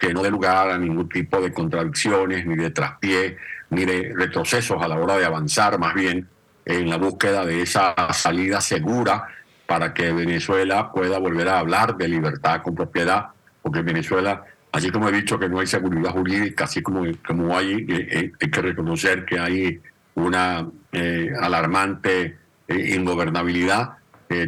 que 0.00 0.12
no 0.12 0.24
dé 0.24 0.32
lugar 0.32 0.70
a 0.70 0.78
ningún 0.78 1.08
tipo 1.08 1.40
de 1.40 1.52
contradicciones, 1.52 2.44
ni 2.44 2.56
de 2.56 2.70
traspié, 2.70 3.36
ni 3.70 3.84
de 3.84 4.14
retrocesos 4.16 4.82
a 4.82 4.88
la 4.88 4.96
hora 4.96 5.16
de 5.16 5.24
avanzar, 5.24 5.78
más 5.78 5.94
bien 5.94 6.28
en 6.64 6.90
la 6.90 6.96
búsqueda 6.96 7.46
de 7.46 7.62
esa 7.62 7.94
salida 8.12 8.60
segura 8.60 9.28
para 9.68 9.92
que 9.92 10.10
Venezuela 10.14 10.90
pueda 10.92 11.18
volver 11.18 11.46
a 11.46 11.58
hablar 11.58 11.94
de 11.98 12.08
libertad 12.08 12.62
con 12.62 12.74
propiedad, 12.74 13.26
porque 13.60 13.80
en 13.80 13.84
Venezuela, 13.84 14.42
así 14.72 14.90
como 14.90 15.10
he 15.10 15.12
dicho 15.12 15.38
que 15.38 15.46
no 15.46 15.60
hay 15.60 15.66
seguridad 15.66 16.12
jurídica, 16.12 16.64
así 16.64 16.80
como, 16.80 17.02
como 17.26 17.54
hay, 17.54 17.74
eh, 17.86 18.08
eh, 18.10 18.32
hay 18.40 18.50
que 18.50 18.62
reconocer 18.62 19.26
que 19.26 19.38
hay 19.38 19.78
una 20.14 20.66
eh, 20.90 21.30
alarmante 21.38 22.38
ingobernabilidad, 22.66 23.98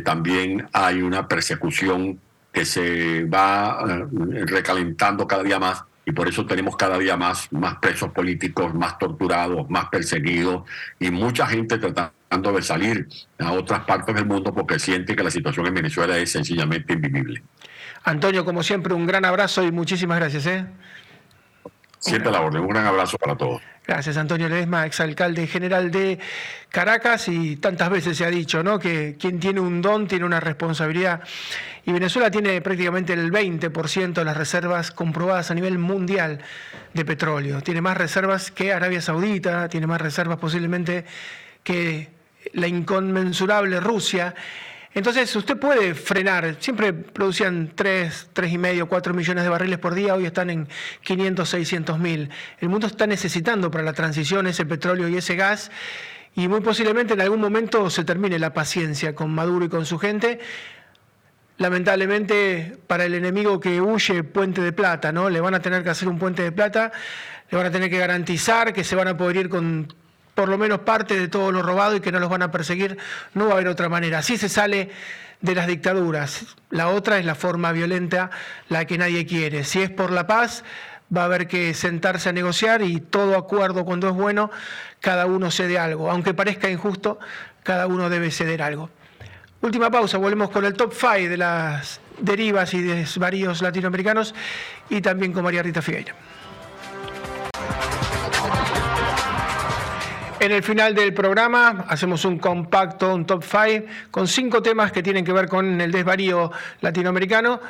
también 0.04 0.68
hay 0.72 1.02
una 1.02 1.28
persecución 1.28 2.18
que 2.52 2.64
se 2.64 3.24
va 3.24 4.06
recalentando 4.46 5.26
cada 5.26 5.42
día 5.42 5.58
más 5.58 5.84
y 6.04 6.12
por 6.12 6.28
eso 6.28 6.46
tenemos 6.46 6.76
cada 6.76 6.98
día 6.98 7.16
más, 7.16 7.50
más 7.52 7.76
presos 7.76 8.10
políticos, 8.12 8.74
más 8.74 8.98
torturados, 8.98 9.68
más 9.70 9.88
perseguidos 9.90 10.68
y 10.98 11.10
mucha 11.10 11.46
gente 11.46 11.78
tratando 11.78 12.19
de 12.30 12.62
salir 12.62 13.08
a 13.40 13.52
otras 13.52 13.80
partes 13.80 14.14
del 14.14 14.24
mundo 14.24 14.54
porque 14.54 14.78
siente 14.78 15.16
que 15.16 15.22
la 15.22 15.32
situación 15.32 15.66
en 15.66 15.74
Venezuela 15.74 16.16
es 16.16 16.30
sencillamente 16.30 16.92
invivible. 16.92 17.42
Antonio, 18.04 18.44
como 18.44 18.62
siempre, 18.62 18.94
un 18.94 19.04
gran 19.04 19.24
abrazo 19.24 19.64
y 19.64 19.72
muchísimas 19.72 20.18
gracias. 20.20 20.46
¿eh? 20.46 20.64
Siempre 21.98 22.30
la 22.30 22.40
orden, 22.40 22.62
un 22.62 22.68
gran 22.68 22.86
abrazo 22.86 23.18
para 23.18 23.36
todos. 23.36 23.60
Gracias, 23.84 24.16
Antonio 24.16 24.48
Ledesma, 24.48 24.86
exalcalde 24.86 25.48
general 25.48 25.90
de 25.90 26.20
Caracas, 26.68 27.26
y 27.26 27.56
tantas 27.56 27.90
veces 27.90 28.16
se 28.16 28.24
ha 28.24 28.30
dicho, 28.30 28.62
¿no? 28.62 28.78
Que 28.78 29.16
quien 29.18 29.40
tiene 29.40 29.58
un 29.58 29.82
don 29.82 30.06
tiene 30.06 30.24
una 30.24 30.38
responsabilidad. 30.38 31.22
Y 31.84 31.92
Venezuela 31.92 32.30
tiene 32.30 32.60
prácticamente 32.60 33.12
el 33.12 33.32
20% 33.32 34.12
de 34.12 34.24
las 34.24 34.36
reservas 34.36 34.92
comprobadas 34.92 35.50
a 35.50 35.54
nivel 35.54 35.78
mundial 35.78 36.38
de 36.94 37.04
petróleo. 37.04 37.60
Tiene 37.62 37.80
más 37.80 37.96
reservas 37.96 38.52
que 38.52 38.72
Arabia 38.72 39.00
Saudita, 39.00 39.68
tiene 39.68 39.88
más 39.88 40.00
reservas 40.00 40.38
posiblemente 40.38 41.04
que 41.64 42.19
la 42.52 42.66
inconmensurable 42.66 43.80
Rusia. 43.80 44.34
Entonces 44.92 45.34
usted 45.36 45.56
puede 45.56 45.94
frenar, 45.94 46.56
siempre 46.58 46.92
producían 46.92 47.72
3, 47.74 48.30
3,5, 48.34 48.88
4 48.88 49.14
millones 49.14 49.44
de 49.44 49.50
barriles 49.50 49.78
por 49.78 49.94
día, 49.94 50.14
hoy 50.14 50.26
están 50.26 50.50
en 50.50 50.68
500, 51.02 51.48
600 51.48 51.98
mil. 51.98 52.28
El 52.58 52.68
mundo 52.68 52.88
está 52.88 53.06
necesitando 53.06 53.70
para 53.70 53.84
la 53.84 53.92
transición 53.92 54.48
ese 54.48 54.66
petróleo 54.66 55.08
y 55.08 55.16
ese 55.16 55.36
gas 55.36 55.70
y 56.34 56.48
muy 56.48 56.60
posiblemente 56.60 57.14
en 57.14 57.20
algún 57.20 57.40
momento 57.40 57.90
se 57.90 58.04
termine 58.04 58.38
la 58.38 58.52
paciencia 58.52 59.14
con 59.14 59.32
Maduro 59.32 59.64
y 59.64 59.68
con 59.68 59.86
su 59.86 59.98
gente. 59.98 60.40
Lamentablemente 61.58 62.78
para 62.86 63.04
el 63.04 63.14
enemigo 63.14 63.60
que 63.60 63.80
huye, 63.80 64.24
puente 64.24 64.60
de 64.60 64.72
plata, 64.72 65.12
¿no? 65.12 65.28
Le 65.28 65.40
van 65.40 65.54
a 65.54 65.60
tener 65.60 65.84
que 65.84 65.90
hacer 65.90 66.08
un 66.08 66.18
puente 66.18 66.42
de 66.42 66.52
plata, 66.52 66.90
le 67.50 67.58
van 67.58 67.66
a 67.66 67.70
tener 67.70 67.90
que 67.90 67.98
garantizar 67.98 68.72
que 68.72 68.82
se 68.82 68.96
van 68.96 69.08
a 69.08 69.16
poder 69.16 69.36
ir 69.36 69.48
con 69.48 69.92
por 70.40 70.48
lo 70.48 70.56
menos 70.56 70.80
parte 70.80 71.20
de 71.20 71.28
todo 71.28 71.52
lo 71.52 71.60
robado 71.60 71.96
y 71.96 72.00
que 72.00 72.10
no 72.10 72.18
los 72.18 72.30
van 72.30 72.40
a 72.40 72.50
perseguir, 72.50 72.96
no 73.34 73.44
va 73.44 73.50
a 73.50 73.54
haber 73.56 73.68
otra 73.68 73.90
manera. 73.90 74.20
Así 74.20 74.38
se 74.38 74.48
sale 74.48 74.88
de 75.42 75.54
las 75.54 75.66
dictaduras. 75.66 76.56
La 76.70 76.88
otra 76.88 77.18
es 77.18 77.26
la 77.26 77.34
forma 77.34 77.72
violenta, 77.72 78.30
la 78.70 78.86
que 78.86 78.96
nadie 78.96 79.26
quiere. 79.26 79.64
Si 79.64 79.82
es 79.82 79.90
por 79.90 80.10
la 80.10 80.26
paz, 80.26 80.64
va 81.14 81.20
a 81.20 81.24
haber 81.26 81.46
que 81.46 81.74
sentarse 81.74 82.30
a 82.30 82.32
negociar 82.32 82.80
y 82.80 83.00
todo 83.00 83.36
acuerdo 83.36 83.84
cuando 83.84 84.08
es 84.08 84.14
bueno, 84.14 84.50
cada 85.00 85.26
uno 85.26 85.50
cede 85.50 85.78
algo. 85.78 86.10
Aunque 86.10 86.32
parezca 86.32 86.70
injusto, 86.70 87.18
cada 87.62 87.86
uno 87.86 88.08
debe 88.08 88.30
ceder 88.30 88.62
algo. 88.62 88.88
Última 89.60 89.90
pausa, 89.90 90.16
volvemos 90.16 90.48
con 90.48 90.64
el 90.64 90.72
top 90.72 90.94
5 90.94 91.28
de 91.28 91.36
las 91.36 92.00
derivas 92.18 92.72
y 92.72 92.80
desvaríos 92.80 93.60
latinoamericanos 93.60 94.34
y 94.88 95.02
también 95.02 95.34
con 95.34 95.44
María 95.44 95.62
Rita 95.62 95.82
Figueira. 95.82 96.14
En 100.40 100.52
el 100.52 100.62
final 100.62 100.94
del 100.94 101.12
programa 101.12 101.84
hacemos 101.86 102.24
un 102.24 102.38
compacto, 102.38 103.14
un 103.14 103.26
top 103.26 103.44
5, 103.44 103.86
con 104.10 104.26
cinco 104.26 104.62
temas 104.62 104.90
que 104.90 105.02
tienen 105.02 105.22
que 105.22 105.34
ver 105.34 105.48
con 105.48 105.78
el 105.78 105.92
desvarío 105.92 106.50
latinoamericano. 106.80 107.60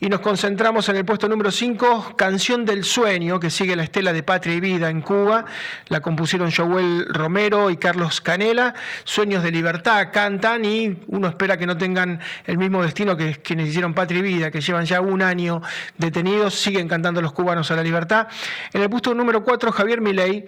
Y 0.00 0.10
nos 0.10 0.20
concentramos 0.20 0.86
en 0.90 0.96
el 0.96 1.06
puesto 1.06 1.30
número 1.30 1.50
5, 1.50 2.16
Canción 2.16 2.66
del 2.66 2.84
Sueño, 2.84 3.40
que 3.40 3.48
sigue 3.48 3.74
la 3.74 3.84
estela 3.84 4.12
de 4.12 4.22
Patria 4.22 4.54
y 4.54 4.60
Vida 4.60 4.90
en 4.90 5.00
Cuba. 5.00 5.46
La 5.88 6.00
compusieron 6.00 6.52
Joel 6.52 7.06
Romero 7.08 7.70
y 7.70 7.78
Carlos 7.78 8.20
Canela. 8.20 8.74
Sueños 9.04 9.42
de 9.42 9.50
libertad 9.50 10.08
cantan 10.12 10.66
y 10.66 10.98
uno 11.06 11.26
espera 11.26 11.56
que 11.56 11.66
no 11.66 11.78
tengan 11.78 12.20
el 12.44 12.58
mismo 12.58 12.82
destino 12.82 13.16
que 13.16 13.36
quienes 13.36 13.68
hicieron 13.68 13.94
Patria 13.94 14.18
y 14.18 14.22
Vida, 14.22 14.50
que 14.50 14.60
llevan 14.60 14.84
ya 14.84 15.00
un 15.00 15.22
año 15.22 15.62
detenidos, 15.96 16.54
siguen 16.54 16.86
cantando 16.86 17.22
los 17.22 17.32
cubanos 17.32 17.70
a 17.70 17.76
la 17.76 17.82
libertad. 17.82 18.28
En 18.74 18.82
el 18.82 18.90
puesto 18.90 19.14
número 19.14 19.42
4, 19.42 19.72
Javier 19.72 20.02
Milei 20.02 20.44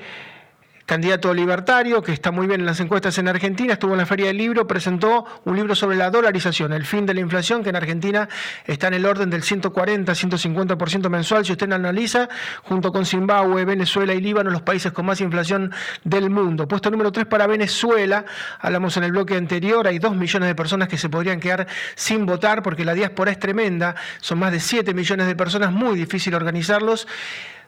candidato 0.93 1.33
libertario, 1.33 2.03
que 2.03 2.13
está 2.13 2.31
muy 2.31 2.47
bien 2.47 2.61
en 2.61 2.67
las 2.67 2.79
encuestas 2.79 3.17
en 3.17 3.27
Argentina, 3.27 3.73
estuvo 3.73 3.93
en 3.93 3.99
la 3.99 4.05
Feria 4.05 4.27
del 4.27 4.37
Libro, 4.37 4.67
presentó 4.67 5.25
un 5.47 5.57
libro 5.57 5.75
sobre 5.75 5.97
la 5.97 6.11
dolarización, 6.11 6.75
el 6.75 6.85
fin 6.85 7.07
de 7.07 7.15
la 7.15 7.21
inflación, 7.21 7.63
que 7.63 7.71
en 7.71 7.77
Argentina 7.77 8.29
está 8.67 8.89
en 8.89 8.95
el 8.95 9.07
orden 9.07 9.31
del 9.31 9.41
140-150% 9.41 11.09
mensual, 11.09 11.47
si 11.47 11.53
usted 11.53 11.67
lo 11.67 11.77
analiza, 11.77 12.29
junto 12.65 12.93
con 12.93 13.07
Zimbabue, 13.07 13.65
Venezuela 13.65 14.13
y 14.13 14.21
Líbano, 14.21 14.51
los 14.51 14.61
países 14.61 14.93
con 14.93 15.07
más 15.07 15.23
inflación 15.23 15.73
del 16.05 16.29
mundo. 16.29 16.69
Puesto 16.69 16.91
número 16.91 17.11
3 17.11 17.25
para 17.25 17.47
Venezuela, 17.47 18.27
hablamos 18.61 18.95
en 18.99 19.05
el 19.05 19.13
bloque 19.13 19.35
anterior, 19.35 19.87
hay 19.87 19.99
2 19.99 20.15
millones 20.15 20.47
de 20.47 20.55
personas 20.55 20.89
que 20.89 20.99
se 20.99 21.09
podrían 21.09 21.41
quedar 21.41 21.69
sin 21.95 22.27
votar 22.27 22.63
porque 22.63 22.85
la 22.85 22.93
diáspora 22.93 23.31
es 23.31 23.39
tremenda, 23.39 23.95
son 24.21 24.41
más 24.41 24.53
de 24.53 24.61
7 24.61 24.93
millones 24.93 25.27
de 25.27 25.37
personas, 25.37 25.73
muy 25.73 25.97
difícil 25.97 26.35
organizarlos 26.35 27.09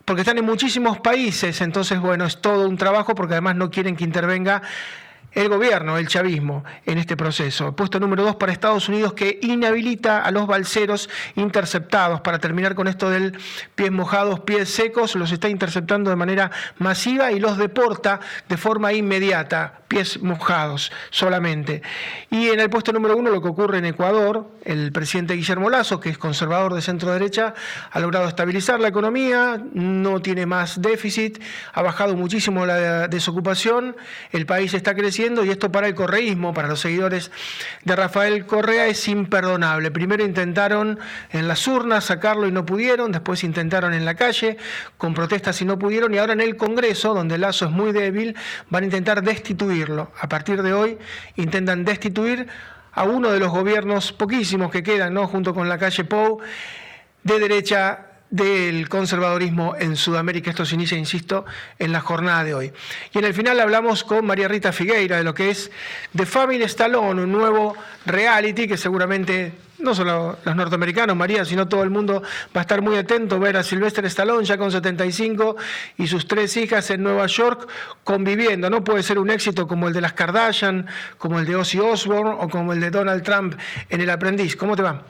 porque 0.05 0.23
están 0.23 0.39
en 0.39 0.45
muchísimos 0.45 0.99
países, 1.01 1.61
entonces 1.61 2.01
bueno, 2.01 2.27
es 2.27 2.41
todo 2.41 2.69
un 2.69 2.77
trabajo 2.77 3.15
porque 3.15 3.35
además 3.35 3.57
no 3.57 3.71
quieren 3.71 3.97
que 3.97 4.05
intervenga 4.05 4.63
el 5.35 5.49
gobierno, 5.49 5.99
el 5.99 6.09
chavismo, 6.09 6.65
en 6.87 6.99
este 6.99 7.17
proceso. 7.17 7.75
Puesto 7.75 7.99
número 7.99 8.23
dos 8.23 8.37
para 8.37 8.53
Estados 8.53 8.89
Unidos 8.89 9.15
que 9.15 9.39
inhabilita 9.43 10.21
a 10.21 10.31
los 10.31 10.47
balseros 10.47 11.11
interceptados. 11.35 12.21
Para 12.21 12.39
terminar 12.39 12.75
con 12.75 12.87
esto 12.87 13.11
del 13.11 13.37
pies 13.75 13.91
mojados, 13.91 14.41
pies 14.41 14.69
secos, 14.69 15.17
los 15.17 15.33
está 15.33 15.49
interceptando 15.49 16.11
de 16.11 16.17
manera 16.17 16.51
masiva 16.79 17.33
y 17.33 17.41
los 17.41 17.59
deporta 17.59 18.21
de 18.49 18.57
forma 18.57 18.93
inmediata, 18.93 19.81
pies 19.89 20.23
mojados 20.23 20.93
solamente. 21.11 21.83
Y 22.31 22.49
en 22.49 22.61
el 22.61 22.71
puesto 22.71 22.93
número 22.93 23.17
uno, 23.17 23.31
lo 23.31 23.43
que 23.43 23.49
ocurre 23.49 23.79
en 23.79 23.87
Ecuador, 23.87 24.49
el 24.65 24.93
presidente 24.93 25.35
Guillermo 25.35 25.69
Lazo, 25.69 26.01
que 26.01 26.11
es 26.11 26.19
conservador 26.19 26.75
de 26.75 26.83
centro 26.83 27.13
derecha, 27.13 27.55
ha 27.91 28.01
logrado 28.01 28.29
estabilizar 28.29 28.79
la 28.79 28.89
economía, 28.89 29.61
no 29.73 30.21
tiene 30.21 30.47
más 30.47 30.81
déficit, 30.81 31.43
ha 31.73 31.83
bajado 31.83 32.15
muchísimo 32.15 32.67
la 32.67 33.09
desocupación, 33.09 33.97
el 34.31 34.47
país 34.47 34.75
está 34.75 34.95
creciendo 34.95 35.24
y 35.25 35.51
esto 35.51 35.73
para 35.73 35.87
el 35.87 35.95
correísmo, 35.95 36.53
para 36.53 36.69
los 36.69 36.81
seguidores 36.81 37.31
de 37.83 37.97
Rafael 37.97 38.45
Correa, 38.45 38.87
es 38.87 39.09
imperdonable. 39.09 39.91
Primero 39.91 40.23
intentaron 40.23 40.99
en 41.31 41.49
las 41.49 41.67
urnas 41.67 42.05
sacarlo 42.05 42.47
y 42.47 42.53
no 42.53 42.67
pudieron, 42.67 43.11
después 43.11 43.43
intentaron 43.43 43.95
en 43.95 44.05
la 44.05 44.17
calle 44.17 44.59
con 44.99 45.15
protestas 45.15 45.63
y 45.63 45.65
no 45.65 45.79
pudieron, 45.79 46.13
y 46.13 46.19
ahora 46.19 46.35
en 46.35 46.43
el 46.43 46.57
Congreso, 46.57 47.15
donde 47.15 47.37
el 47.37 47.41
Lazo 47.41 47.65
es 47.65 47.71
muy 47.71 47.93
débil, 47.93 48.37
van 48.69 48.83
a 48.83 48.87
intentar 48.87 49.23
destituirlo. 49.23 50.13
A 50.21 50.29
partir 50.29 50.63
de 50.63 50.75
hoy 50.75 50.99
intentan 51.37 51.85
destituir 51.85 52.47
a 52.93 53.05
uno 53.05 53.31
de 53.31 53.41
los 53.41 53.51
gobiernos 53.51 54.13
poquísimos 54.13 54.71
que 54.71 54.83
quedan, 54.83 55.15
¿no? 55.15 55.27
junto 55.27 55.55
con 55.55 55.71
la 55.71 55.79
calle 55.79 56.05
Pou, 56.05 56.41
de 57.23 57.39
derecha 57.39 58.04
del 58.31 58.89
conservadorismo 58.89 59.77
en 59.79 59.97
Sudamérica. 59.97 60.51
Esto 60.51 60.65
se 60.65 60.75
inicia, 60.75 60.99
insisto, 60.99 61.45
en 61.79 61.93
la 61.93 62.01
jornada 62.01 62.45
de 62.45 62.55
hoy. 62.55 62.73
Y 63.13 63.19
en 63.19 63.25
el 63.25 63.35
final 63.35 63.61
hablamos 63.61 64.05
con 64.05 64.27
María 64.27 64.49
Rita 64.49 64.73
Figueira 64.73 65.19
de 65.19 65.25
lo 65.25 65.35
que 65.35 65.51
es 65.51 65.71
The 66.17 66.27
Family 66.27 66.65
Stallone, 66.65 67.23
un 67.23 67.33
nuevo 67.33 67.77
reality 68.07 68.67
que 68.67 68.77
seguramente 68.77 69.53
no 69.79 69.95
solo 69.95 70.39
los 70.45 70.57
norteamericanos, 70.57 71.17
María, 71.17 71.45
sino 71.45 71.69
todo 71.69 71.83
el 71.83 71.91
mundo 71.91 72.23
va 72.57 72.61
a 72.61 72.63
estar 72.63 72.81
muy 72.81 72.97
atento 72.97 73.37
a 73.37 73.39
ver 73.39 73.57
a 73.57 73.63
Sylvester 73.63 74.05
Stallone 74.07 74.45
ya 74.45 74.57
con 74.57 74.71
75 74.73 75.57
y 75.99 76.07
sus 76.07 76.27
tres 76.27 76.57
hijas 76.57 76.91
en 76.91 77.03
Nueva 77.03 77.27
York 77.27 77.69
conviviendo. 78.03 78.71
No 78.71 78.83
puede 78.83 79.03
ser 79.03 79.19
un 79.19 79.31
éxito 79.31 79.67
como 79.69 79.89
el 79.89 79.95
de 79.95 80.01
las 80.01 80.13
Kardashian, 80.13 80.87
como 81.19 81.39
el 81.39 81.47
de 81.47 81.57
Ozzy 81.57 81.79
Osbourne 81.79 82.37
o 82.41 82.49
como 82.49 82.73
el 82.73 82.81
de 82.81 82.91
Donald 82.91 83.23
Trump 83.23 83.55
en 83.91 84.01
El 84.01 84.11
Aprendiz. 84.11 84.57
¿Cómo 84.57 84.77
te 84.77 84.83
va? 84.83 85.03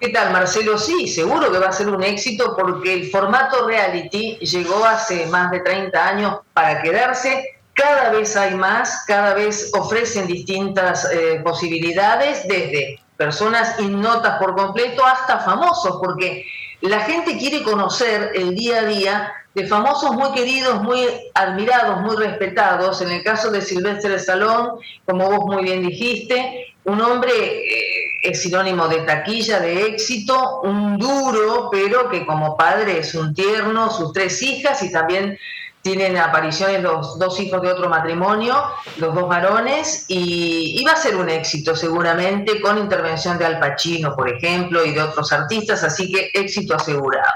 ¿Qué 0.00 0.08
tal, 0.08 0.32
Marcelo? 0.32 0.76
Sí, 0.76 1.08
seguro 1.08 1.50
que 1.52 1.58
va 1.58 1.68
a 1.68 1.72
ser 1.72 1.88
un 1.88 2.02
éxito 2.02 2.54
porque 2.56 2.92
el 2.92 3.10
formato 3.10 3.66
reality 3.66 4.36
llegó 4.38 4.84
hace 4.84 5.26
más 5.26 5.50
de 5.50 5.60
30 5.60 6.08
años 6.08 6.40
para 6.52 6.82
quedarse. 6.82 7.58
Cada 7.74 8.10
vez 8.10 8.36
hay 8.36 8.54
más, 8.54 9.04
cada 9.06 9.34
vez 9.34 9.70
ofrecen 9.74 10.26
distintas 10.26 11.08
eh, 11.12 11.40
posibilidades, 11.44 12.46
desde 12.46 13.00
personas 13.16 13.78
innotas 13.80 14.38
por 14.38 14.54
completo 14.54 15.04
hasta 15.04 15.38
famosos, 15.40 15.98
porque 16.02 16.44
la 16.80 17.00
gente 17.00 17.38
quiere 17.38 17.62
conocer 17.62 18.32
el 18.34 18.54
día 18.54 18.80
a 18.80 18.84
día 18.84 19.32
de 19.54 19.66
famosos 19.66 20.12
muy 20.12 20.32
queridos, 20.32 20.82
muy 20.82 21.06
admirados, 21.34 22.00
muy 22.00 22.16
respetados. 22.16 23.00
En 23.00 23.10
el 23.10 23.22
caso 23.22 23.50
de 23.50 23.62
Silvestre 23.62 24.18
Salón, 24.18 24.78
como 25.06 25.30
vos 25.30 25.46
muy 25.46 25.62
bien 25.62 25.86
dijiste, 25.86 26.74
un 26.84 27.00
hombre 27.00 27.32
eh, 27.32 28.03
es 28.24 28.40
sinónimo 28.40 28.88
de 28.88 29.00
taquilla, 29.00 29.60
de 29.60 29.86
éxito, 29.86 30.62
un 30.62 30.96
duro, 30.96 31.68
pero 31.70 32.08
que 32.08 32.24
como 32.24 32.56
padre 32.56 32.98
es 32.98 33.14
un 33.14 33.34
tierno, 33.34 33.90
sus 33.90 34.12
tres 34.14 34.40
hijas 34.40 34.82
y 34.82 34.90
también 34.90 35.38
tienen 35.82 36.16
apariciones 36.16 36.82
los 36.82 37.18
dos 37.18 37.38
hijos 37.38 37.60
de 37.60 37.70
otro 37.70 37.90
matrimonio, 37.90 38.56
los 38.96 39.14
dos 39.14 39.28
varones, 39.28 40.06
y, 40.08 40.82
va 40.86 40.92
a 40.92 40.96
ser 40.96 41.16
un 41.16 41.28
éxito 41.28 41.76
seguramente 41.76 42.62
con 42.62 42.78
intervención 42.78 43.36
de 43.36 43.44
Al 43.44 43.60
Pacino, 43.60 44.16
por 44.16 44.30
ejemplo, 44.30 44.82
y 44.86 44.92
de 44.92 45.02
otros 45.02 45.30
artistas, 45.30 45.84
así 45.84 46.10
que 46.10 46.30
éxito 46.32 46.74
asegurado. 46.74 47.30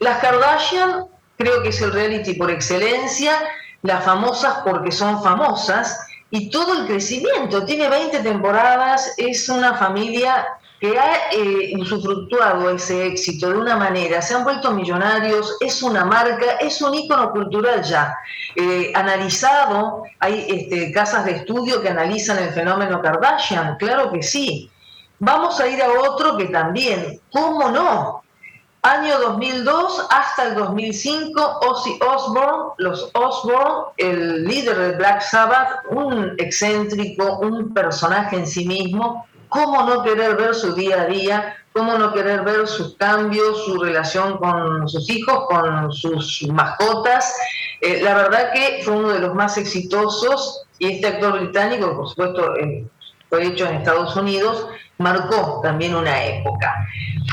Las 0.00 0.18
Kardashian 0.20 1.04
creo 1.36 1.62
que 1.62 1.68
es 1.68 1.80
el 1.82 1.92
reality 1.92 2.32
por 2.32 2.50
excelencia, 2.50 3.38
las 3.82 4.02
famosas 4.02 4.62
porque 4.64 4.90
son 4.90 5.22
famosas, 5.22 6.06
y 6.34 6.50
todo 6.50 6.80
el 6.80 6.86
crecimiento. 6.86 7.64
Tiene 7.64 7.88
20 7.88 8.18
temporadas, 8.18 9.14
es 9.16 9.48
una 9.48 9.74
familia 9.74 10.44
que 10.80 10.98
ha 10.98 11.30
eh, 11.30 11.72
ese 12.74 13.06
éxito 13.06 13.50
de 13.50 13.56
una 13.56 13.76
manera, 13.76 14.20
se 14.20 14.34
han 14.34 14.42
vuelto 14.42 14.72
millonarios, 14.72 15.56
es 15.60 15.80
una 15.82 16.04
marca, 16.04 16.56
es 16.60 16.82
un 16.82 16.92
ícono 16.92 17.30
cultural 17.30 17.84
ya. 17.84 18.16
Eh, 18.56 18.90
analizado, 18.96 20.02
hay 20.18 20.44
este, 20.48 20.90
casas 20.90 21.24
de 21.24 21.36
estudio 21.36 21.80
que 21.80 21.90
analizan 21.90 22.38
el 22.38 22.50
fenómeno 22.50 23.00
Kardashian, 23.00 23.76
claro 23.76 24.10
que 24.10 24.22
sí. 24.22 24.68
Vamos 25.20 25.60
a 25.60 25.68
ir 25.68 25.80
a 25.80 25.88
otro 25.88 26.36
que 26.36 26.46
también, 26.46 27.20
¿cómo 27.30 27.70
no? 27.70 28.23
Año 28.84 29.18
2002 29.18 30.08
hasta 30.10 30.48
el 30.48 30.56
2005, 30.56 31.60
Ozzy 31.62 31.98
Osbourne, 32.06 32.74
los 32.76 33.10
Osbourne, 33.14 33.94
el 33.96 34.44
líder 34.44 34.76
de 34.76 34.92
Black 34.96 35.22
Sabbath, 35.22 35.86
un 35.88 36.34
excéntrico, 36.36 37.38
un 37.38 37.72
personaje 37.72 38.36
en 38.36 38.46
sí 38.46 38.66
mismo. 38.66 39.26
¿Cómo 39.48 39.84
no 39.84 40.02
querer 40.02 40.36
ver 40.36 40.54
su 40.54 40.74
día 40.74 41.00
a 41.00 41.06
día? 41.06 41.56
¿Cómo 41.72 41.96
no 41.96 42.12
querer 42.12 42.42
ver 42.42 42.66
sus 42.66 42.94
cambios, 42.96 43.64
su 43.64 43.78
relación 43.78 44.36
con 44.36 44.86
sus 44.86 45.08
hijos, 45.08 45.46
con 45.48 45.90
sus 45.90 46.46
mascotas? 46.52 47.34
Eh, 47.80 48.02
la 48.02 48.12
verdad 48.12 48.52
que 48.52 48.82
fue 48.84 48.96
uno 48.96 49.12
de 49.12 49.20
los 49.20 49.34
más 49.34 49.56
exitosos 49.56 50.66
y 50.78 50.92
este 50.92 51.06
actor 51.06 51.40
británico, 51.40 51.96
por 51.96 52.10
supuesto, 52.10 52.54
eh, 52.56 52.86
fue 53.30 53.46
hecho 53.46 53.66
en 53.66 53.76
Estados 53.76 54.14
Unidos, 54.14 54.66
marcó 54.98 55.60
también 55.62 55.94
una 55.94 56.24
época. 56.24 56.86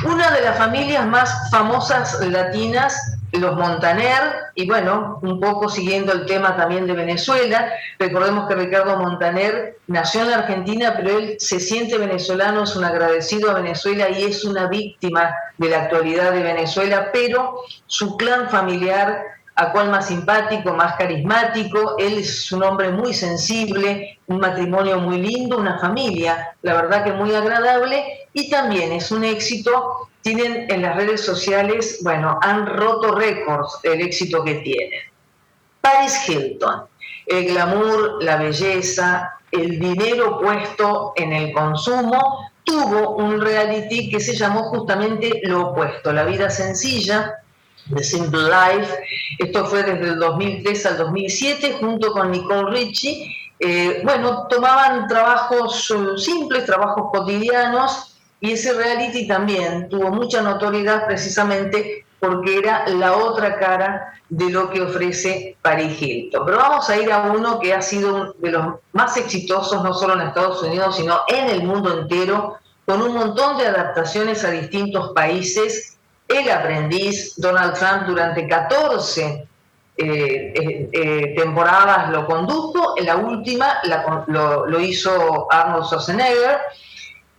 Una 0.06 0.32
de 0.32 0.42
las 0.42 0.58
familias 0.58 1.06
más 1.06 1.50
famosas 1.52 2.20
latinas, 2.26 3.18
los 3.34 3.56
Montaner, 3.56 4.22
y 4.56 4.68
bueno, 4.68 5.20
un 5.22 5.40
poco 5.40 5.70
siguiendo 5.70 6.12
el 6.12 6.26
tema 6.26 6.56
también 6.58 6.86
de 6.88 6.94
Venezuela, 6.94 7.72
recordemos 8.00 8.48
que 8.48 8.56
Ricardo 8.56 8.98
Montaner 8.98 9.78
nació 9.88 10.22
en 10.22 10.32
la 10.32 10.38
Argentina, 10.38 10.94
pero 10.98 11.18
él 11.18 11.36
se 11.40 11.60
siente 11.60 11.98
venezolano, 11.98 12.64
es 12.64 12.76
un 12.76 12.84
agradecido 12.84 13.52
a 13.52 13.54
Venezuela 13.54 14.10
y 14.10 14.24
es 14.24 14.44
una 14.44 14.68
víctima 14.68 15.34
de 15.58 15.70
la 15.70 15.84
actualidad 15.84 16.32
de 16.32 16.44
Venezuela, 16.44 17.10
pero 17.14 17.62
su 17.86 18.18
clan 18.18 18.50
familiar 18.50 19.24
a 19.56 19.72
cual 19.72 19.90
más 19.90 20.08
simpático, 20.08 20.74
más 20.74 20.96
carismático, 20.96 21.96
él 21.98 22.20
es 22.20 22.52
un 22.52 22.64
hombre 22.64 22.90
muy 22.92 23.14
sensible, 23.14 24.20
un 24.28 24.40
matrimonio 24.40 25.00
muy 25.00 25.22
lindo, 25.22 25.58
una 25.58 25.78
familia, 25.78 26.56
la 26.62 26.74
verdad 26.76 27.04
que 27.04 27.12
muy 27.12 27.34
agradable 27.36 28.28
y 28.34 28.50
también 28.50 28.92
es 28.94 29.12
un 29.12 29.24
éxito, 29.24 30.10
tienen 30.22 30.72
en 30.72 30.82
las 30.82 30.96
redes 30.96 31.22
sociales, 31.22 32.00
bueno, 32.02 32.40
han 32.42 32.66
roto 32.66 33.14
récords 33.14 33.80
el 33.84 34.02
éxito 34.02 34.44
que 34.44 34.56
tienen. 34.56 35.02
Paris 35.82 36.30
Hilton, 36.30 36.84
el 37.26 37.46
glamour, 37.46 38.24
la 38.24 38.38
belleza, 38.38 39.34
el 39.52 39.80
dinero 39.80 40.40
puesto 40.40 41.14
en 41.16 41.34
el 41.34 41.52
consumo, 41.52 42.52
tuvo 42.64 43.16
un 43.16 43.42
reality 43.42 44.10
que 44.10 44.20
se 44.20 44.36
llamó 44.36 44.64
justamente 44.64 45.42
lo 45.44 45.70
opuesto, 45.70 46.14
la 46.14 46.24
vida 46.24 46.50
sencilla, 46.50 47.41
The 47.94 48.04
Simple 48.04 48.44
Life. 48.44 48.94
Esto 49.40 49.66
fue 49.66 49.84
desde 49.84 50.10
el 50.10 50.20
2003 50.20 50.86
al 50.86 50.98
2007, 50.98 51.78
junto 51.80 52.12
con 52.12 52.32
Nicole 52.32 52.72
Richie. 52.72 53.36
Eh, 53.60 54.02
bueno, 54.04 54.48
tomaban 54.48 55.08
trabajos 55.08 55.94
simples, 56.18 56.66
trabajos 56.66 57.12
cotidianos, 57.12 58.20
y 58.40 58.54
ese 58.54 58.74
reality 58.74 59.28
también 59.28 59.88
tuvo 59.88 60.10
mucha 60.10 60.42
notoriedad 60.42 61.06
precisamente 61.06 62.06
porque 62.20 62.58
era 62.58 62.88
la 62.88 63.16
otra 63.18 63.58
cara 63.58 64.14
de 64.30 64.50
lo 64.50 64.70
que 64.70 64.82
ofrece 64.82 65.58
Paris 65.62 66.00
Hilton. 66.02 66.46
Pero 66.46 66.58
vamos 66.58 66.90
a 66.90 66.98
ir 66.98 67.12
a 67.12 67.32
uno 67.32 67.60
que 67.60 67.74
ha 67.74 67.82
sido 67.82 68.34
de 68.34 68.52
los 68.52 68.76
más 68.94 69.18
exitosos, 69.18 69.84
no 69.84 69.94
solo 69.94 70.14
en 70.14 70.28
Estados 70.28 70.62
Unidos, 70.64 70.96
sino 70.96 71.22
en 71.28 71.50
el 71.50 71.64
mundo 71.64 72.00
entero, 72.00 72.58
con 72.86 73.02
un 73.02 73.14
montón 73.14 73.58
de 73.58 73.68
adaptaciones 73.68 74.44
a 74.44 74.52
distintos 74.52 75.12
países. 75.14 75.91
El 76.34 76.50
aprendiz, 76.50 77.34
Donald 77.38 77.74
Trump, 77.78 78.04
durante 78.08 78.48
14 78.48 79.48
eh, 79.98 80.54
eh, 80.56 80.90
eh, 80.92 81.34
temporadas 81.36 82.10
lo 82.10 82.26
condujo, 82.26 82.98
en 82.98 83.06
la 83.06 83.18
última 83.18 83.80
lo, 84.28 84.66
lo 84.66 84.80
hizo 84.80 85.48
Arnold 85.52 85.86
Schwarzenegger 85.86 86.60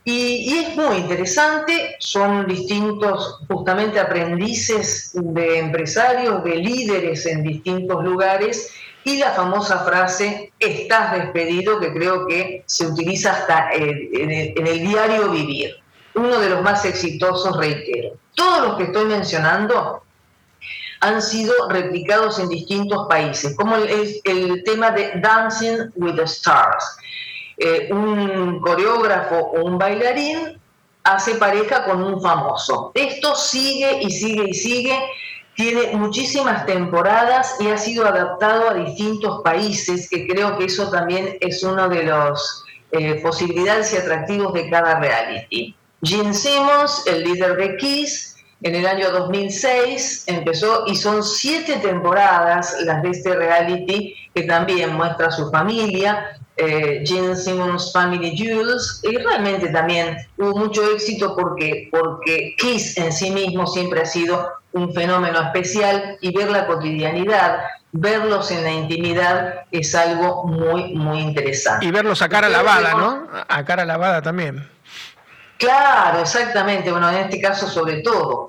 y, 0.05 0.59
es 0.59 0.77
muy 0.77 0.97
interesante, 0.97 1.97
son 2.01 2.47
distintos 2.47 3.41
justamente 3.49 4.01
aprendices 4.01 5.13
de 5.15 5.61
empresarios, 5.61 6.43
de 6.43 6.57
líderes 6.57 7.25
en 7.27 7.45
distintos 7.45 8.03
lugares 8.03 8.73
y 9.05 9.19
la 9.19 9.31
famosa 9.31 9.85
frase, 9.85 10.53
estás 10.59 11.13
despedido, 11.13 11.79
que 11.79 11.93
creo 11.93 12.27
que 12.27 12.65
se 12.67 12.87
utiliza 12.87 13.33
hasta 13.33 13.71
en, 13.73 14.67
el, 14.67 14.87
diario 14.87 15.31
vivir. 15.31 15.77
Uno 16.15 16.39
de 16.39 16.51
los 16.51 16.63
más 16.63 16.85
exitosos, 16.85 17.57
reitero. 17.57 18.17
Todos 18.35 18.69
los 18.69 18.77
que 18.77 18.85
estoy 18.85 19.05
mencionando 19.07 20.03
han 21.01 21.21
sido 21.21 21.69
replicados 21.69 22.39
en 22.39 22.49
distintos 22.49 23.07
países, 23.09 23.57
como 23.57 23.77
el, 23.77 24.63
tema 24.65 24.93
de 24.93 25.13
Dancing 25.21 25.91
with 25.97 26.15
the 26.15 26.23
Stars 26.23 26.85
eh, 27.59 27.89
un 27.93 28.61
coreógrafo 28.61 29.37
o 29.37 29.65
un 29.65 29.79
bailarín 29.79 30.61
hace 31.05 31.35
pareja 31.35 31.85
con 31.85 32.03
un 32.03 32.21
famoso. 32.23 32.93
Esto 32.95 33.35
sigue 33.35 34.01
y 34.03 34.11
sigue 34.11 34.45
y 34.49 34.55
sigue, 34.55 34.99
tiene 35.55 35.97
muchísimas 35.97 36.65
temporadas 36.67 37.57
y 37.61 37.69
ha 37.69 37.79
sido 37.79 38.07
adaptado 38.07 38.71
a 38.71 38.75
distintos 38.75 39.43
países, 39.43 40.09
que 40.09 40.27
creo 40.27 40.57
que 40.57 40.65
eso 40.65 40.91
también 40.91 41.37
es 41.41 41.63
uno 41.63 41.89
de 41.89 42.05
los 42.05 42.65
eh, 42.93 43.21
posibilidades 43.23 43.93
y 43.93 43.97
atractivos 43.97 44.53
de 44.55 44.71
cada 44.71 44.99
reality. 44.99 45.75
Gene 46.03 46.35
Simmons, 46.35 47.05
el 47.07 47.23
líder 47.23 47.57
de 47.57 47.77
Kiss, 47.77 48.37
en 48.63 48.75
el 48.75 48.87
año 48.87 49.11
2006 49.11 50.25
empezó 50.27 50.85
y 50.87 50.95
son 50.95 51.23
siete 51.23 51.77
temporadas 51.77 52.77
las 52.85 53.03
de 53.03 53.11
este 53.11 53.35
reality 53.35 54.15
que 54.35 54.43
también 54.43 54.95
muestra 54.95 55.31
su 55.31 55.51
familia, 55.51 56.39
eh, 56.57 57.03
Gene 57.05 57.35
Simmons 57.35 57.93
Family 57.93 58.37
Jewels 58.37 59.01
y 59.05 59.17
realmente 59.17 59.69
también 59.69 60.17
hubo 60.39 60.59
mucho 60.59 60.85
éxito 60.93 61.35
porque, 61.37 61.89
porque 61.91 62.55
Kiss 62.59 62.97
en 62.99 63.13
sí 63.13 63.31
mismo 63.31 63.67
siempre 63.67 64.03
ha 64.03 64.07
sido 64.07 64.53
un 64.73 64.93
fenómeno 64.95 65.41
especial 65.41 66.19
y 66.21 66.33
ver 66.37 66.51
la 66.51 66.67
cotidianidad, 66.67 67.61
verlos 67.93 68.51
en 68.51 68.65
la 68.65 68.73
intimidad 68.73 69.55
es 69.71 69.95
algo 69.95 70.45
muy, 70.47 70.95
muy 70.95 71.21
interesante. 71.21 71.87
Y 71.87 71.91
verlos 71.91 72.23
a 72.23 72.29
cara 72.29 72.49
lavada, 72.49 72.95
¿no? 72.95 73.29
A 73.49 73.65
cara 73.65 73.85
lavada 73.85 74.23
también. 74.23 74.69
Claro, 75.63 76.23
exactamente, 76.23 76.91
bueno, 76.91 77.09
en 77.09 77.19
este 77.19 77.41
caso 77.41 77.69
sobre 77.69 78.03
todo. 78.03 78.49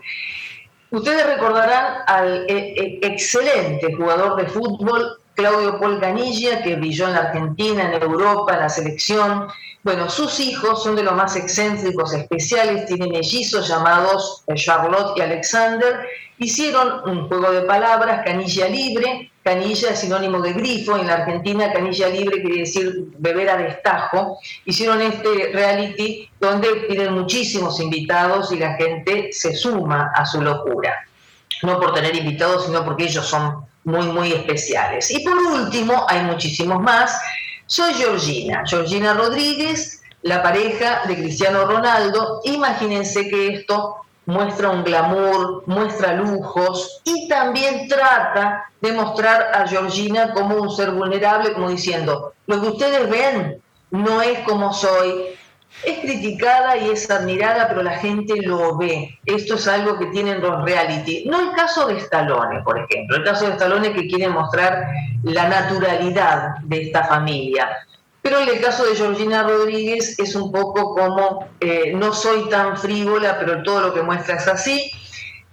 Ustedes 0.89 1.27
recordarán 1.27 1.97
al 2.07 2.45
eh, 2.49 2.73
eh, 2.75 2.99
excelente 3.03 3.93
jugador 3.93 4.35
de 4.35 4.47
fútbol 4.47 5.19
Claudio 5.35 5.79
Paul 5.79 5.99
Ganilla, 5.99 6.63
que 6.63 6.75
brilló 6.75 7.05
en 7.05 7.13
la 7.13 7.19
Argentina, 7.19 7.83
en 7.83 8.01
Europa, 8.01 8.55
en 8.55 8.59
la 8.61 8.69
selección. 8.69 9.47
Bueno, 9.83 10.09
sus 10.09 10.39
hijos 10.39 10.81
son 10.81 10.95
de 10.95 11.03
los 11.03 11.13
más 11.13 11.35
excéntricos, 11.35 12.13
especiales, 12.13 12.85
tienen 12.85 13.09
mellizos 13.09 13.67
llamados 13.67 14.41
eh, 14.47 14.55
Charlotte 14.55 15.17
y 15.17 15.21
Alexander. 15.21 16.07
Hicieron 16.37 17.01
un 17.09 17.27
juego 17.27 17.51
de 17.51 17.63
palabras, 17.63 18.23
canilla 18.23 18.69
libre. 18.69 19.29
Canilla 19.43 19.89
es 19.89 19.99
sinónimo 19.99 20.39
de 20.39 20.53
grifo, 20.53 20.95
en 20.95 21.07
la 21.07 21.15
Argentina 21.15 21.73
canilla 21.73 22.07
libre 22.07 22.41
quiere 22.41 22.59
decir 22.61 23.07
beber 23.17 23.49
a 23.49 23.57
destajo. 23.57 24.39
Hicieron 24.63 25.01
este 25.01 25.51
reality 25.51 26.29
donde 26.39 26.85
tienen 26.87 27.13
muchísimos 27.13 27.77
invitados 27.81 28.53
y 28.53 28.59
la 28.59 28.75
gente 28.75 29.33
se 29.33 29.53
suma 29.53 30.13
a 30.15 30.25
su 30.25 30.41
locura. 30.41 30.95
No 31.61 31.77
por 31.77 31.93
tener 31.93 32.15
invitados, 32.15 32.67
sino 32.67 32.85
porque 32.85 33.03
ellos 33.03 33.25
son 33.25 33.65
muy, 33.83 34.07
muy 34.07 34.31
especiales. 34.31 35.11
Y 35.11 35.25
por 35.25 35.35
último, 35.35 36.05
hay 36.07 36.23
muchísimos 36.23 36.81
más. 36.81 37.19
Soy 37.65 37.93
Georgina, 37.93 38.63
Georgina 38.65 39.13
Rodríguez, 39.13 40.01
la 40.21 40.43
pareja 40.43 41.01
de 41.07 41.15
Cristiano 41.15 41.65
Ronaldo. 41.65 42.41
Imagínense 42.43 43.29
que 43.29 43.55
esto 43.55 43.97
muestra 44.25 44.69
un 44.69 44.83
glamour, 44.83 45.63
muestra 45.65 46.13
lujos 46.13 47.01
y 47.03 47.27
también 47.27 47.87
trata 47.87 48.69
de 48.81 48.91
mostrar 48.93 49.51
a 49.53 49.67
Georgina 49.67 50.33
como 50.33 50.55
un 50.55 50.69
ser 50.69 50.91
vulnerable, 50.91 51.53
como 51.53 51.69
diciendo, 51.69 52.33
lo 52.47 52.61
que 52.61 52.67
ustedes 52.67 53.09
ven 53.09 53.61
no 53.91 54.21
es 54.21 54.39
como 54.39 54.73
soy, 54.73 55.35
es 55.83 55.99
criticada 55.99 56.77
y 56.77 56.89
es 56.89 57.09
admirada, 57.09 57.67
pero 57.67 57.83
la 57.83 57.97
gente 57.97 58.35
lo 58.41 58.77
ve. 58.77 59.19
Esto 59.25 59.55
es 59.55 59.67
algo 59.67 59.97
que 59.97 60.05
tienen 60.07 60.41
los 60.41 60.63
reality. 60.63 61.25
No 61.25 61.39
el 61.39 61.55
caso 61.55 61.87
de 61.87 61.97
Stallone, 61.97 62.61
por 62.61 62.79
ejemplo. 62.79 63.17
El 63.17 63.23
caso 63.23 63.45
de 63.45 63.53
Stallone 63.53 63.93
que 63.93 64.07
quiere 64.07 64.29
mostrar 64.29 64.87
la 65.23 65.49
naturalidad 65.49 66.57
de 66.63 66.83
esta 66.83 67.03
familia. 67.05 67.69
Pero 68.21 68.39
en 68.39 68.47
el 68.47 68.61
caso 68.61 68.85
de 68.85 68.95
Georgina 68.95 69.43
Rodríguez 69.43 70.17
es 70.17 70.35
un 70.35 70.49
poco 70.51 70.95
como, 70.95 71.49
eh, 71.59 71.91
no 71.93 72.13
soy 72.13 72.49
tan 72.49 72.77
frívola, 72.77 73.37
pero 73.37 73.61
todo 73.63 73.81
lo 73.81 73.93
que 73.93 74.01
muestra 74.01 74.35
es 74.35 74.47
así. 74.47 74.91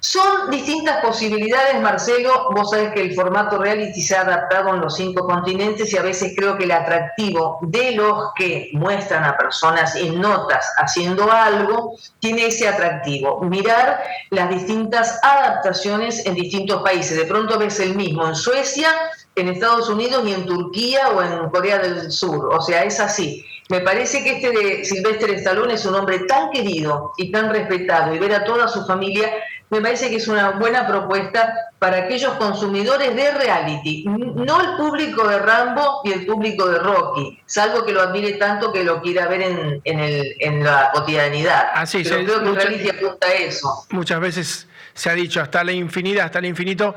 Son 0.00 0.50
distintas 0.50 1.04
posibilidades, 1.04 1.78
Marcelo. 1.82 2.48
Vos 2.56 2.70
sabés 2.70 2.92
que 2.94 3.02
el 3.02 3.14
formato 3.14 3.58
reality 3.58 4.00
se 4.00 4.16
ha 4.16 4.22
adaptado 4.22 4.70
en 4.70 4.80
los 4.80 4.96
cinco 4.96 5.26
continentes 5.26 5.92
y 5.92 5.98
a 5.98 6.02
veces 6.02 6.32
creo 6.34 6.56
que 6.56 6.64
el 6.64 6.70
atractivo 6.70 7.58
de 7.60 7.92
los 7.92 8.32
que 8.34 8.70
muestran 8.72 9.24
a 9.24 9.36
personas 9.36 9.94
en 9.96 10.18
notas 10.18 10.72
haciendo 10.78 11.30
algo 11.30 11.96
tiene 12.18 12.46
ese 12.46 12.66
atractivo. 12.66 13.42
Mirar 13.42 14.02
las 14.30 14.48
distintas 14.48 15.20
adaptaciones 15.22 16.24
en 16.24 16.34
distintos 16.34 16.82
países. 16.82 17.18
De 17.18 17.26
pronto 17.26 17.58
ves 17.58 17.78
el 17.78 17.94
mismo 17.94 18.26
en 18.26 18.34
Suecia, 18.34 18.88
en 19.36 19.48
Estados 19.48 19.90
Unidos 19.90 20.24
y 20.26 20.32
en 20.32 20.46
Turquía 20.46 21.10
o 21.10 21.22
en 21.22 21.50
Corea 21.50 21.78
del 21.78 22.10
Sur. 22.10 22.54
O 22.54 22.62
sea, 22.62 22.84
es 22.84 23.00
así. 23.00 23.44
Me 23.68 23.80
parece 23.80 24.24
que 24.24 24.38
este 24.38 24.50
de 24.50 24.84
Silvestre 24.84 25.34
Stallone 25.34 25.74
es 25.74 25.84
un 25.84 25.94
hombre 25.94 26.20
tan 26.20 26.50
querido 26.50 27.12
y 27.18 27.30
tan 27.30 27.50
respetado 27.50 28.14
y 28.14 28.18
ver 28.18 28.34
a 28.34 28.44
toda 28.44 28.66
su 28.66 28.84
familia 28.86 29.30
me 29.70 29.80
parece 29.80 30.10
que 30.10 30.16
es 30.16 30.28
una 30.28 30.50
buena 30.50 30.86
propuesta 30.86 31.70
para 31.78 31.98
aquellos 31.98 32.34
consumidores 32.34 33.14
de 33.14 33.30
reality, 33.30 34.04
no 34.04 34.60
el 34.60 34.76
público 34.76 35.26
de 35.26 35.38
Rambo 35.38 36.02
y 36.04 36.12
el 36.12 36.26
público 36.26 36.68
de 36.68 36.78
Rocky, 36.78 37.40
salvo 37.46 37.84
que 37.84 37.92
lo 37.92 38.02
admire 38.02 38.32
tanto 38.32 38.72
que 38.72 38.84
lo 38.84 39.00
quiera 39.00 39.28
ver 39.28 39.42
en, 39.42 39.80
en, 39.84 40.64
la 40.64 40.90
cotidianidad. 40.92 41.70
Así, 41.72 42.02
Pero 42.02 42.24
creo 42.24 42.42
que 42.42 42.48
el 42.48 42.56
reality 42.56 42.90
apunta 42.90 43.26
a 43.26 43.32
eso. 43.32 43.86
Muchas 43.90 44.20
veces 44.20 44.68
se 44.92 45.08
ha 45.08 45.14
dicho 45.14 45.40
hasta 45.40 45.64
la 45.64 45.72
infinidad, 45.72 46.26
hasta 46.26 46.40
el 46.40 46.46
infinito, 46.46 46.94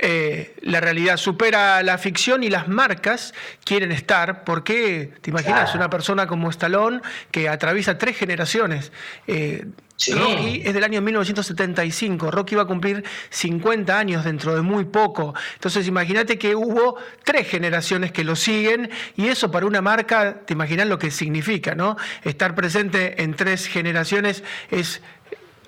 eh, 0.00 0.54
la 0.62 0.80
realidad 0.80 1.16
supera 1.16 1.82
la 1.82 1.98
ficción 1.98 2.42
y 2.42 2.50
las 2.50 2.68
marcas 2.68 3.32
quieren 3.64 3.90
estar, 3.90 4.44
porque 4.44 5.12
te 5.20 5.30
imaginas 5.30 5.74
una 5.74 5.88
persona 5.88 6.26
como 6.26 6.50
Stallone 6.50 7.00
que 7.30 7.48
atraviesa 7.48 7.96
tres 7.96 8.16
generaciones. 8.16 8.92
Eh, 9.26 9.66
Rocky 10.06 10.62
es 10.64 10.74
del 10.74 10.84
año 10.84 11.00
1975, 11.00 12.30
Rocky 12.30 12.54
va 12.54 12.62
a 12.62 12.66
cumplir 12.66 13.04
50 13.30 13.98
años 13.98 14.24
dentro 14.24 14.54
de 14.54 14.62
muy 14.62 14.84
poco. 14.84 15.34
Entonces 15.54 15.88
imagínate 15.88 16.38
que 16.38 16.54
hubo 16.54 16.96
tres 17.24 17.48
generaciones 17.48 18.12
que 18.12 18.22
lo 18.22 18.36
siguen 18.36 18.90
y 19.16 19.26
eso 19.26 19.50
para 19.50 19.66
una 19.66 19.82
marca, 19.82 20.42
te 20.46 20.52
imaginas 20.52 20.86
lo 20.86 20.98
que 20.98 21.10
significa, 21.10 21.74
¿no? 21.74 21.96
Estar 22.22 22.54
presente 22.54 23.22
en 23.22 23.34
tres 23.34 23.66
generaciones 23.66 24.44
es 24.70 25.02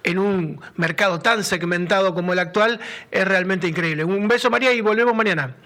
en 0.05 0.19
un 0.19 0.61
mercado 0.77 1.19
tan 1.19 1.45
segmentado 1.45 2.15
como 2.15 2.33
el 2.33 2.39
actual 2.39 2.81
es 3.11 3.27
realmente 3.27 3.67
increíble. 3.67 4.05
Un 4.05 4.29
beso 4.29 4.49
María 4.49 4.73
y 4.73 4.81
volvemos 4.81 5.15
mañana. 5.15 5.57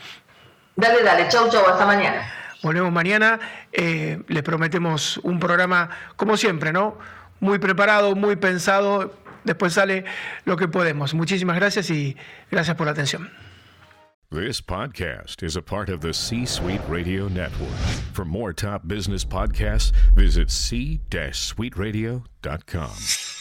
Dale, 0.75 1.03
dale, 1.03 1.29
chau, 1.29 1.51
chau, 1.51 1.65
hasta 1.67 1.87
mañana. 1.87 2.33
Volvemos 2.63 2.91
mañana, 2.91 3.39
eh, 3.73 4.23
les 4.27 4.43
prometemos 4.43 5.19
un 5.19 5.39
programa 5.39 5.91
como 6.17 6.37
siempre, 6.39 6.73
¿no? 6.73 6.99
Muy 7.45 7.59
preparado, 7.59 8.15
muy 8.15 8.37
pensado, 8.37 9.13
después 9.45 9.75
sale 9.75 10.07
lo 10.47 10.57
que 10.57 10.67
podemos. 10.67 11.13
Muchísimas 11.13 11.57
gracias 11.57 11.91
y 11.91 12.17
gracias 12.51 12.75
por 12.75 12.87
la 12.87 12.93
atención. 12.93 13.31
This 14.31 14.63
podcast 14.63 15.43
is 15.43 15.55
a 15.55 15.61
part 15.61 15.91
of 15.91 16.01
the 16.01 16.15
C 16.15 16.47
Suite 16.47 16.81
Radio 16.89 17.29
Network. 17.29 17.77
For 18.15 18.25
more 18.25 18.55
top 18.55 18.89
business 18.89 19.27
podcasts, 19.27 19.93
visit 20.17 20.51
c-suiteradio.com. 20.51 23.34